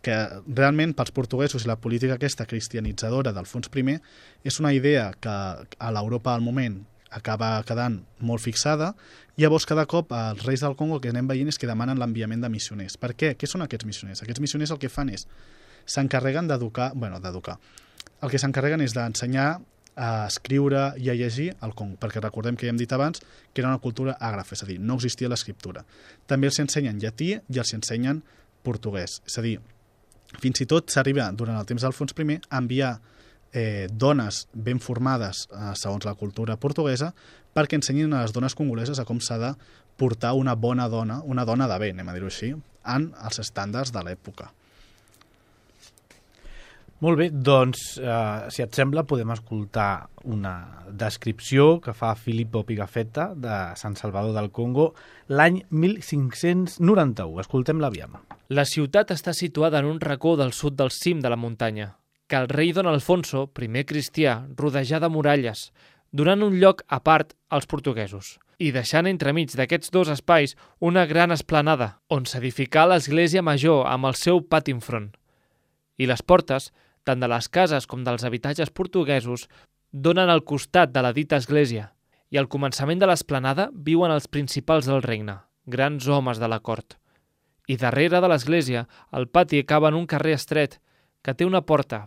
que 0.08 0.18
realment 0.48 0.96
pels 0.96 1.12
portuguesos 1.12 1.66
i 1.66 1.70
la 1.70 1.78
política 1.84 2.16
aquesta 2.16 2.48
cristianitzadora 2.48 3.34
d'Alfons 3.36 3.68
I 3.76 4.00
és 4.48 4.60
una 4.60 4.72
idea 4.74 5.12
que 5.20 5.30
a 5.30 5.92
l'Europa 5.92 6.34
al 6.34 6.42
moment 6.42 6.86
acaba 7.12 7.64
quedant 7.64 8.02
molt 8.20 8.44
fixada, 8.44 8.94
llavors 9.38 9.66
cada 9.66 9.86
cop 9.86 10.12
els 10.12 10.44
reis 10.46 10.62
del 10.62 10.76
Congo 10.76 11.00
que 11.00 11.10
anem 11.10 11.28
veient 11.28 11.48
és 11.48 11.58
que 11.58 11.68
demanen 11.68 12.00
l'enviament 12.00 12.42
de 12.42 12.50
missioners. 12.50 12.98
Per 12.98 13.14
què? 13.16 13.36
Què 13.36 13.48
són 13.48 13.64
aquests 13.64 13.86
missioners? 13.86 14.24
Aquests 14.24 14.44
missioners 14.44 14.72
el 14.72 14.80
que 14.80 14.92
fan 14.92 15.10
és 15.10 15.28
s'encarreguen 15.88 16.48
d'educar, 16.48 16.92
bueno, 16.96 17.20
d'educar. 17.20 17.58
El 18.22 18.32
que 18.32 18.40
s'encarreguen 18.40 18.84
és 18.84 18.96
d'ensenyar 18.96 19.60
a 19.98 20.10
escriure 20.28 20.92
i 21.02 21.10
a 21.10 21.16
llegir 21.18 21.54
al 21.60 21.74
Congo, 21.76 21.98
perquè 22.00 22.22
recordem 22.22 22.56
que 22.56 22.68
ja 22.68 22.74
hem 22.74 22.80
dit 22.80 22.92
abans 22.94 23.24
que 23.54 23.64
era 23.64 23.72
una 23.72 23.82
cultura 23.84 24.18
àgrafa, 24.20 24.56
és 24.56 24.64
a 24.64 24.68
dir, 24.70 24.80
no 24.80 25.00
existia 25.00 25.32
l'escriptura. 25.32 25.84
També 26.28 26.52
els 26.52 26.60
ensenyen 26.64 27.00
llatí 27.02 27.34
i 27.40 27.60
els 27.64 27.74
ensenyen 27.74 28.22
portuguès. 28.68 29.22
És 29.26 29.40
a 29.40 29.46
dir, 29.46 29.58
fins 30.42 30.62
i 30.62 30.68
tot 30.70 30.92
s'arriba, 30.92 31.30
durant 31.32 31.58
el 31.60 31.68
temps 31.70 31.84
d'Alfons 31.84 32.14
I, 32.18 32.40
a 32.50 32.62
enviar 32.62 32.98
eh, 33.54 33.88
dones 33.92 34.48
ben 34.54 34.80
formades 34.80 35.48
eh, 35.52 35.74
segons 35.76 36.06
la 36.06 36.16
cultura 36.16 36.58
portuguesa 36.58 37.14
perquè 37.56 37.80
ensenyin 37.80 38.14
a 38.14 38.22
les 38.26 38.34
dones 38.36 38.56
congoleses 38.56 39.00
a 39.00 39.06
com 39.08 39.20
s'ha 39.24 39.40
de 39.42 39.54
portar 39.98 40.36
una 40.38 40.54
bona 40.56 40.88
dona, 40.90 41.22
una 41.26 41.46
dona 41.46 41.68
de 41.68 41.80
bé, 41.82 41.90
anem 41.96 42.10
a 42.10 42.14
dir-ho 42.14 42.30
així, 42.30 42.52
en 42.86 43.10
els 43.18 43.40
estàndards 43.42 43.92
de 43.96 44.04
l'època. 44.06 44.52
Molt 47.00 47.20
bé, 47.20 47.28
doncs, 47.30 48.00
eh, 48.02 48.50
si 48.50 48.64
et 48.64 48.74
sembla, 48.74 49.04
podem 49.06 49.30
escoltar 49.30 50.08
una 50.26 50.54
descripció 50.90 51.80
que 51.80 51.94
fa 51.94 52.16
Filippo 52.18 52.64
Pigafetta 52.66 53.36
de 53.38 53.58
Sant 53.78 53.94
Salvador 54.00 54.34
del 54.34 54.50
Congo 54.50 54.96
l'any 55.30 55.60
1591. 55.70 57.40
Escoltem-la, 57.44 57.92
aviam. 57.94 58.18
La 58.50 58.66
ciutat 58.66 59.14
està 59.14 59.36
situada 59.38 59.78
en 59.78 59.86
un 59.86 60.00
racó 60.02 60.34
del 60.40 60.54
sud 60.58 60.74
del 60.74 60.90
cim 60.90 61.22
de 61.22 61.30
la 61.30 61.38
muntanya, 61.38 62.00
que 62.26 62.36
el 62.36 62.50
rei 62.50 62.74
Don 62.74 62.90
Alfonso, 62.90 63.46
primer 63.46 63.86
cristià, 63.86 64.48
rodejà 64.58 64.98
de 65.00 65.10
muralles, 65.14 65.72
donant 66.12 66.42
un 66.42 66.58
lloc 66.58 66.82
a 66.88 67.04
part 67.04 67.36
als 67.50 67.70
portuguesos, 67.70 68.40
i 68.58 68.72
deixant 68.74 69.06
entremig 69.06 69.54
d'aquests 69.54 69.94
dos 69.94 70.10
espais 70.10 70.58
una 70.80 71.06
gran 71.06 71.30
esplanada, 71.30 72.00
on 72.10 72.26
s'edificà 72.26 72.88
l'església 72.90 73.46
major 73.46 73.86
amb 73.86 74.10
el 74.10 74.18
seu 74.18 74.42
pati 74.42 74.74
enfront. 74.74 75.12
I 75.98 76.10
les 76.10 76.22
portes, 76.22 76.72
tant 77.08 77.24
de 77.24 77.32
les 77.32 77.48
cases 77.48 77.88
com 77.88 78.04
dels 78.04 78.28
habitatges 78.28 78.74
portuguesos, 78.76 79.48
donen 79.92 80.30
al 80.30 80.44
costat 80.44 80.92
de 80.92 81.02
la 81.08 81.16
dita 81.16 81.40
església, 81.40 81.94
i 82.30 82.38
al 82.38 82.52
començament 82.52 83.00
de 83.00 83.08
l'esplanada 83.08 83.72
viuen 83.74 84.12
els 84.12 84.28
principals 84.28 84.92
del 84.92 85.02
regne, 85.02 85.40
grans 85.66 86.12
homes 86.12 86.44
de 86.44 86.52
la 86.52 86.60
cort 86.60 87.00
i 87.68 87.76
darrere 87.76 88.22
de 88.24 88.30
l'església 88.32 88.86
el 89.20 89.28
pati 89.28 89.60
acaba 89.60 89.92
en 89.92 90.00
un 90.00 90.08
carrer 90.08 90.38
estret 90.40 90.80
que 91.22 91.36
té 91.36 91.46
una 91.46 91.66
porta, 91.68 92.06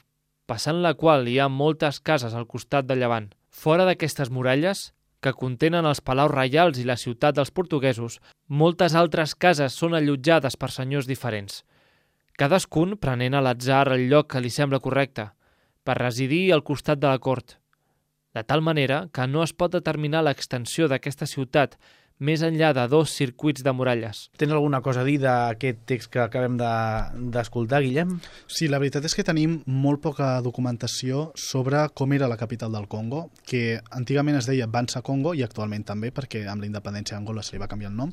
passant 0.48 0.80
la 0.82 0.94
qual 0.94 1.28
hi 1.28 1.38
ha 1.38 1.50
moltes 1.52 2.00
cases 2.00 2.34
al 2.34 2.48
costat 2.48 2.88
de 2.88 2.96
llevant. 2.96 3.28
Fora 3.50 3.84
d'aquestes 3.84 4.30
muralles, 4.32 4.90
que 5.20 5.36
contenen 5.36 5.84
els 5.84 6.00
palaus 6.00 6.32
reials 6.32 6.80
i 6.80 6.86
la 6.88 6.96
ciutat 6.96 7.36
dels 7.36 7.52
portuguesos, 7.52 8.18
moltes 8.48 8.96
altres 8.96 9.34
cases 9.34 9.76
són 9.76 9.94
allotjades 9.94 10.56
per 10.56 10.70
senyors 10.72 11.06
diferents, 11.10 11.60
cadascun 12.40 12.96
prenent 12.96 13.36
a 13.36 13.42
l'atzar 13.44 13.90
el 13.92 14.06
lloc 14.08 14.30
que 14.32 14.40
li 14.40 14.50
sembla 14.52 14.80
correcte, 14.80 15.28
per 15.84 15.98
residir 16.00 16.50
al 16.54 16.62
costat 16.64 17.00
de 17.00 17.08
la 17.10 17.18
cort, 17.20 17.58
de 18.34 18.44
tal 18.46 18.62
manera 18.62 19.08
que 19.12 19.26
no 19.28 19.42
es 19.44 19.52
pot 19.52 19.72
determinar 19.74 20.22
l'extensió 20.24 20.88
d'aquesta 20.88 21.26
ciutat 21.28 21.76
més 22.20 22.42
enllà 22.44 22.74
de 22.76 22.82
dos 22.92 23.12
circuits 23.16 23.62
de 23.64 23.72
muralles. 23.72 24.26
Tens 24.36 24.52
alguna 24.52 24.82
cosa 24.84 25.00
a 25.00 25.06
dir 25.08 25.16
d'aquest 25.22 25.78
text 25.88 26.10
que 26.12 26.20
acabem 26.20 26.58
de- 26.60 27.30
d'escoltar, 27.32 27.80
de, 27.80 27.88
Guillem? 27.88 28.18
Sí, 28.46 28.68
la 28.68 28.78
veritat 28.78 29.04
és 29.08 29.14
que 29.16 29.24
tenim 29.24 29.62
molt 29.66 30.02
poca 30.04 30.40
documentació 30.44 31.30
sobre 31.34 31.86
com 31.94 32.12
era 32.12 32.28
la 32.28 32.36
capital 32.36 32.72
del 32.72 32.88
Congo, 32.88 33.30
que 33.46 33.80
antigament 33.90 34.36
es 34.36 34.46
deia 34.46 34.66
Bansa 34.68 35.00
Congo 35.02 35.32
i 35.34 35.42
actualment 35.42 35.84
també, 35.84 36.12
perquè 36.12 36.44
amb 36.46 36.60
la 36.60 36.68
independència 36.68 37.16
d'Angola 37.16 37.42
se 37.42 37.56
li 37.56 37.60
va 37.64 37.68
canviar 37.72 37.90
el 37.90 37.96
nom, 37.96 38.12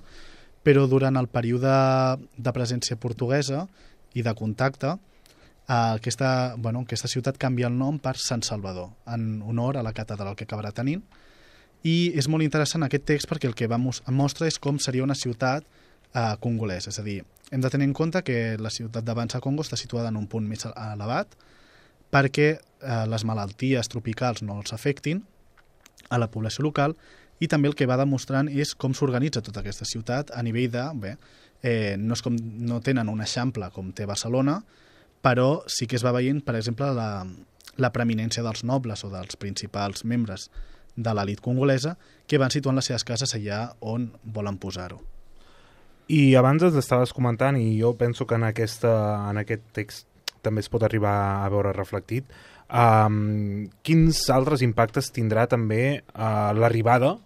però 0.64 0.88
durant 0.88 1.16
el 1.20 1.28
període 1.28 1.76
de 2.38 2.52
presència 2.56 2.96
portuguesa 3.00 3.68
i 4.18 4.24
de 4.26 4.34
contacte, 4.38 4.96
eh, 5.68 5.74
aquesta, 5.74 6.56
bueno, 6.58 6.82
aquesta 6.88 7.10
ciutat 7.12 7.38
canvia 7.38 7.70
el 7.70 7.78
nom 7.78 8.00
per 8.02 8.16
Sant 8.18 8.44
Salvador, 8.44 8.92
en 9.14 9.42
honor 9.46 9.78
a 9.78 9.86
la 9.86 9.94
catedral 9.94 10.36
que 10.36 10.48
acabarà 10.50 10.74
tenint, 10.74 11.04
i 11.86 12.12
és 12.18 12.28
molt 12.28 12.44
interessant 12.44 12.84
aquest 12.88 13.06
text 13.06 13.30
perquè 13.30 13.48
el 13.48 13.56
que 13.56 13.68
va 13.70 13.78
mos- 13.78 14.02
mostra 14.10 14.48
és 14.50 14.58
com 14.60 14.80
seria 14.82 15.06
una 15.06 15.16
ciutat 15.16 15.64
eh, 16.14 16.34
congolès, 16.42 16.88
és 16.90 17.00
a 17.00 17.06
dir, 17.06 17.22
hem 17.52 17.62
de 17.62 17.70
tenir 17.72 17.86
en 17.88 17.94
compte 17.96 18.24
que 18.28 18.58
la 18.60 18.72
ciutat 18.74 19.06
de 19.06 19.14
Bansa 19.16 19.40
Congo 19.40 19.64
està 19.64 19.78
situada 19.80 20.10
en 20.10 20.18
un 20.20 20.28
punt 20.28 20.48
més 20.48 20.66
elevat 20.68 21.38
perquè 22.12 22.48
eh, 22.58 23.06
les 23.08 23.24
malalties 23.28 23.88
tropicals 23.92 24.42
no 24.44 24.60
els 24.62 24.74
afectin 24.74 25.22
a 26.10 26.18
la 26.20 26.30
població 26.32 26.64
local 26.66 26.96
i 27.40 27.48
també 27.48 27.70
el 27.70 27.76
que 27.78 27.86
va 27.88 28.00
demostrant 28.00 28.50
és 28.50 28.74
com 28.76 28.96
s'organitza 28.98 29.44
tota 29.46 29.62
aquesta 29.62 29.86
ciutat 29.86 30.32
a 30.34 30.42
nivell 30.44 30.72
de, 30.74 30.86
bé, 30.96 31.16
eh, 31.62 31.96
no, 31.98 32.16
és 32.16 32.24
com, 32.26 32.36
no 32.38 32.82
tenen 32.86 33.10
un 33.10 33.22
eixample 33.24 33.70
com 33.76 33.92
té 33.96 34.08
Barcelona, 34.10 34.60
però 35.22 35.64
sí 35.68 35.88
que 35.88 35.98
es 35.98 36.06
va 36.06 36.16
veient, 36.16 36.42
per 36.46 36.56
exemple, 36.60 36.90
la, 36.96 37.26
la 37.78 37.92
preeminència 37.94 38.46
dels 38.46 38.64
nobles 38.64 39.04
o 39.06 39.12
dels 39.14 39.38
principals 39.40 40.06
membres 40.06 40.50
de 40.98 41.14
l'elit 41.14 41.42
congolesa 41.46 41.96
que 42.28 42.40
van 42.42 42.54
situant 42.54 42.78
les 42.78 42.90
seves 42.90 43.06
cases 43.06 43.36
allà 43.38 43.68
on 43.82 44.10
volen 44.24 44.58
posar-ho. 44.58 45.00
I 46.08 46.36
abans 46.40 46.64
ens 46.64 46.78
estaves 46.80 47.12
comentant, 47.14 47.58
i 47.60 47.76
jo 47.82 47.94
penso 48.00 48.26
que 48.26 48.38
en, 48.40 48.46
aquesta, 48.48 48.92
en 49.30 49.42
aquest 49.42 49.66
text 49.76 50.08
també 50.46 50.64
es 50.64 50.70
pot 50.72 50.84
arribar 50.86 51.44
a 51.44 51.50
veure 51.52 51.74
reflectit, 51.76 52.30
um, 52.72 53.68
quins 53.84 54.22
altres 54.32 54.64
impactes 54.64 55.12
tindrà 55.12 55.48
també 55.52 56.00
uh, 56.00 56.54
l'arribada 56.56 57.18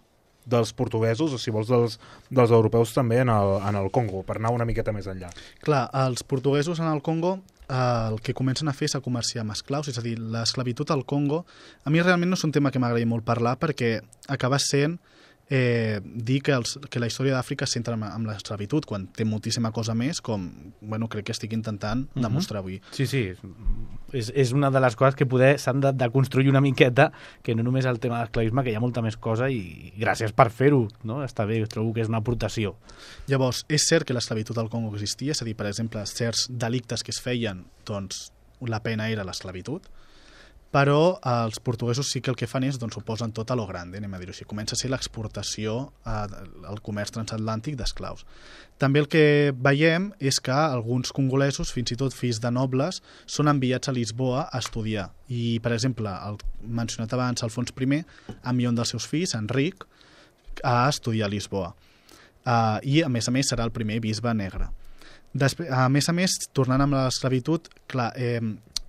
dels 0.44 0.72
portuguesos, 0.76 1.32
o 1.32 1.38
si 1.38 1.54
vols 1.54 1.70
dels, 1.70 1.98
dels 2.30 2.50
europeus 2.50 2.94
també 2.96 3.20
en 3.22 3.30
el, 3.32 3.56
en 3.62 3.78
el 3.78 3.90
Congo, 3.94 4.22
per 4.26 4.38
anar 4.38 4.52
una 4.54 4.66
miqueta 4.68 4.94
més 4.94 5.08
enllà. 5.10 5.30
Clar, 5.62 5.86
els 6.04 6.24
portuguesos 6.26 6.82
en 6.82 6.90
el 6.90 7.02
Congo 7.02 7.38
eh, 7.68 8.08
el 8.10 8.20
que 8.20 8.34
comencen 8.34 8.68
a 8.68 8.76
fer 8.76 8.90
és 8.90 8.96
a 8.98 9.02
comerciar 9.04 9.44
amb 9.44 9.54
esclaus, 9.54 9.88
és 9.88 9.98
a 9.98 10.04
dir, 10.04 10.16
l'esclavitud 10.18 10.90
al 10.90 11.06
Congo, 11.06 11.44
a 11.84 11.94
mi 11.94 12.02
realment 12.02 12.32
no 12.32 12.38
és 12.38 12.44
un 12.46 12.54
tema 12.54 12.72
que 12.72 12.82
m'agradi 12.82 13.08
molt 13.08 13.26
parlar 13.26 13.56
perquè 13.60 13.98
acaba 14.32 14.60
sent 14.62 14.98
dir 15.52 16.40
que, 16.42 16.52
els, 16.56 16.78
que 16.88 17.00
la 17.02 17.08
història 17.10 17.34
d'Àfrica 17.36 17.66
es 17.68 17.74
centra 17.76 17.94
amb, 17.98 18.06
amb 18.08 18.26
l'esclavitud, 18.30 18.86
quan 18.88 19.06
té 19.12 19.26
moltíssima 19.28 19.70
cosa 19.74 19.92
més, 19.94 20.20
com 20.24 20.46
bueno, 20.80 21.08
crec 21.12 21.26
que 21.28 21.32
estic 21.36 21.52
intentant 21.52 22.06
Mhm. 22.14 22.22
demostrar 22.22 22.60
avui. 22.62 22.80
Sí, 22.90 23.06
sí, 23.06 23.32
és, 24.12 24.30
és 24.34 24.52
una 24.52 24.70
de 24.70 24.80
les 24.80 24.96
coses 24.96 25.14
que 25.16 25.26
poder 25.26 25.58
s'han 25.58 25.80
de, 25.80 25.92
de 25.92 26.10
construir 26.10 26.48
una 26.48 26.60
miqueta, 26.60 27.10
que 27.42 27.54
no 27.54 27.62
només 27.62 27.84
el 27.86 27.98
tema 28.00 28.18
de 28.18 28.24
l'esclavisme, 28.26 28.62
que 28.64 28.72
hi 28.72 28.74
ha 28.76 28.80
molta 28.80 29.02
més 29.02 29.16
cosa 29.16 29.48
i 29.50 29.92
gràcies 29.98 30.32
per 30.32 30.50
fer-ho, 30.50 30.86
no? 31.04 31.22
Està 31.24 31.46
bé, 31.46 31.60
trobo 31.66 31.92
que 31.94 32.00
és 32.04 32.08
una 32.08 32.18
aportació. 32.18 32.76
Llavors, 33.28 33.64
és 33.68 33.86
cert 33.88 34.06
que 34.06 34.14
l'esclavitud 34.14 34.56
al 34.58 34.68
Congo 34.70 34.92
existia, 34.94 35.32
és 35.32 35.42
a 35.42 35.44
dir, 35.44 35.54
per 35.56 35.66
exemple, 35.66 36.04
certs 36.06 36.46
delictes 36.50 37.02
que 37.02 37.10
es 37.10 37.20
feien, 37.20 37.64
doncs 37.86 38.30
la 38.60 38.80
pena 38.82 39.08
era 39.10 39.24
l'esclavitud, 39.24 39.82
però 40.72 41.18
els 41.28 41.60
portuguesos 41.60 42.08
sí 42.08 42.22
que 42.24 42.32
el 42.32 42.36
que 42.40 42.48
fan 42.48 42.64
és, 42.64 42.78
doncs 42.80 42.96
ho 42.96 43.02
posen 43.04 43.34
tot 43.36 43.50
a 43.52 43.56
lo 43.58 43.66
grande, 43.68 44.00
anem 44.00 44.14
a 44.16 44.20
dir-ho 44.22 44.32
així. 44.32 44.46
Comença 44.48 44.72
a 44.72 44.80
ser 44.80 44.88
l'exportació 44.88 45.74
eh, 46.08 46.14
al 46.70 46.80
comerç 46.80 47.12
transatlàntic 47.18 47.76
d'esclaus. 47.76 48.24
També 48.80 49.02
el 49.02 49.08
que 49.12 49.52
veiem 49.52 50.08
és 50.18 50.40
que 50.40 50.54
alguns 50.54 51.12
congolesos, 51.12 51.74
fins 51.76 51.92
i 51.92 51.98
tot 52.00 52.16
fills 52.16 52.40
de 52.40 52.50
nobles, 52.50 53.02
són 53.28 53.52
enviats 53.52 53.92
a 53.92 53.94
Lisboa 53.94 54.46
a 54.48 54.62
estudiar. 54.64 55.10
I, 55.28 55.60
per 55.62 55.76
exemple, 55.76 56.08
el 56.08 56.40
mencionat 56.64 57.12
abans, 57.12 57.44
Alfons 57.44 57.76
I, 57.76 58.02
envia 58.48 58.72
un 58.72 58.80
dels 58.80 58.96
seus 58.96 59.06
fills, 59.06 59.36
Enric, 59.36 59.84
a 60.64 60.88
estudiar 60.88 61.28
a 61.28 61.34
Lisboa. 61.36 61.74
Uh, 62.42 62.80
I, 62.82 63.02
a 63.04 63.12
més 63.12 63.28
a 63.28 63.36
més, 63.36 63.52
serà 63.52 63.68
el 63.68 63.76
primer 63.76 64.00
bisbe 64.00 64.32
negre. 64.34 64.72
Després, 65.32 65.70
a 65.70 65.86
més 65.88 66.08
a 66.08 66.16
més, 66.16 66.34
tornant 66.52 66.82
amb 66.82 66.96
l'esclavitud, 66.96 67.68
clar, 67.88 68.10
eh, 68.16 68.40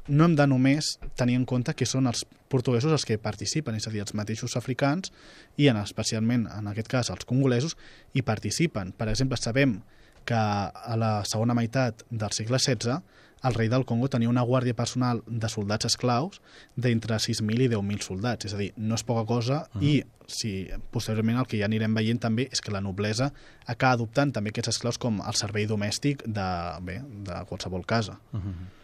no 0.07 0.25
hem 0.25 0.35
de 0.35 0.47
només 0.47 0.97
tenir 1.15 1.37
en 1.39 1.45
compte 1.45 1.73
que 1.77 1.87
són 1.87 2.07
els 2.11 2.25
portuguesos 2.51 2.91
els 2.91 3.05
que 3.07 3.17
participen, 3.17 3.75
és 3.75 3.87
a 3.87 3.93
dir, 3.93 4.03
els 4.03 4.13
mateixos 4.13 4.57
africans 4.59 5.13
i 5.57 5.69
en, 5.71 5.79
especialment, 5.79 6.47
en 6.51 6.69
aquest 6.71 6.91
cas, 6.91 7.09
els 7.13 7.25
congolesos, 7.25 7.77
hi 8.13 8.21
participen. 8.21 8.91
Per 8.97 9.09
exemple, 9.09 9.39
sabem 9.39 9.79
que 10.25 10.37
a 10.37 10.95
la 10.99 11.23
segona 11.27 11.55
meitat 11.55 12.05
del 12.09 12.31
segle 12.31 12.59
XVI 12.59 13.01
el 13.43 13.55
rei 13.57 13.67
del 13.67 13.83
Congo 13.83 14.07
tenia 14.07 14.31
una 14.31 14.45
guàrdia 14.47 14.75
personal 14.75 15.19
de 15.27 15.49
soldats 15.51 15.89
esclaus 15.89 16.39
d'entre 16.79 17.17
6.000 17.19 17.65
i 17.65 17.67
10.000 17.73 18.05
soldats, 18.05 18.47
és 18.47 18.53
a 18.55 18.59
dir, 18.61 18.69
no 18.77 18.95
és 18.95 19.03
poca 19.03 19.25
cosa 19.27 19.65
uh 19.73 19.81
-huh. 19.81 19.83
i 19.83 20.03
si 20.27 20.69
posteriorment 20.91 21.39
el 21.39 21.47
que 21.47 21.57
ja 21.59 21.65
anirem 21.65 21.93
veient 21.93 22.21
també 22.21 22.47
és 22.51 22.61
que 22.61 22.71
la 22.71 22.79
noblesa 22.79 23.33
acaba 23.65 23.93
adoptant 23.93 24.31
també 24.31 24.49
aquests 24.49 24.69
esclaus 24.69 24.97
com 24.97 25.19
el 25.19 25.33
servei 25.33 25.67
domèstic 25.67 26.23
de, 26.25 26.79
bé, 26.81 27.01
de 27.03 27.45
qualsevol 27.45 27.85
casa. 27.85 28.19
Uh 28.31 28.39
-huh. 28.39 28.82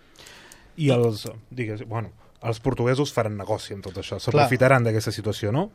I 0.80 0.90
els, 0.96 1.26
digues, 1.52 1.84
bueno, 1.88 2.14
els 2.48 2.62
portuguesos 2.64 3.12
faran 3.12 3.36
negoci 3.38 3.76
amb 3.76 3.84
tot 3.84 4.00
això, 4.00 4.20
s'aprofitaran 4.24 4.86
d'aquesta 4.86 5.12
situació, 5.12 5.52
no? 5.52 5.68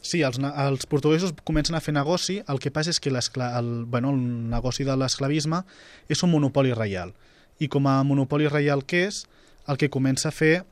Sí, 0.00 0.22
els, 0.22 0.38
els 0.38 0.86
portuguesos 0.86 1.34
comencen 1.44 1.76
a 1.76 1.82
fer 1.82 1.92
negoci, 1.94 2.38
el 2.48 2.60
que 2.62 2.70
passa 2.72 2.94
és 2.94 3.00
que 3.02 3.10
el, 3.10 3.70
bueno, 3.90 4.12
el 4.14 4.20
negoci 4.50 4.86
de 4.86 4.94
l'esclavisme 4.96 5.64
és 6.08 6.22
un 6.22 6.30
monopoli 6.32 6.72
reial. 6.72 7.12
I 7.58 7.68
com 7.68 7.88
a 7.90 7.98
monopoli 8.06 8.46
reial 8.48 8.84
que 8.86 9.08
és, 9.08 9.24
el 9.68 9.76
que 9.76 9.90
comença 9.90 10.30
a 10.30 10.34
fer 10.34 10.62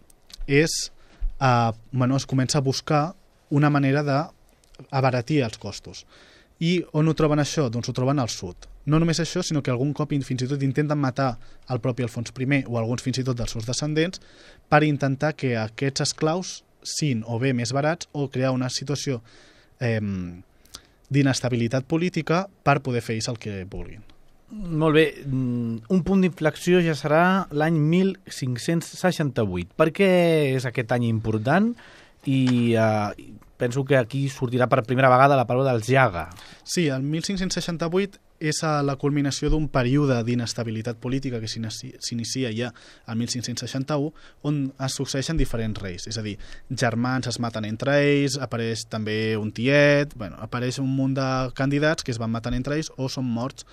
és, 0.46 0.92
eh, 1.40 1.72
bueno, 1.92 2.16
es 2.16 2.26
comença 2.26 2.58
a 2.58 2.64
buscar 2.64 3.14
una 3.50 3.70
manera 3.70 4.02
d'abaratir 4.06 5.42
els 5.42 5.58
costos. 5.58 6.06
I 6.60 6.84
on 6.96 7.08
ho 7.08 7.14
troben 7.14 7.42
això? 7.42 7.68
Doncs 7.68 7.90
ho 7.90 7.92
troben 7.92 8.22
al 8.22 8.30
sud. 8.32 8.70
No 8.86 9.00
només 9.02 9.18
això, 9.18 9.42
sinó 9.42 9.62
que 9.62 9.72
algun 9.74 9.92
cop 9.92 10.12
fins 10.14 10.42
i 10.42 10.48
tot 10.48 10.62
intenten 10.62 10.98
matar 10.98 11.36
el 11.68 11.80
propi 11.82 12.04
Alfons 12.06 12.30
I 12.30 12.64
o 12.66 12.78
alguns 12.78 13.02
fins 13.02 13.18
i 13.18 13.24
tot 13.24 13.36
dels 13.36 13.50
seus 13.50 13.66
descendents 13.66 14.20
per 14.68 14.84
intentar 14.84 15.34
que 15.34 15.56
aquests 15.56 16.00
esclaus 16.00 16.62
siguin 16.82 17.24
o 17.26 17.38
bé 17.38 17.52
més 17.52 17.72
barats 17.72 18.08
o 18.12 18.28
crear 18.30 18.52
una 18.52 18.70
situació 18.70 19.22
eh, 19.80 20.00
d'inestabilitat 21.10 21.84
política 21.84 22.46
per 22.62 22.80
poder 22.82 23.02
fer 23.02 23.16
ells 23.16 23.28
el 23.28 23.38
que 23.38 23.64
vulguin. 23.64 24.04
Molt 24.46 24.94
bé, 24.94 25.06
un 25.26 26.02
punt 26.06 26.20
d'inflexió 26.22 26.78
ja 26.84 26.94
serà 26.94 27.22
l'any 27.50 27.80
1568. 27.90 29.74
Per 29.74 29.88
què 29.90 30.10
és 30.54 30.66
aquest 30.68 30.94
any 30.94 31.08
important? 31.08 31.72
I 32.30 32.74
uh, 32.78 33.10
penso 33.58 33.82
que 33.86 33.98
aquí 33.98 34.28
sortirà 34.30 34.68
per 34.70 34.84
primera 34.86 35.10
vegada 35.10 35.38
la 35.38 35.48
paraula 35.50 35.74
dels 35.74 35.90
Jaga. 35.90 36.28
Sí, 36.62 36.86
el 36.86 37.02
1568 37.02 38.22
és 38.40 38.62
a 38.64 38.82
la 38.84 38.96
culminació 39.00 39.50
d'un 39.52 39.68
període 39.72 40.18
d'inestabilitat 40.26 41.00
política 41.02 41.40
que 41.40 41.48
s'inicia 41.48 42.52
ja 42.54 42.72
al 43.06 43.18
1561, 43.18 44.12
on 44.46 44.62
es 44.86 44.96
succeeixen 44.98 45.38
diferents 45.40 45.80
reis, 45.82 46.06
és 46.06 46.18
a 46.18 46.24
dir, 46.24 46.36
germans 46.70 47.28
es 47.30 47.40
maten 47.42 47.66
entre 47.68 47.98
ells, 48.04 48.38
apareix 48.42 48.86
també 48.92 49.36
un 49.36 49.52
tiet, 49.52 50.14
bueno, 50.16 50.38
apareix 50.42 50.80
un 50.82 50.90
munt 50.96 51.16
de 51.16 51.28
candidats 51.56 52.04
que 52.04 52.12
es 52.14 52.20
van 52.22 52.32
matant 52.32 52.56
entre 52.56 52.76
ells 52.76 52.92
o 52.96 53.08
són 53.12 53.28
morts 53.28 53.66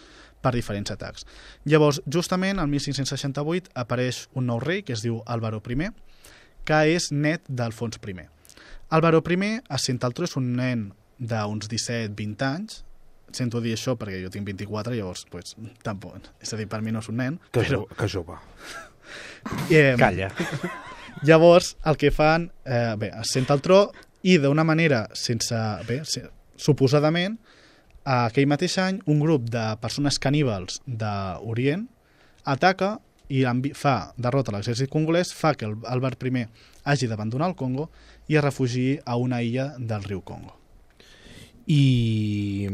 per 0.43 0.53
diferents 0.55 0.91
atacs. 0.91 1.25
Llavors, 1.65 2.01
justament, 2.11 2.59
al 2.59 2.67
1568 2.71 3.71
apareix 3.79 4.27
un 4.35 4.49
nou 4.51 4.59
rei 4.63 4.83
que 4.83 4.93
es 4.93 5.03
diu 5.05 5.21
Álvaro 5.25 5.61
I, 5.63 5.89
que 6.67 6.79
és 6.95 7.11
net 7.11 7.47
d'Alfons 7.47 7.99
I. 8.03 8.27
Álvaro 8.89 9.23
I, 9.23 9.59
a 9.69 9.77
sent 9.79 10.03
al 10.03 10.13
tro, 10.13 10.27
és 10.27 10.35
un 10.37 10.53
nen 10.59 10.91
d'uns 11.19 11.69
17-20 11.71 12.43
anys, 12.49 12.83
sento 13.35 13.61
dir 13.61 13.75
això 13.77 13.97
perquè 13.99 14.21
jo 14.23 14.31
tinc 14.33 14.47
24, 14.47 14.95
llavors, 14.97 15.25
pues, 15.31 15.55
tampoc. 15.85 16.31
És 16.41 16.53
a 16.53 16.59
dir, 16.59 16.67
per 16.71 16.81
mi 16.81 16.93
no 16.93 17.03
és 17.03 17.09
un 17.11 17.19
nen. 17.21 17.39
Que, 17.51 17.63
però... 17.63 17.85
que 17.97 18.09
jove. 18.11 18.39
Eh, 19.69 19.93
Calla. 19.99 20.29
Llavors, 21.27 21.75
el 21.85 21.97
que 21.99 22.09
fan, 22.15 22.47
eh, 22.65 22.95
bé, 22.97 23.09
es 23.19 23.33
sent 23.35 23.49
al 23.51 23.61
tro 23.61 23.81
i 24.23 24.37
d'una 24.41 24.63
manera 24.65 25.03
sense... 25.13 25.57
Bé, 25.85 25.99
se, 26.07 26.23
suposadament, 26.57 27.35
aquell 28.03 28.47
mateix 28.49 28.77
any, 28.81 28.99
un 29.11 29.19
grup 29.21 29.49
de 29.51 29.63
persones 29.83 30.19
caníbals 30.19 30.81
d'Orient 30.85 31.85
ataca 32.49 32.97
i 33.33 33.43
fa 33.73 34.13
derrota 34.19 34.51
a 34.51 34.57
l'exèrcit 34.57 34.91
congolès, 34.91 35.31
fa 35.33 35.53
que 35.55 35.65
el 35.65 35.77
Albert 35.89 36.23
I 36.23 36.45
hagi 36.83 37.07
d'abandonar 37.07 37.49
el 37.49 37.55
Congo 37.55 37.89
i 38.27 38.35
es 38.35 38.43
refugi 38.43 38.99
a 39.05 39.15
una 39.15 39.41
illa 39.41 39.73
del 39.77 40.03
riu 40.03 40.21
Congo. 40.21 40.57
I 41.67 42.67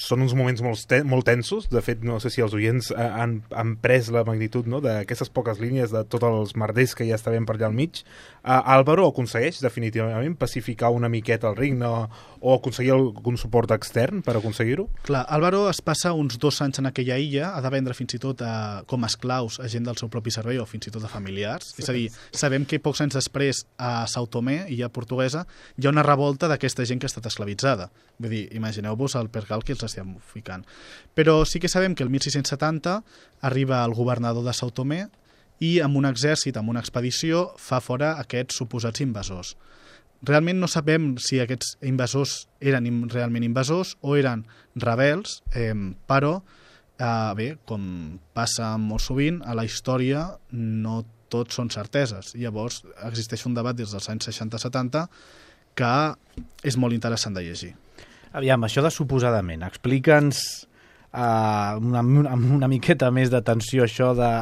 són 0.00 0.22
uns 0.24 0.34
moments 0.36 0.62
molt, 0.64 0.82
ten 0.88 1.06
molt 1.08 1.26
tensos. 1.28 1.68
De 1.72 1.82
fet, 1.84 2.02
no 2.06 2.18
sé 2.22 2.30
si 2.32 2.42
els 2.44 2.54
oients 2.56 2.90
eh, 2.94 2.98
han, 2.98 3.40
han 3.56 3.76
pres 3.82 4.10
la 4.14 4.24
magnitud 4.28 4.68
no? 4.70 4.82
d'aquestes 4.84 5.32
poques 5.34 5.60
línies 5.62 5.92
de 5.92 6.04
tots 6.08 6.28
els 6.28 6.54
merders 6.58 6.94
que 6.98 7.06
ja 7.08 7.18
estaven 7.18 7.46
per 7.48 7.56
allà 7.56 7.68
al 7.70 7.76
mig. 7.76 8.02
Uh, 8.42 8.58
Álvaro 8.74 9.06
aconsegueix 9.06 9.60
definitivament 9.62 10.34
pacificar 10.38 10.90
una 10.90 11.10
miqueta 11.12 11.50
el 11.52 11.58
regne 11.58 11.86
o, 11.86 12.54
aconseguir 12.56 12.90
algun 12.96 13.36
suport 13.38 13.70
extern 13.74 14.22
per 14.26 14.34
aconseguir-ho? 14.38 14.88
Clar, 15.06 15.22
Álvaro 15.30 15.68
es 15.70 15.82
passa 15.84 16.12
uns 16.16 16.38
dos 16.42 16.58
anys 16.64 16.82
en 16.82 16.90
aquella 16.90 17.18
illa, 17.22 17.52
ha 17.54 17.62
de 17.62 17.70
vendre 17.70 17.94
fins 17.94 18.16
i 18.16 18.20
tot 18.22 18.42
a, 18.42 18.82
com 18.90 19.04
a 19.04 19.10
esclaus 19.10 19.60
a 19.62 19.70
gent 19.70 19.86
del 19.86 19.98
seu 20.00 20.10
propi 20.10 20.34
servei 20.34 20.58
o 20.58 20.66
fins 20.66 20.90
i 20.90 20.94
tot 20.94 21.06
a 21.06 21.10
familiars. 21.12 21.74
És 21.78 21.90
a 21.90 21.94
dir, 21.96 22.08
sabem 22.34 22.66
que 22.66 22.82
pocs 22.82 23.04
anys 23.04 23.18
després 23.20 23.62
a 23.78 24.08
Sao 24.10 24.26
Tomé, 24.26 24.64
illa 24.74 24.90
portuguesa, 24.90 25.44
hi 25.78 25.86
ha 25.86 25.94
una 25.94 26.06
revolta 26.06 26.50
d'aquesta 26.50 26.86
gent 26.88 26.98
que 26.98 27.06
ha 27.06 27.12
estat 27.12 27.30
esclavitzada. 27.30 27.90
Vull 28.18 28.34
dir, 28.34 28.42
imagineu-vos 28.58 29.16
el 29.18 29.30
percal 29.32 29.62
que 29.62 29.74
els 29.76 29.81
estem 29.86 30.14
ficant. 30.32 30.64
Però 31.14 31.42
sí 31.48 31.60
que 31.60 31.70
sabem 31.72 31.94
que 31.94 32.04
el 32.04 32.10
1670 32.10 33.02
arriba 33.40 33.84
el 33.84 33.94
governador 33.94 34.44
de 34.46 34.54
Sao 34.56 34.70
Tomé 34.70 35.06
i 35.62 35.78
amb 35.80 35.98
un 36.00 36.08
exèrcit, 36.08 36.56
amb 36.58 36.72
una 36.72 36.82
expedició, 36.82 37.52
fa 37.58 37.80
fora 37.80 38.16
aquests 38.22 38.58
suposats 38.58 39.02
invasors. 39.04 39.54
Realment 40.22 40.60
no 40.62 40.68
sabem 40.70 41.16
si 41.18 41.40
aquests 41.42 41.76
invasors 41.86 42.46
eren 42.62 42.86
realment 43.10 43.46
invasors 43.46 43.96
o 44.02 44.14
eren 44.18 44.44
rebels, 44.78 45.40
eh, 45.54 45.74
però, 46.06 46.36
eh, 46.98 47.32
bé, 47.38 47.48
com 47.66 48.20
passa 48.34 48.76
molt 48.78 49.02
sovint, 49.02 49.42
a 49.42 49.54
la 49.58 49.64
història 49.66 50.28
no 50.52 51.02
tot 51.32 51.54
són 51.54 51.70
certeses. 51.72 52.34
Llavors 52.36 52.82
existeix 53.08 53.46
un 53.48 53.54
debat 53.56 53.76
des 53.76 53.90
dels 53.90 54.08
anys 54.12 54.28
60-70 54.28 55.06
que 55.78 55.94
és 56.62 56.76
molt 56.76 56.94
interessant 56.94 57.34
de 57.34 57.44
llegir. 57.46 57.72
Aviam, 58.32 58.64
això 58.64 58.84
de 58.84 58.90
suposadament, 58.92 59.64
explica'ns 59.66 60.42
uh, 61.12 61.78
una, 61.82 62.02
amb 62.02 62.50
una 62.56 62.68
miqueta 62.70 63.10
més 63.12 63.30
d'atenció 63.32 63.84
això 63.84 64.12
de 64.16 64.32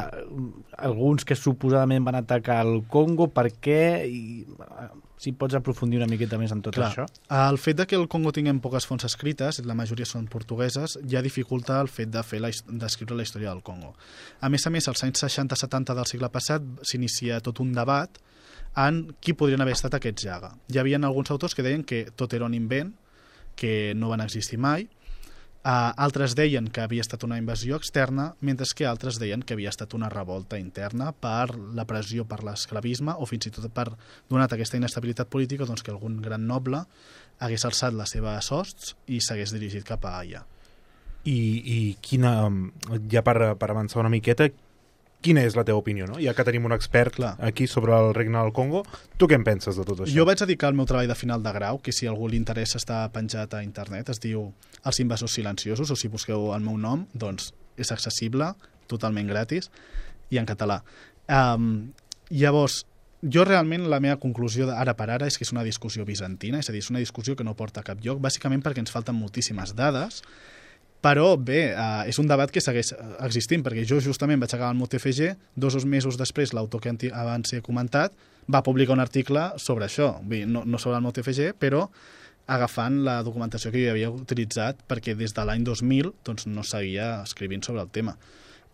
alguns 0.81 1.27
que 1.27 1.35
suposadament 1.35 2.07
van 2.07 2.21
atacar 2.21 2.61
el 2.65 2.81
Congo, 2.91 3.27
per 3.33 3.49
què 3.59 3.81
i 4.07 4.21
uh, 4.47 4.87
si 5.21 5.35
pots 5.37 5.53
aprofundir 5.53 5.99
una 5.99 6.09
miqueta 6.09 6.39
més 6.41 6.53
en 6.55 6.63
tot 6.65 6.73
Clar, 6.73 6.87
això. 6.89 7.05
El 7.51 7.59
fet 7.61 7.77
de 7.77 7.85
que 7.85 7.99
el 7.99 8.07
Congo 8.09 8.31
tinguem 8.33 8.61
poques 8.63 8.87
fonts 8.89 9.05
escrites, 9.05 9.59
la 9.67 9.75
majoria 9.77 10.07
són 10.09 10.25
portugueses, 10.31 10.97
ja 11.11 11.21
dificulta 11.21 11.77
el 11.83 11.91
fet 11.93 12.09
de 12.15 12.23
fer 12.25 12.39
la, 12.41 12.49
d'escriure 12.49 13.19
la 13.19 13.27
història 13.27 13.51
del 13.51 13.61
Congo. 13.61 13.93
A 14.41 14.49
més 14.49 14.65
a 14.65 14.73
més, 14.73 14.87
als 14.89 15.03
anys 15.05 15.21
60-70 15.27 15.93
del 15.99 16.09
segle 16.09 16.31
passat 16.33 16.65
s'inicia 16.81 17.37
tot 17.45 17.61
un 17.61 17.75
debat 17.75 18.17
en 18.81 19.03
qui 19.19 19.35
podrien 19.37 19.61
haver 19.61 19.75
estat 19.75 19.99
aquests 19.99 20.25
Jaga. 20.25 20.55
Hi 20.71 20.79
havia 20.79 20.97
alguns 20.97 21.29
autors 21.29 21.53
que 21.53 21.65
deien 21.65 21.83
que 21.83 22.05
tot 22.15 22.33
era 22.33 22.47
un 22.47 22.55
invent, 22.57 22.95
que 23.61 23.93
no 23.95 24.09
van 24.09 24.25
existir 24.25 24.57
mai, 24.57 24.87
Uh, 25.61 25.93
altres 26.01 26.33
deien 26.33 26.65
que 26.73 26.81
havia 26.81 27.03
estat 27.03 27.21
una 27.21 27.35
invasió 27.37 27.77
externa, 27.77 28.31
mentre 28.41 28.65
que 28.73 28.87
altres 28.89 29.19
deien 29.21 29.43
que 29.45 29.53
havia 29.53 29.69
estat 29.69 29.91
una 29.93 30.07
revolta 30.09 30.57
interna 30.57 31.11
per 31.13 31.53
la 31.77 31.85
pressió 31.85 32.25
per 32.25 32.39
l'esclavisme 32.41 33.13
o 33.13 33.27
fins 33.29 33.45
i 33.45 33.51
tot 33.53 33.67
per, 33.69 33.91
donat 34.25 34.55
aquesta 34.55 34.79
inestabilitat 34.81 35.29
política, 35.29 35.67
doncs 35.69 35.85
que 35.85 35.93
algun 35.93 36.17
gran 36.25 36.47
noble 36.49 36.81
hagués 37.37 37.67
alçat 37.69 37.93
les 37.93 38.09
seves 38.09 38.49
hosts 38.49 38.95
i 39.05 39.21
s'hagués 39.21 39.53
dirigit 39.53 39.85
cap 39.85 40.09
a 40.09 40.15
allà. 40.23 40.41
I, 41.29 41.37
i 41.61 41.77
quina, 42.01 42.33
ja 43.13 43.21
per, 43.21 43.53
per 43.61 43.69
avançar 43.69 44.01
una 44.01 44.09
miqueta, 44.09 44.49
quina 45.21 45.43
és 45.45 45.55
la 45.55 45.63
teva 45.67 45.79
opinió, 45.79 46.07
no? 46.09 46.17
Ja 46.21 46.33
que 46.37 46.45
tenim 46.47 46.65
un 46.67 46.73
expert 46.75 47.15
Clar. 47.15 47.35
aquí 47.39 47.67
sobre 47.67 47.93
el 47.93 48.13
regne 48.17 48.39
del 48.39 48.53
Congo, 48.53 48.83
tu 49.17 49.29
què 49.29 49.37
en 49.37 49.45
penses 49.47 49.77
de 49.77 49.85
tot 49.87 50.01
això? 50.01 50.13
Jo 50.13 50.25
vaig 50.27 50.41
dedicar 50.41 50.71
el 50.71 50.77
meu 50.79 50.87
treball 50.89 51.09
de 51.09 51.17
final 51.17 51.43
de 51.45 51.53
grau, 51.55 51.79
que 51.79 51.93
si 51.95 52.09
algú 52.09 52.27
li 52.27 52.39
interessa 52.41 52.81
està 52.81 53.03
penjat 53.13 53.53
a 53.53 53.63
internet, 53.63 54.09
es 54.09 54.21
diu 54.21 54.51
Els 54.83 54.99
invasors 54.99 55.35
silenciosos, 55.37 55.91
o 55.91 55.95
si 55.95 56.09
busqueu 56.09 56.49
el 56.55 56.63
meu 56.65 56.77
nom, 56.81 57.05
doncs 57.13 57.51
és 57.77 57.91
accessible, 57.93 58.53
totalment 58.89 59.27
gratis, 59.29 59.69
i 60.33 60.39
en 60.41 60.47
català. 60.49 60.81
Um, 61.29 61.91
llavors, 62.33 62.81
jo 63.21 63.45
realment 63.45 63.85
la 63.89 63.99
meva 64.01 64.17
conclusió 64.17 64.71
ara 64.73 64.95
per 64.97 65.11
ara 65.13 65.27
és 65.29 65.37
que 65.37 65.45
és 65.45 65.53
una 65.53 65.63
discussió 65.63 66.05
bizantina, 66.07 66.59
és 66.59 66.69
a 66.69 66.73
dir, 66.73 66.81
és 66.81 66.89
una 66.89 67.03
discussió 67.03 67.35
que 67.37 67.45
no 67.45 67.53
porta 67.53 67.83
a 67.83 67.85
cap 67.85 68.01
lloc, 68.01 68.17
bàsicament 68.23 68.63
perquè 68.65 68.81
ens 68.81 68.93
falten 68.93 69.15
moltíssimes 69.19 69.75
dades, 69.77 70.23
però 71.01 71.33
bé, 71.37 71.71
uh, 71.73 72.03
és 72.09 72.19
un 72.21 72.29
debat 72.29 72.51
que 72.53 72.61
segueix 72.61 72.93
eh, 72.93 72.99
existint, 73.25 73.63
perquè 73.65 73.83
jo 73.89 73.97
justament 74.03 74.41
vaig 74.41 74.53
acabar 74.53 74.71
el 74.75 74.79
meu 74.79 74.89
TFG, 74.89 75.31
dos 75.57 75.75
o 75.75 75.81
mesos 75.89 76.19
després 76.19 76.53
l'autor 76.53 76.83
que 76.83 76.93
abans 77.09 77.53
he 77.53 77.61
comentat 77.65 78.13
va 78.51 78.61
publicar 78.61 78.93
un 78.93 79.01
article 79.01 79.51
sobre 79.57 79.87
això, 79.87 80.13
Vull 80.21 80.43
dir, 80.43 80.47
no, 80.47 80.63
no 80.65 80.77
sobre 80.77 80.99
el 80.99 81.05
meu 81.05 81.13
TFG, 81.15 81.55
però 81.57 81.87
agafant 82.51 83.01
la 83.05 83.21
documentació 83.23 83.71
que 83.71 83.81
jo 83.85 83.91
havia 83.93 84.11
utilitzat 84.11 84.81
perquè 84.89 85.15
des 85.17 85.33
de 85.33 85.45
l'any 85.45 85.65
2000 85.65 86.13
doncs, 86.25 86.47
no 86.47 86.63
seguia 86.63 87.21
escrivint 87.25 87.63
sobre 87.65 87.81
el 87.81 87.89
tema. 87.89 88.17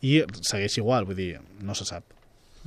I 0.02 0.24
segueix 0.42 0.78
igual, 0.78 1.08
vull 1.08 1.18
dir, 1.18 1.34
no 1.62 1.76
se 1.78 1.88
sap. 1.88 2.06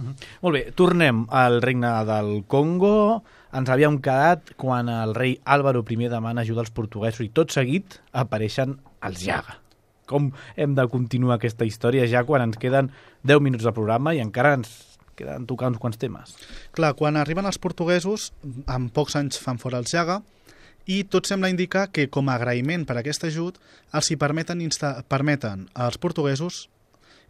Molt 0.01 0.55
bé, 0.57 0.63
tornem 0.77 1.27
al 1.29 1.61
regne 1.63 1.91
del 2.09 2.31
Congo. 2.49 3.23
Ens 3.57 3.69
havíem 3.69 3.99
quedat 4.01 4.55
quan 4.61 4.89
el 4.89 5.13
rei 5.15 5.39
Álvaro 5.45 5.85
I 5.89 6.09
demana 6.09 6.41
ajuda 6.41 6.61
als 6.61 6.71
portuguesos 6.71 7.27
i 7.27 7.29
tot 7.29 7.51
seguit 7.51 7.99
apareixen 8.13 8.79
els 9.07 9.25
Jaga. 9.25 9.59
Com 10.11 10.33
hem 10.59 10.75
de 10.75 10.87
continuar 10.91 11.39
aquesta 11.39 11.67
història 11.69 12.09
ja 12.11 12.25
quan 12.27 12.43
ens 12.43 12.59
queden 12.59 12.91
10 13.23 13.43
minuts 13.45 13.67
de 13.67 13.75
programa 13.75 14.15
i 14.17 14.23
encara 14.23 14.57
ens 14.59 14.73
queden 15.21 15.47
tocar 15.47 15.71
uns 15.71 15.79
quants 15.79 16.01
temes? 16.01 16.35
Clar, 16.75 16.95
quan 16.99 17.19
arriben 17.21 17.47
els 17.47 17.61
portuguesos, 17.63 18.31
en 18.67 18.89
pocs 18.91 19.17
anys 19.21 19.39
fan 19.39 19.61
fora 19.63 19.79
els 19.83 19.93
Jaga, 19.93 20.21
i 20.91 21.05
tot 21.05 21.29
sembla 21.29 21.53
indicar 21.53 21.91
que, 21.95 22.09
com 22.11 22.29
a 22.29 22.35
agraïment 22.41 22.87
per 22.89 22.97
aquest 22.99 23.29
ajut, 23.29 23.61
els 23.95 24.11
hi 24.11 24.17
permeten, 24.19 24.63
insta 24.65 24.97
permeten 25.07 25.69
als 25.75 26.01
portuguesos 26.01 26.67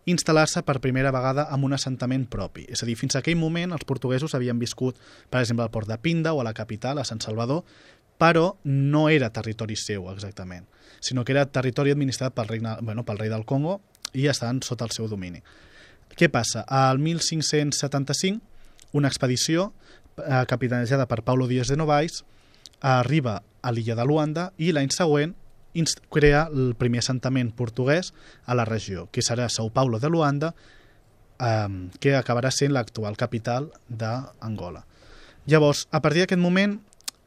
instal·lar-se 0.09 0.62
per 0.64 0.81
primera 0.81 1.12
vegada 1.12 1.47
en 1.53 1.64
un 1.66 1.75
assentament 1.77 2.25
propi. 2.31 2.64
És 2.73 2.83
a 2.83 2.89
dir, 2.89 2.97
fins 2.97 3.16
a 3.16 3.21
aquell 3.21 3.37
moment 3.37 3.75
els 3.77 3.85
portuguesos 3.85 4.35
havien 4.35 4.59
viscut, 4.59 4.97
per 5.29 5.43
exemple, 5.43 5.66
al 5.66 5.73
port 5.75 5.91
de 5.91 5.99
Pinda 6.01 6.33
o 6.33 6.41
a 6.41 6.47
la 6.47 6.55
capital, 6.57 6.99
a 6.99 7.05
Sant 7.05 7.21
Salvador, 7.21 7.64
però 8.21 8.59
no 8.68 9.09
era 9.09 9.31
territori 9.33 9.79
seu 9.81 10.11
exactament, 10.12 10.66
sinó 11.01 11.25
que 11.25 11.33
era 11.33 11.47
territori 11.49 11.95
administrat 11.95 12.35
pel, 12.37 12.51
regne, 12.53 12.77
bueno, 12.85 13.07
pel 13.09 13.18
rei 13.18 13.33
del 13.33 13.47
Congo 13.49 13.81
i 14.12 14.27
estaven 14.29 14.61
sota 14.66 14.85
el 14.85 14.93
seu 14.93 15.09
domini. 15.09 15.41
Què 16.18 16.29
passa? 16.29 16.66
Al 16.68 16.99
1575, 17.01 18.43
una 18.93 19.09
expedició 19.09 19.71
eh, 20.18 20.45
capitanejada 20.51 21.07
per 21.09 21.23
Paulo 21.23 21.47
Díaz 21.49 21.71
de 21.71 21.79
Novaes 21.81 22.25
arriba 22.81 23.41
a 23.62 23.73
l'illa 23.73 23.97
de 23.97 24.05
Luanda 24.05 24.51
i 24.59 24.73
l'any 24.73 24.91
següent 24.93 25.37
crea 26.11 26.49
el 26.51 26.75
primer 26.75 26.99
assentament 26.99 27.53
portuguès 27.55 28.12
a 28.45 28.57
la 28.59 28.66
regió, 28.66 29.07
que 29.12 29.23
serà 29.23 29.47
São 29.49 29.71
Paulo 29.71 30.01
de 30.01 30.11
Luanda, 30.11 30.55
eh, 31.39 31.89
que 32.01 32.16
acabarà 32.18 32.51
sent 32.51 32.75
l'actual 32.75 33.16
capital 33.16 33.71
d'Angola. 33.89 34.85
Llavors, 35.47 35.87
a 35.91 36.01
partir 36.03 36.25
d'aquest 36.25 36.41
moment, 36.41 36.81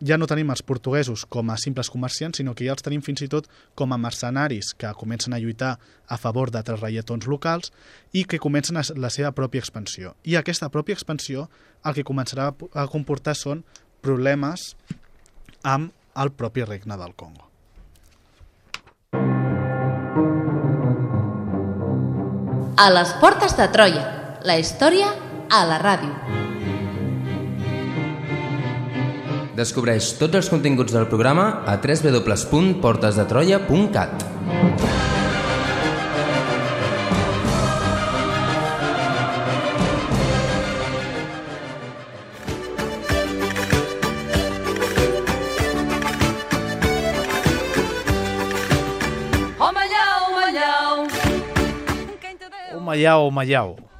ja 0.04 0.18
no 0.20 0.28
tenim 0.28 0.51
els 0.51 0.64
portuguesos 0.68 1.24
com 1.32 1.49
a 1.49 1.58
simples 1.58 1.89
comerciants, 1.89 2.38
sinó 2.38 2.54
que 2.54 2.68
ja 2.68 2.76
els 2.76 2.84
tenim 2.84 3.01
fins 3.01 3.24
i 3.24 3.30
tot 3.32 3.47
com 3.80 3.93
a 3.93 3.97
mercenaris 3.97 4.74
que 4.78 4.91
comencen 4.99 5.34
a 5.34 5.39
lluitar 5.39 5.78
a 6.08 6.18
favor 6.20 6.51
d'altres 6.51 6.82
reietons 6.82 7.28
locals 7.28 7.72
i 8.12 8.26
que 8.26 8.41
comencen 8.43 8.78
la 8.78 9.14
seva 9.14 9.32
pròpia 9.32 9.64
expansió. 9.64 10.16
I 10.24 10.36
aquesta 10.36 10.70
pròpia 10.70 10.97
expansió 10.99 11.47
el 11.86 11.95
que 11.95 12.08
començarà 12.08 12.51
a 12.51 12.88
comportar 12.91 13.36
són 13.39 13.64
problemes 14.04 14.74
amb 15.64 15.93
el 16.20 16.36
propi 16.36 16.68
regne 16.68 16.99
del 16.99 17.16
Congo. 17.16 17.49
A 22.76 22.89
les 22.91 23.14
portes 23.22 23.56
de 23.56 23.68
Troia. 23.72 24.08
La 24.43 24.58
història 24.60 25.14
a 25.49 25.64
la 25.70 25.78
ràdio. 25.80 26.43
Descobreix 29.54 30.08
tots 30.18 30.34
els 30.39 30.47
continguts 30.49 30.89
del 30.95 31.04
programa 31.06 31.43
a 31.70 31.76
www.portesdetroia.cat. 31.78 34.26
Home, 52.74 52.97
llau, 52.97 53.30
home, 53.30 53.45
llau. 53.45 53.93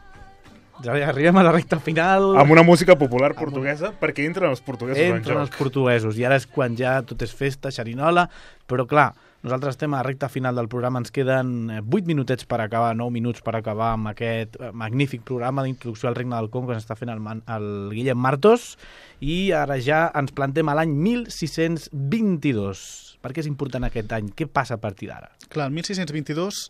Ja 0.84 0.92
arribem 1.08 1.38
a 1.40 1.44
la 1.48 1.52
recta 1.56 1.80
final. 1.80 2.34
Amb 2.38 2.52
una 2.52 2.64
música 2.68 2.98
popular 3.00 3.32
portuguesa, 3.38 3.94
perquè 4.00 4.26
entren 4.28 4.50
els 4.52 4.60
portuguesos 4.62 5.00
en 5.02 5.16
Entren 5.22 5.38
joc. 5.40 5.48
els 5.48 5.56
portuguesos 5.58 6.18
i 6.20 6.26
ara 6.28 6.36
és 6.36 6.46
quan 6.48 6.76
ja 6.76 6.98
tot 7.08 7.22
és 7.24 7.32
festa, 7.34 7.72
xerinola, 7.72 8.28
però 8.68 8.84
clar, 8.88 9.14
nosaltres 9.44 9.76
estem 9.76 9.94
a 9.94 9.98
la 9.98 10.04
recta 10.08 10.30
final 10.32 10.56
del 10.56 10.68
programa, 10.72 11.00
ens 11.00 11.12
queden 11.12 11.70
eh, 11.72 11.82
8 11.82 12.06
minutets 12.08 12.46
per 12.48 12.62
acabar, 12.64 12.96
9 12.96 13.12
minuts 13.12 13.42
per 13.44 13.56
acabar 13.56 13.94
amb 13.98 14.08
aquest 14.12 14.56
eh, 14.60 14.72
magnífic 14.72 15.22
programa 15.28 15.64
d'introducció 15.64 16.10
al 16.10 16.16
Regne 16.16 16.36
del 16.36 16.50
Congo 16.50 16.68
que 16.72 16.76
ens 16.80 16.84
està 16.86 16.96
fent 17.00 17.10
el, 17.12 17.20
Man- 17.24 17.44
el 17.48 17.90
Guillem 17.92 18.18
Martos 18.20 18.78
i 19.20 19.52
ara 19.56 19.80
ja 19.84 20.06
ens 20.16 20.32
plantem 20.36 20.68
a 20.72 20.76
l'any 20.80 20.92
1622. 20.96 22.84
Per 23.24 23.32
què 23.32 23.40
és 23.44 23.48
important 23.48 23.84
aquest 23.88 24.12
any? 24.16 24.32
Què 24.36 24.48
passa 24.52 24.76
a 24.76 24.82
partir 24.84 25.08
d'ara? 25.12 25.30
Clar, 25.50 25.68
el 25.70 25.74
1622 25.80 26.66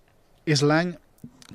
és 0.53 0.61
l'any 0.66 0.93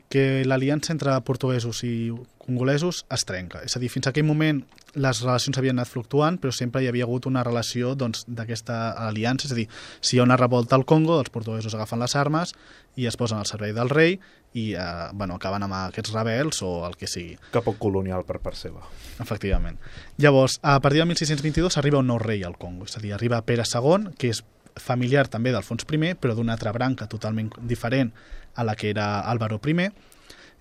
que 0.09 0.45
l'aliança 0.47 0.93
entre 0.93 1.15
portuguesos 1.27 1.83
i 1.85 2.11
congolesos 2.49 3.05
es 3.13 3.25
trenca. 3.29 3.61
És 3.67 3.77
a 3.77 3.81
dir, 3.81 3.91
fins 3.93 4.09
a 4.09 4.13
aquell 4.13 4.27
moment 4.27 4.63
les 4.99 5.21
relacions 5.21 5.59
havien 5.61 5.77
anat 5.77 5.91
fluctuant, 5.91 6.39
però 6.41 6.53
sempre 6.55 6.83
hi 6.83 6.89
havia 6.89 7.05
hagut 7.05 7.29
una 7.29 7.45
relació 7.45 7.93
doncs, 7.99 8.25
d'aquesta 8.27 8.79
aliança. 9.05 9.49
És 9.49 9.53
a 9.53 9.59
dir, 9.59 9.67
si 10.01 10.17
hi 10.17 10.21
ha 10.23 10.27
una 10.27 10.39
revolta 10.41 10.77
al 10.79 10.87
Congo, 10.89 11.19
els 11.21 11.33
portuguesos 11.35 11.77
agafen 11.77 12.01
les 12.01 12.17
armes 12.17 12.55
i 12.97 13.07
es 13.07 13.19
posen 13.21 13.39
al 13.39 13.49
servei 13.51 13.75
del 13.77 13.93
rei 13.93 14.17
i 14.57 14.73
eh, 14.73 14.87
bueno, 15.13 15.37
acaben 15.37 15.67
amb 15.67 15.77
aquests 15.77 16.15
rebels 16.17 16.63
o 16.65 16.73
el 16.89 16.97
que 16.97 17.11
sigui. 17.11 17.37
Que 17.53 17.63
poc 17.65 17.77
colonial 17.83 18.25
per 18.29 18.41
part 18.45 18.57
seva. 18.57 18.87
Efectivament. 19.21 19.77
Llavors, 20.17 20.59
a 20.63 20.79
partir 20.81 21.05
del 21.05 21.13
1622 21.13 21.77
arriba 21.77 22.01
un 22.01 22.09
nou 22.09 22.21
rei 22.23 22.45
al 22.49 22.57
Congo, 22.57 22.89
és 22.89 22.97
a 22.97 23.05
dir, 23.05 23.13
arriba 23.13 23.45
Pere 23.45 23.69
II, 23.69 24.15
que 24.19 24.33
és 24.33 24.43
familiar 24.79 25.27
també 25.29 25.53
d'Alfons 25.53 25.85
I, 25.85 26.15
però 26.15 26.35
d'una 26.35 26.55
altra 26.55 26.73
branca 26.73 27.09
totalment 27.11 27.51
diferent 27.61 28.13
a 28.59 28.67
la 28.67 28.75
que 28.77 28.91
era 28.91 29.21
Álvaro 29.31 29.61
I. 29.65 29.89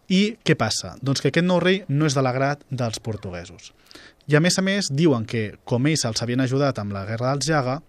I 0.08 0.22
què 0.46 0.56
passa? 0.56 0.94
Doncs 1.02 1.20
que 1.20 1.34
aquest 1.34 1.46
nou 1.48 1.60
rei 1.60 1.82
no 1.90 2.06
és 2.08 2.16
de 2.16 2.22
l'agrat 2.24 2.62
dels 2.70 3.02
portuguesos. 3.04 3.74
I 4.28 4.36
a 4.38 4.40
més 4.40 4.58
a 4.60 4.62
més 4.64 4.88
diuen 4.92 5.26
que, 5.26 5.58
com 5.66 5.88
ells 5.88 6.06
els 6.08 6.22
havien 6.22 6.40
ajudat 6.44 6.80
amb 6.80 6.94
la 6.96 7.06
guerra 7.10 7.34
dels 7.34 7.48
Jaga, 7.50 7.82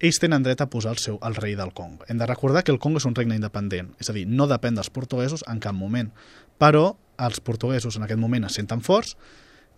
ells 0.00 0.20
tenen 0.22 0.44
dret 0.46 0.60
a 0.62 0.68
posar 0.70 0.92
el 0.94 1.00
seu 1.02 1.18
el 1.26 1.34
rei 1.34 1.56
del 1.58 1.72
Congo. 1.74 2.06
Hem 2.08 2.20
de 2.20 2.26
recordar 2.28 2.62
que 2.64 2.72
el 2.72 2.78
Congo 2.78 3.02
és 3.02 3.06
un 3.08 3.16
regne 3.18 3.34
independent, 3.36 3.90
és 4.00 4.08
a 4.08 4.14
dir, 4.16 4.24
no 4.30 4.46
depèn 4.46 4.78
dels 4.78 4.88
portuguesos 4.94 5.42
en 5.50 5.60
cap 5.60 5.74
moment. 5.74 6.12
Però 6.60 6.94
els 7.18 7.40
portuguesos 7.44 7.96
en 7.98 8.06
aquest 8.06 8.20
moment 8.20 8.46
es 8.46 8.54
senten 8.54 8.80
forts 8.80 9.16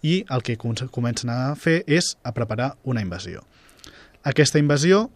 i 0.03 0.21
el 0.31 0.43
que 0.45 0.59
com- 0.61 0.77
comencen 0.93 1.31
a 1.33 1.55
fer 1.57 1.81
és 1.89 2.15
a 2.23 2.35
preparar 2.37 2.75
una 2.85 3.01
invasió. 3.03 3.43
Aquesta 4.23 4.61
invasió 4.61 5.09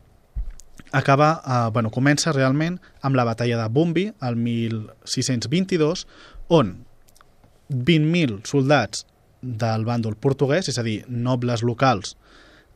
acaba, 0.94 1.42
eh, 1.44 1.70
bueno, 1.72 1.90
comença 1.90 2.32
realment 2.32 2.78
amb 3.02 3.18
la 3.18 3.24
batalla 3.26 3.58
de 3.58 3.68
Bumbi, 3.68 4.06
el 4.22 4.36
1622, 4.36 6.06
on 6.48 6.76
20.000 7.68 8.44
soldats 8.46 9.04
del 9.42 9.84
bàndol 9.84 10.14
portuguès, 10.16 10.68
és 10.70 10.78
a 10.78 10.84
dir, 10.86 11.02
nobles 11.08 11.64
locals 11.66 12.14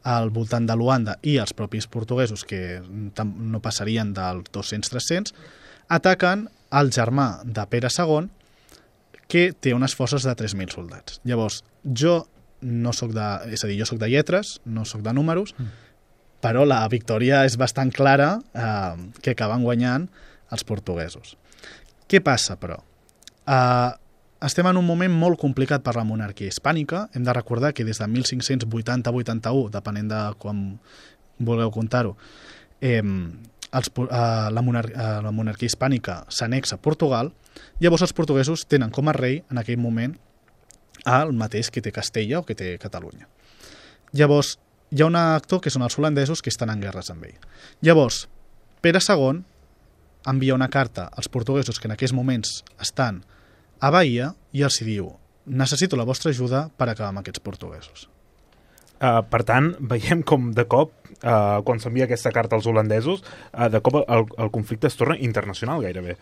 al 0.02 0.30
voltant 0.34 0.66
de 0.66 0.76
Luanda 0.76 1.18
i 1.22 1.36
els 1.38 1.54
propis 1.54 1.86
portuguesos, 1.86 2.44
que 2.44 2.80
no 2.82 3.62
passarien 3.62 4.12
dels 4.16 4.50
200-300, 4.54 5.34
ataquen 5.88 6.48
el 6.74 6.90
germà 6.92 7.28
de 7.44 7.64
Pere 7.70 7.90
II, 7.92 8.28
que 9.28 9.52
té 9.52 9.74
unes 9.76 9.94
forces 9.94 10.24
de 10.24 10.34
3.000 10.34 10.74
soldats. 10.74 11.20
Llavors, 11.24 11.62
jo 11.84 12.22
no 12.62 12.92
sóc 12.96 13.12
de... 13.14 13.26
És 13.52 13.62
a 13.64 13.68
dir, 13.70 13.78
jo 13.78 13.86
sóc 13.86 14.00
de 14.00 14.08
lletres, 14.10 14.58
no 14.64 14.86
sóc 14.88 15.04
de 15.04 15.12
números, 15.14 15.54
però 16.44 16.64
la 16.66 16.82
victòria 16.90 17.44
és 17.48 17.56
bastant 17.58 17.90
clara 17.94 18.36
eh, 18.54 19.08
que 19.22 19.34
acaben 19.34 19.64
guanyant 19.66 20.08
els 20.54 20.64
portuguesos. 20.64 21.36
Què 22.08 22.22
passa, 22.24 22.56
però? 22.60 22.78
Eh, 23.48 23.90
estem 24.46 24.68
en 24.70 24.78
un 24.78 24.86
moment 24.86 25.12
molt 25.12 25.40
complicat 25.40 25.82
per 25.82 25.96
la 25.98 26.06
monarquia 26.06 26.50
hispànica. 26.52 27.08
Hem 27.14 27.24
de 27.26 27.34
recordar 27.34 27.72
que 27.74 27.84
des 27.84 27.98
de 27.98 28.06
1580-81, 28.06 29.70
depenent 29.74 30.10
de 30.12 30.22
quan 30.38 30.62
vulgueu 31.38 31.72
contar-ho, 31.74 32.14
eh, 32.80 33.02
els, 33.02 33.90
eh, 33.90 34.48
la, 34.54 34.62
monar 34.62 34.86
eh, 34.90 35.10
la 35.24 35.34
monarquia 35.34 35.68
hispànica 35.68 36.22
s'anexa 36.30 36.78
a 36.78 36.82
Portugal, 36.82 37.32
llavors 37.82 38.06
els 38.06 38.14
portuguesos 38.14 38.64
tenen 38.70 38.94
com 38.94 39.10
a 39.10 39.16
rei 39.16 39.42
en 39.50 39.58
aquell 39.58 39.80
moment 39.82 40.14
el 41.06 41.34
mateix 41.34 41.70
que 41.70 41.82
té 41.82 41.92
Castella 41.94 42.40
o 42.40 42.46
que 42.46 42.56
té 42.58 42.76
Catalunya. 42.78 43.28
Llavors, 44.12 44.56
hi 44.90 45.02
ha 45.02 45.06
un 45.06 45.16
actor 45.16 45.60
que 45.60 45.72
són 45.72 45.84
els 45.84 45.98
holandesos 45.98 46.42
que 46.42 46.52
estan 46.52 46.72
en 46.72 46.80
guerres 46.80 47.10
amb 47.12 47.26
ell. 47.28 47.38
Llavors, 47.84 48.26
Pere 48.80 49.00
II 49.02 49.42
envia 50.28 50.54
una 50.54 50.68
carta 50.68 51.08
als 51.14 51.28
portuguesos 51.28 51.78
que 51.80 51.88
en 51.88 51.96
aquells 51.96 52.14
moments 52.14 52.62
estan 52.80 53.22
a 53.80 53.90
Bahia 53.94 54.32
i 54.52 54.64
els 54.66 54.80
diu 54.84 55.12
necessito 55.48 55.96
la 55.96 56.04
vostra 56.04 56.30
ajuda 56.30 56.68
per 56.76 56.88
acabar 56.88 57.10
amb 57.12 57.22
aquests 57.22 57.40
portuguesos. 57.40 58.08
Uh, 58.98 59.22
per 59.30 59.44
tant, 59.46 59.70
veiem 59.92 60.24
com 60.26 60.50
de 60.54 60.64
cop, 60.66 60.90
uh, 61.22 61.60
quan 61.64 61.78
s'envia 61.78 62.08
aquesta 62.08 62.32
carta 62.34 62.58
als 62.58 62.66
holandesos, 62.66 63.22
uh, 63.52 63.68
de 63.70 63.80
cop 63.80 64.00
el, 64.02 64.26
el 64.26 64.50
conflicte 64.50 64.90
es 64.90 64.98
torna 64.98 65.16
internacional 65.22 65.84
gairebé. 65.84 66.16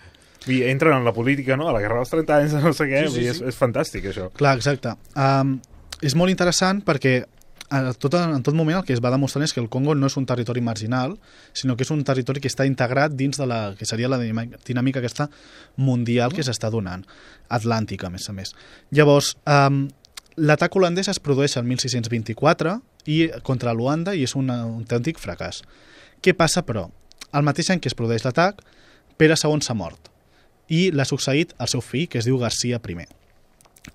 I 0.52 0.60
entren 0.68 0.98
en 0.98 1.06
la 1.06 1.14
política, 1.16 1.56
no? 1.56 1.70
A 1.70 1.72
la 1.74 1.80
Guerra 1.82 2.02
dels 2.02 2.12
30 2.12 2.36
anys, 2.36 2.58
no 2.62 2.74
sé 2.76 2.86
què, 2.90 3.06
sí, 3.08 3.14
sí, 3.14 3.22
sí. 3.24 3.30
És, 3.32 3.40
és 3.50 3.56
fantàstic, 3.58 4.10
això. 4.12 4.28
Clar, 4.36 4.54
exacte. 4.60 4.92
Um, 5.16 5.56
és 6.04 6.14
molt 6.14 6.30
interessant 6.30 6.84
perquè 6.86 7.22
en 7.70 7.92
tot, 7.98 8.14
en 8.14 8.42
tot 8.46 8.54
moment 8.54 8.78
el 8.78 8.84
que 8.86 8.94
es 8.94 9.02
va 9.02 9.10
demostrant 9.10 9.44
és 9.46 9.54
que 9.54 9.60
el 9.62 9.68
Congo 9.72 9.94
no 9.94 10.08
és 10.10 10.16
un 10.18 10.26
territori 10.28 10.62
marginal, 10.62 11.16
sinó 11.52 11.76
que 11.76 11.86
és 11.86 11.92
un 11.94 12.04
territori 12.06 12.42
que 12.42 12.50
està 12.50 12.66
integrat 12.68 13.14
dins 13.16 13.38
de 13.40 13.46
la 13.46 13.60
que 13.78 13.88
seria 13.88 14.10
la 14.12 14.20
dinàmica 14.20 15.02
aquesta 15.02 15.28
mundial 15.76 16.34
que 16.36 16.44
s'està 16.46 16.70
donant, 16.70 17.04
atlàntica, 17.48 18.06
a 18.06 18.14
més 18.14 18.28
a 18.30 18.36
més. 18.36 18.54
Llavors, 18.94 19.34
um, 19.46 19.86
l'atac 20.36 20.76
holandès 20.76 21.10
es 21.12 21.22
produeix 21.22 21.56
el 21.56 21.66
1624 21.66 22.78
i 23.10 23.20
contra 23.46 23.74
Luanda 23.74 24.14
i 24.14 24.24
és 24.26 24.36
un 24.38 24.50
autèntic 24.52 25.20
fracàs. 25.22 25.62
Què 26.22 26.34
passa, 26.36 26.62
però? 26.66 26.88
Al 27.32 27.44
mateix 27.46 27.70
any 27.70 27.82
que 27.82 27.90
es 27.90 27.98
produeix 27.98 28.24
l'atac, 28.24 28.62
Pere 29.16 29.34
II 29.34 29.62
s'ha 29.64 29.74
mort 29.74 30.10
i 30.68 30.90
l'ha 30.92 31.06
succeït 31.08 31.54
el 31.62 31.70
seu 31.70 31.80
fill, 31.80 32.08
que 32.10 32.18
es 32.20 32.26
diu 32.28 32.38
Garcia 32.38 32.80
I. 32.82 33.06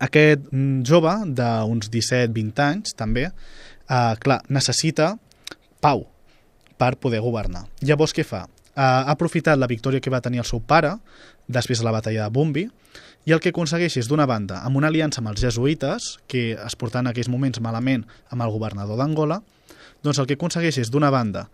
Aquest 0.01 0.47
mm, 0.49 0.81
jove 0.87 1.13
d'uns 1.37 1.91
17-20 1.93 2.63
anys, 2.65 2.95
també, 2.97 3.27
eh, 3.29 4.13
clar, 4.23 4.41
necessita 4.49 5.13
pau 5.81 6.07
per 6.81 6.95
poder 6.97 7.21
governar. 7.21 7.67
Llavors, 7.85 8.15
què 8.17 8.25
fa? 8.25 8.47
Eh, 8.71 8.81
ha 8.81 9.11
aprofitat 9.13 9.59
la 9.59 9.69
victòria 9.69 10.01
que 10.01 10.13
va 10.13 10.23
tenir 10.23 10.41
el 10.41 10.47
seu 10.49 10.61
pare 10.61 10.95
després 11.47 11.81
de 11.81 11.85
la 11.85 11.93
batalla 11.93 12.25
de 12.25 12.33
Bumbi 12.33 12.67
i 13.27 13.33
el 13.35 13.41
que 13.43 13.51
aconsegueix 13.53 13.99
és, 14.01 14.09
d'una 14.09 14.25
banda, 14.25 14.63
amb 14.65 14.79
una 14.79 14.89
aliança 14.89 15.21
amb 15.21 15.29
els 15.29 15.43
jesuïtes, 15.43 16.15
que 16.27 16.55
es 16.55 16.75
portaven 16.79 17.05
en 17.05 17.11
aquells 17.11 17.29
moments 17.29 17.61
malament 17.61 18.07
amb 18.33 18.41
el 18.41 18.53
governador 18.53 18.97
d'Angola, 18.97 19.41
doncs 20.01 20.17
el 20.17 20.25
que 20.25 20.39
aconsegueix 20.39 20.79
és, 20.81 20.89
d'una 20.89 21.11
banda, 21.13 21.45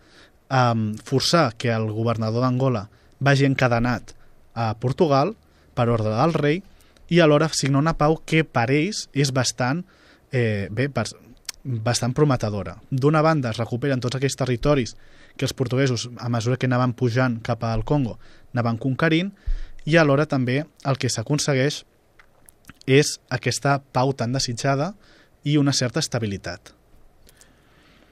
eh, 0.48 0.94
forçar 1.04 1.50
que 1.58 1.74
el 1.74 1.90
governador 1.92 2.46
d'Angola 2.46 2.86
vagi 3.20 3.44
encadenat 3.44 4.14
a 4.54 4.72
Portugal 4.80 5.34
per 5.74 5.90
ordre 5.92 6.14
del 6.14 6.34
rei 6.34 6.62
i 7.08 7.20
alhora 7.20 7.48
signar 7.52 7.80
una 7.80 7.96
pau 7.98 8.18
que 8.26 8.44
per 8.44 8.68
ells 8.70 9.06
és 9.12 9.32
bastant, 9.32 9.84
eh, 10.32 10.68
bé, 10.70 10.88
bastant 11.64 12.14
prometedora. 12.14 12.78
D'una 12.90 13.22
banda 13.22 13.50
es 13.50 13.60
recuperen 13.60 14.00
tots 14.00 14.16
aquells 14.16 14.36
territoris 14.36 14.96
que 15.36 15.44
els 15.46 15.54
portuguesos, 15.54 16.08
a 16.18 16.28
mesura 16.28 16.56
que 16.56 16.66
anaven 16.66 16.92
pujant 16.92 17.40
cap 17.42 17.64
al 17.64 17.84
Congo, 17.84 18.18
anaven 18.52 18.78
conquerint, 18.78 19.32
i 19.84 19.96
alhora 19.96 20.26
també 20.26 20.64
el 20.84 20.98
que 20.98 21.08
s'aconsegueix 21.08 21.84
és 22.86 23.18
aquesta 23.30 23.78
pau 23.92 24.12
tan 24.12 24.32
desitjada 24.32 24.94
i 25.44 25.56
una 25.56 25.72
certa 25.72 26.00
estabilitat 26.00 26.77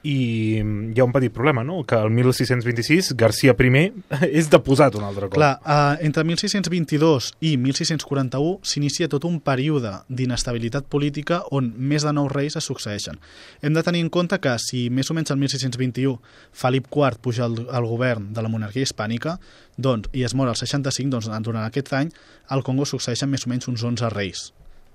i 0.07 0.61
hi 0.61 0.99
ha 0.99 1.05
un 1.05 1.11
petit 1.11 1.33
problema, 1.33 1.63
no? 1.67 1.81
que 1.83 1.95
el 1.95 2.09
1626 2.15 3.13
Garcia 3.19 3.55
I 3.57 3.91
és 4.39 4.49
deposat 4.49 4.95
un 4.95 5.03
altre 5.03 5.27
cop. 5.27 5.35
Clar, 5.35 5.57
uh, 5.59 5.97
entre 6.05 6.23
1622 6.23 7.33
i 7.41 7.55
1641 7.57 8.59
s'inicia 8.63 9.09
tot 9.11 9.25
un 9.27 9.39
període 9.43 9.91
d'inestabilitat 10.07 10.87
política 10.87 11.41
on 11.51 11.73
més 11.77 12.05
de 12.07 12.13
nou 12.15 12.29
reis 12.31 12.55
es 12.55 12.67
succeeixen. 12.69 13.19
Hem 13.61 13.73
de 13.75 13.83
tenir 13.83 14.05
en 14.05 14.09
compte 14.09 14.39
que 14.39 14.55
si 14.63 14.87
més 14.89 15.11
o 15.11 15.17
menys 15.17 15.33
el 15.33 15.41
1621 15.41 16.17
Felip 16.53 16.87
IV 16.93 17.19
puja 17.21 17.45
al, 17.45 17.59
al 17.67 17.87
govern 17.89 18.31
de 18.33 18.43
la 18.43 18.51
monarquia 18.51 18.87
hispànica 18.87 19.37
doncs, 19.77 20.09
i 20.13 20.23
es 20.23 20.33
mor 20.33 20.47
al 20.47 20.55
65, 20.55 21.11
doncs 21.11 21.27
durant 21.43 21.65
aquest 21.65 21.91
any 21.93 22.13
al 22.47 22.63
Congo 22.63 22.87
succeeixen 22.87 23.29
més 23.29 23.45
o 23.45 23.51
menys 23.51 23.67
uns 23.67 23.83
11 23.83 24.13
reis 24.15 24.47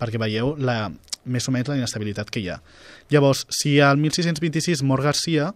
perquè 0.03 0.19
veieu 0.19 0.57
la, 0.59 0.91
més 1.25 1.47
o 1.47 1.55
menys 1.55 1.71
la 1.71 1.79
inestabilitat 1.79 2.31
que 2.31 2.43
hi 2.43 2.51
ha. 2.51 2.59
Llavors, 3.13 3.47
si 3.55 3.79
al 3.81 4.01
1626 4.03 4.83
mor 4.87 5.03
Garcia, 5.05 5.53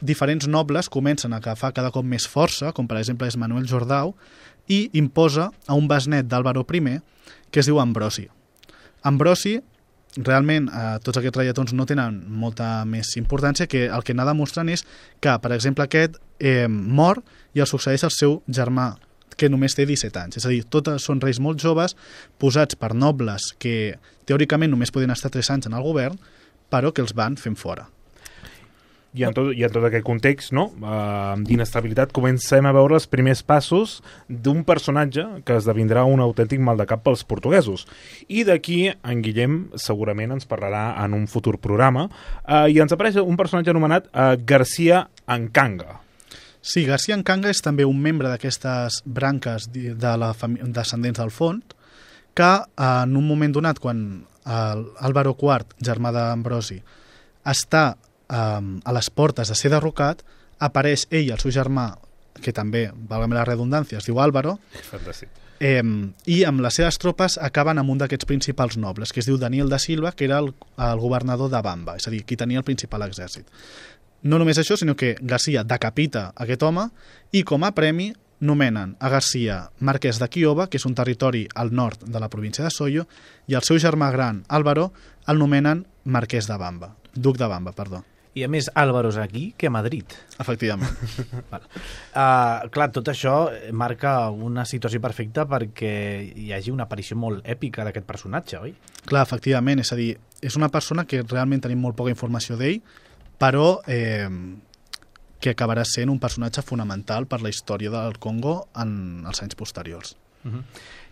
diferents 0.00 0.46
nobles 0.46 0.90
comencen 0.92 1.32
a 1.32 1.40
agafar 1.40 1.72
cada 1.72 1.90
cop 1.90 2.06
més 2.06 2.28
força, 2.28 2.72
com 2.76 2.86
per 2.86 3.00
exemple 3.00 3.28
és 3.28 3.38
Manuel 3.40 3.66
Jordau, 3.70 4.14
i 4.68 4.84
imposa 4.98 5.50
a 5.66 5.74
un 5.74 5.88
besnet 5.90 6.28
d'Àlvaro 6.28 6.62
I, 6.62 6.98
que 7.50 7.60
es 7.60 7.66
diu 7.66 7.80
Ambrosi. 7.80 8.28
Ambrosi, 9.02 9.58
realment, 10.16 10.68
eh, 10.68 10.98
tots 11.02 11.18
aquests 11.18 11.36
reietons 11.36 11.72
no 11.72 11.86
tenen 11.86 12.22
molta 12.28 12.84
més 12.84 13.16
importància, 13.16 13.66
que 13.66 13.88
el 13.88 14.04
que 14.04 14.12
anà 14.12 14.24
demostrant 14.28 14.68
és 14.68 14.84
que, 15.20 15.38
per 15.38 15.52
exemple, 15.52 15.84
aquest 15.84 16.20
eh, 16.38 16.68
mor 16.68 17.22
i 17.54 17.60
el 17.60 17.66
succeeix 17.66 18.04
el 18.04 18.14
seu 18.14 18.42
germà 18.48 18.92
que 19.38 19.50
només 19.52 19.76
té 19.78 19.86
17 19.88 20.20
anys. 20.20 20.40
És 20.40 20.46
a 20.46 20.52
dir, 20.52 20.62
totes 20.68 21.08
són 21.08 21.22
reis 21.22 21.40
molt 21.42 21.62
joves, 21.62 21.96
posats 22.42 22.78
per 22.78 22.94
nobles 22.94 23.52
que 23.62 23.96
teòricament 24.28 24.72
només 24.72 24.94
podien 24.94 25.14
estar 25.14 25.32
3 25.32 25.54
anys 25.56 25.70
en 25.70 25.76
el 25.78 25.84
govern, 25.86 26.20
però 26.72 26.92
que 26.92 27.04
els 27.04 27.16
van 27.16 27.36
fent 27.40 27.58
fora. 27.58 27.88
I 29.12 29.26
en 29.28 29.34
tot, 29.36 29.50
i 29.52 29.60
en 29.66 29.72
tot 29.72 29.84
aquest 29.84 30.06
context 30.06 30.54
no? 30.56 30.70
uh, 30.80 31.34
d'inestabilitat 31.44 32.14
comencem 32.16 32.64
a 32.64 32.72
veure 32.72 32.96
els 32.96 33.04
primers 33.12 33.42
passos 33.44 33.98
d'un 34.28 34.62
personatge 34.64 35.26
que 35.44 35.58
esdevindrà 35.60 36.06
un 36.08 36.22
autèntic 36.24 36.62
mal 36.64 36.80
de 36.80 36.86
cap 36.88 37.02
pels 37.04 37.24
portuguesos. 37.28 37.84
I 38.32 38.46
d'aquí 38.48 38.86
en 38.88 39.20
Guillem 39.24 39.58
segurament 39.76 40.32
ens 40.38 40.48
parlarà 40.48 40.94
en 41.04 41.18
un 41.18 41.26
futur 41.28 41.58
programa 41.60 42.06
uh, 42.08 42.64
i 42.72 42.80
ens 42.80 42.96
apareix 42.96 43.20
un 43.20 43.36
personatge 43.36 43.74
anomenat 43.74 44.08
uh, 44.14 44.32
Garcia 44.48 45.04
Encanga. 45.28 46.00
Sí, 46.62 46.84
García 46.86 47.16
Encanga 47.18 47.50
és 47.50 47.58
també 47.60 47.84
un 47.84 47.98
membre 47.98 48.30
d'aquestes 48.30 49.00
branques 49.04 49.66
de 49.74 50.12
la 50.16 50.30
descendents 50.70 51.18
del 51.18 51.32
Font, 51.34 51.74
que 52.38 52.52
en 52.78 53.16
un 53.18 53.26
moment 53.26 53.52
donat, 53.52 53.82
quan 53.82 54.22
Álvaro 54.46 55.34
IV, 55.34 55.74
germà 55.82 56.14
d'Ambrosi, 56.14 56.78
està 57.42 57.84
a 58.30 58.94
les 58.94 59.10
portes 59.10 59.50
de 59.50 59.58
ser 59.58 59.74
derrocat, 59.74 60.22
apareix 60.62 61.08
ell 61.10 61.26
i 61.26 61.34
el 61.34 61.42
seu 61.42 61.50
germà, 61.52 61.90
que 62.40 62.54
també, 62.54 62.86
valgame 63.10 63.36
la 63.36 63.44
redundància, 63.44 63.98
es 63.98 64.06
diu 64.06 64.22
Álvaro, 64.22 64.56
Fantàstic. 64.86 65.42
Eh, 65.62 65.78
i 66.26 66.40
amb 66.42 66.58
les 66.64 66.74
seves 66.74 66.96
tropes 66.98 67.36
acaben 67.38 67.78
amb 67.78 67.92
un 67.92 68.00
d'aquests 68.00 68.26
principals 68.26 68.74
nobles, 68.82 69.12
que 69.14 69.20
es 69.22 69.28
diu 69.28 69.36
Daniel 69.38 69.68
da 69.70 69.78
Silva, 69.78 70.10
que 70.10 70.24
era 70.26 70.40
el, 70.42 70.48
el 70.74 70.98
governador 70.98 71.52
de 71.52 71.60
Bamba, 71.62 71.94
és 72.00 72.08
a 72.08 72.10
dir, 72.10 72.24
qui 72.26 72.38
tenia 72.38 72.58
el 72.58 72.66
principal 72.66 73.04
exèrcit. 73.06 73.46
No 74.22 74.38
només 74.38 74.58
això, 74.60 74.76
sinó 74.78 74.94
que 74.94 75.16
Garcia 75.20 75.64
decapita 75.66 76.28
aquest 76.38 76.62
home 76.62 76.86
i 77.34 77.42
com 77.42 77.64
a 77.66 77.72
premi 77.74 78.12
nomenen 78.42 78.96
a 78.98 79.08
Garcia 79.10 79.58
marquès 79.78 80.18
de 80.18 80.28
Quioba, 80.30 80.68
que 80.70 80.78
és 80.78 80.86
un 80.86 80.94
territori 80.98 81.44
al 81.54 81.72
nord 81.74 82.04
de 82.06 82.22
la 82.22 82.30
província 82.30 82.64
de 82.64 82.70
Soyo, 82.74 83.06
i 83.46 83.58
el 83.58 83.66
seu 83.66 83.78
germà 83.82 84.10
gran, 84.14 84.42
Álvaro, 84.48 84.90
el 85.26 85.38
nomenen 85.38 85.84
marquès 86.04 86.50
de 86.50 86.58
Bamba, 86.58 86.96
duc 87.14 87.38
de 87.38 87.50
Bamba, 87.50 87.74
perdó. 87.74 88.02
I 88.32 88.46
a 88.46 88.48
més, 88.48 88.70
Álvaro 88.74 89.10
és 89.12 89.18
aquí 89.20 89.50
que 89.60 89.68
a 89.68 89.70
Madrid. 89.70 90.08
Efectivament. 90.40 90.88
Val. 91.52 91.66
Uh, 91.68 92.70
clar, 92.72 92.88
tot 92.94 93.10
això 93.12 93.34
marca 93.76 94.30
una 94.32 94.64
situació 94.64 95.02
perfecta 95.04 95.44
perquè 95.50 95.92
hi 96.32 96.48
hagi 96.56 96.72
una 96.72 96.86
aparició 96.88 97.18
molt 97.20 97.44
èpica 97.44 97.84
d'aquest 97.84 98.08
personatge, 98.08 98.62
oi? 98.62 98.72
Clar, 99.04 99.26
efectivament, 99.26 99.84
és 99.84 99.92
a 99.92 99.98
dir, 100.00 100.14
és 100.40 100.56
una 100.56 100.70
persona 100.72 101.04
que 101.04 101.20
realment 101.26 101.60
tenim 101.66 101.84
molt 101.84 101.98
poca 101.98 102.14
informació 102.14 102.56
d'ell, 102.56 102.80
però 103.38 103.80
eh, 103.86 104.28
que 105.42 105.52
acabarà 105.52 105.84
sent 105.88 106.10
un 106.12 106.20
personatge 106.22 106.62
fonamental 106.62 107.26
per 107.26 107.42
la 107.42 107.50
història 107.50 107.90
del 107.90 108.18
Congo 108.22 108.68
en 108.78 109.24
els 109.26 109.42
anys 109.42 109.58
posteriors. 109.58 110.16
Uh 110.44 110.50
-huh. 110.50 110.62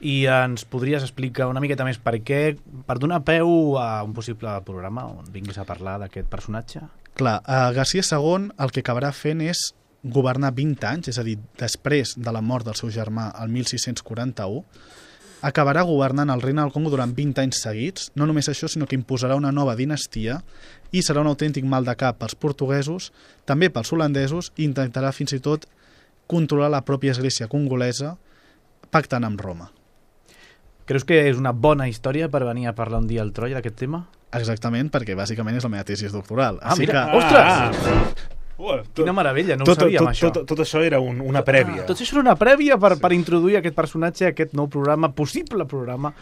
I 0.01 0.27
ens 0.27 0.65
podries 0.65 1.03
explicar 1.03 1.47
una 1.47 1.61
miqueta 1.61 1.85
més 1.85 1.99
per 1.99 2.15
què, 2.23 2.57
per 2.87 2.99
donar 2.99 3.23
peu 3.23 3.79
a 3.79 4.03
un 4.03 4.13
possible 4.13 4.49
programa 4.65 5.05
on 5.07 5.25
vinguis 5.33 5.59
a 5.59 5.65
parlar 5.65 5.99
d'aquest 5.99 6.29
personatge? 6.29 6.81
Clar, 7.15 7.43
a 7.45 7.71
Garcia 7.73 8.03
II 8.03 8.51
el 8.59 8.71
que 8.71 8.81
acabarà 8.81 9.13
fent 9.13 9.41
és 9.41 9.75
governar 10.03 10.55
20 10.55 10.87
anys, 10.87 11.09
és 11.09 11.19
a 11.19 11.23
dir, 11.23 11.39
després 11.59 12.15
de 12.17 12.33
la 12.33 12.41
mort 12.41 12.65
del 12.65 12.75
seu 12.75 12.91
germà, 12.91 13.31
el 13.43 13.49
1641, 13.49 14.65
acabarà 15.41 15.83
governant 15.89 16.31
el 16.33 16.43
regne 16.43 16.63
del 16.63 16.73
Congo 16.75 16.93
durant 16.93 17.13
20 17.17 17.43
anys 17.43 17.63
seguits. 17.65 18.11
No 18.15 18.27
només 18.29 18.49
això, 18.51 18.69
sinó 18.69 18.87
que 18.87 18.99
imposarà 18.99 19.37
una 19.39 19.53
nova 19.53 19.77
dinastia 19.79 20.41
i 20.93 21.03
serà 21.07 21.23
un 21.25 21.31
autèntic 21.31 21.65
mal 21.65 21.87
de 21.87 21.95
cap 21.97 22.19
pels 22.21 22.37
portuguesos, 22.37 23.11
també 23.49 23.71
pels 23.71 23.93
holandesos, 23.93 24.53
i 24.57 24.67
intentarà 24.67 25.13
fins 25.17 25.35
i 25.37 25.41
tot 25.41 25.67
controlar 26.31 26.71
la 26.71 26.85
pròpia 26.87 27.15
església 27.15 27.49
congolesa 27.51 28.17
pactant 28.91 29.27
amb 29.27 29.41
Roma. 29.41 29.71
Creus 30.91 31.07
que 31.07 31.21
és 31.29 31.39
una 31.39 31.53
bona 31.55 31.87
història 31.87 32.29
per 32.31 32.43
venir 32.43 32.67
a 32.67 32.75
parlar 32.75 32.99
un 32.99 33.07
dia 33.07 33.23
al 33.23 33.31
Troia 33.35 33.61
d'aquest 33.61 33.79
tema? 33.85 34.05
Exactament, 34.35 34.91
perquè 34.91 35.15
bàsicament 35.19 35.59
és 35.59 35.67
la 35.67 35.71
meva 35.71 35.87
tesi 35.87 36.11
doctoral. 36.11 36.59
Ah, 36.63 36.75
Així 36.75 36.87
mira. 36.87 37.07
que... 37.07 37.19
Ostres! 37.19 38.39
Uh, 38.61 38.83
Quina 38.93 39.15
meravella, 39.17 39.57
no 39.57 39.65
tot, 39.65 39.79
ho 39.79 39.87
sabíem, 39.87 40.05
tot, 40.05 40.11
això. 40.13 40.29
Tot, 40.37 40.45
tot 40.51 40.61
això 40.67 40.83
era 40.85 41.01
un, 41.01 41.23
una 41.25 41.41
prèvia. 41.47 41.87
Ah, 41.87 41.89
tot 41.89 42.03
això 42.03 42.19
era 42.19 42.27
una 42.27 42.37
prèvia 42.37 42.77
per, 42.81 42.99
per 43.01 43.15
introduir 43.17 43.57
aquest 43.61 43.77
personatge, 43.79 44.29
aquest 44.29 44.53
nou 44.59 44.69
programa, 44.69 45.09
possible 45.17 45.65
programa 45.71 46.13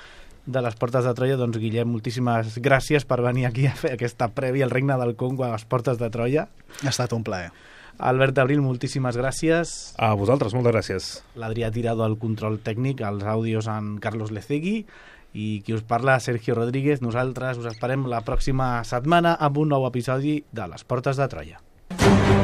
de 0.46 0.62
les 0.62 0.78
Portes 0.78 1.04
de 1.04 1.14
Troia. 1.18 1.36
Doncs, 1.40 1.58
Guillem, 1.58 1.90
moltíssimes 1.90 2.60
gràcies 2.64 3.04
per 3.08 3.20
venir 3.26 3.48
aquí 3.48 3.66
a 3.66 3.74
fer 3.74 3.96
aquesta 3.96 4.30
prèvia 4.32 4.68
al 4.68 4.72
Regne 4.72 4.96
del 5.02 5.16
Congo 5.18 5.44
a 5.44 5.50
les 5.56 5.66
Portes 5.66 5.98
de 5.98 6.08
Troia. 6.14 6.46
Ha 6.84 6.94
estat 6.94 7.12
un 7.16 7.26
plaer. 7.26 7.50
Albert 7.98 8.38
Abril, 8.38 8.62
moltíssimes 8.62 9.18
gràcies. 9.18 9.76
A 9.98 10.14
vosaltres, 10.14 10.54
moltes 10.54 10.76
gràcies. 10.76 11.12
L'Adrià 11.34 11.72
Tirado 11.74 12.06
al 12.06 12.16
control 12.22 12.60
tècnic, 12.62 13.02
els 13.02 13.26
àudios 13.26 13.66
en 13.66 13.96
Carlos 13.98 14.30
Lecegui 14.30 14.84
i 15.34 15.48
qui 15.66 15.74
us 15.74 15.82
parla, 15.82 16.20
Sergio 16.22 16.54
Rodríguez. 16.54 17.02
Nosaltres 17.02 17.58
us 17.58 17.66
esperem 17.68 18.06
la 18.08 18.22
pròxima 18.22 18.76
setmana 18.86 19.34
amb 19.34 19.58
un 19.58 19.74
nou 19.74 19.90
episodi 19.90 20.44
de 20.54 20.70
les 20.70 20.86
Portes 20.86 21.18
de 21.18 21.26
Troia. 21.28 21.58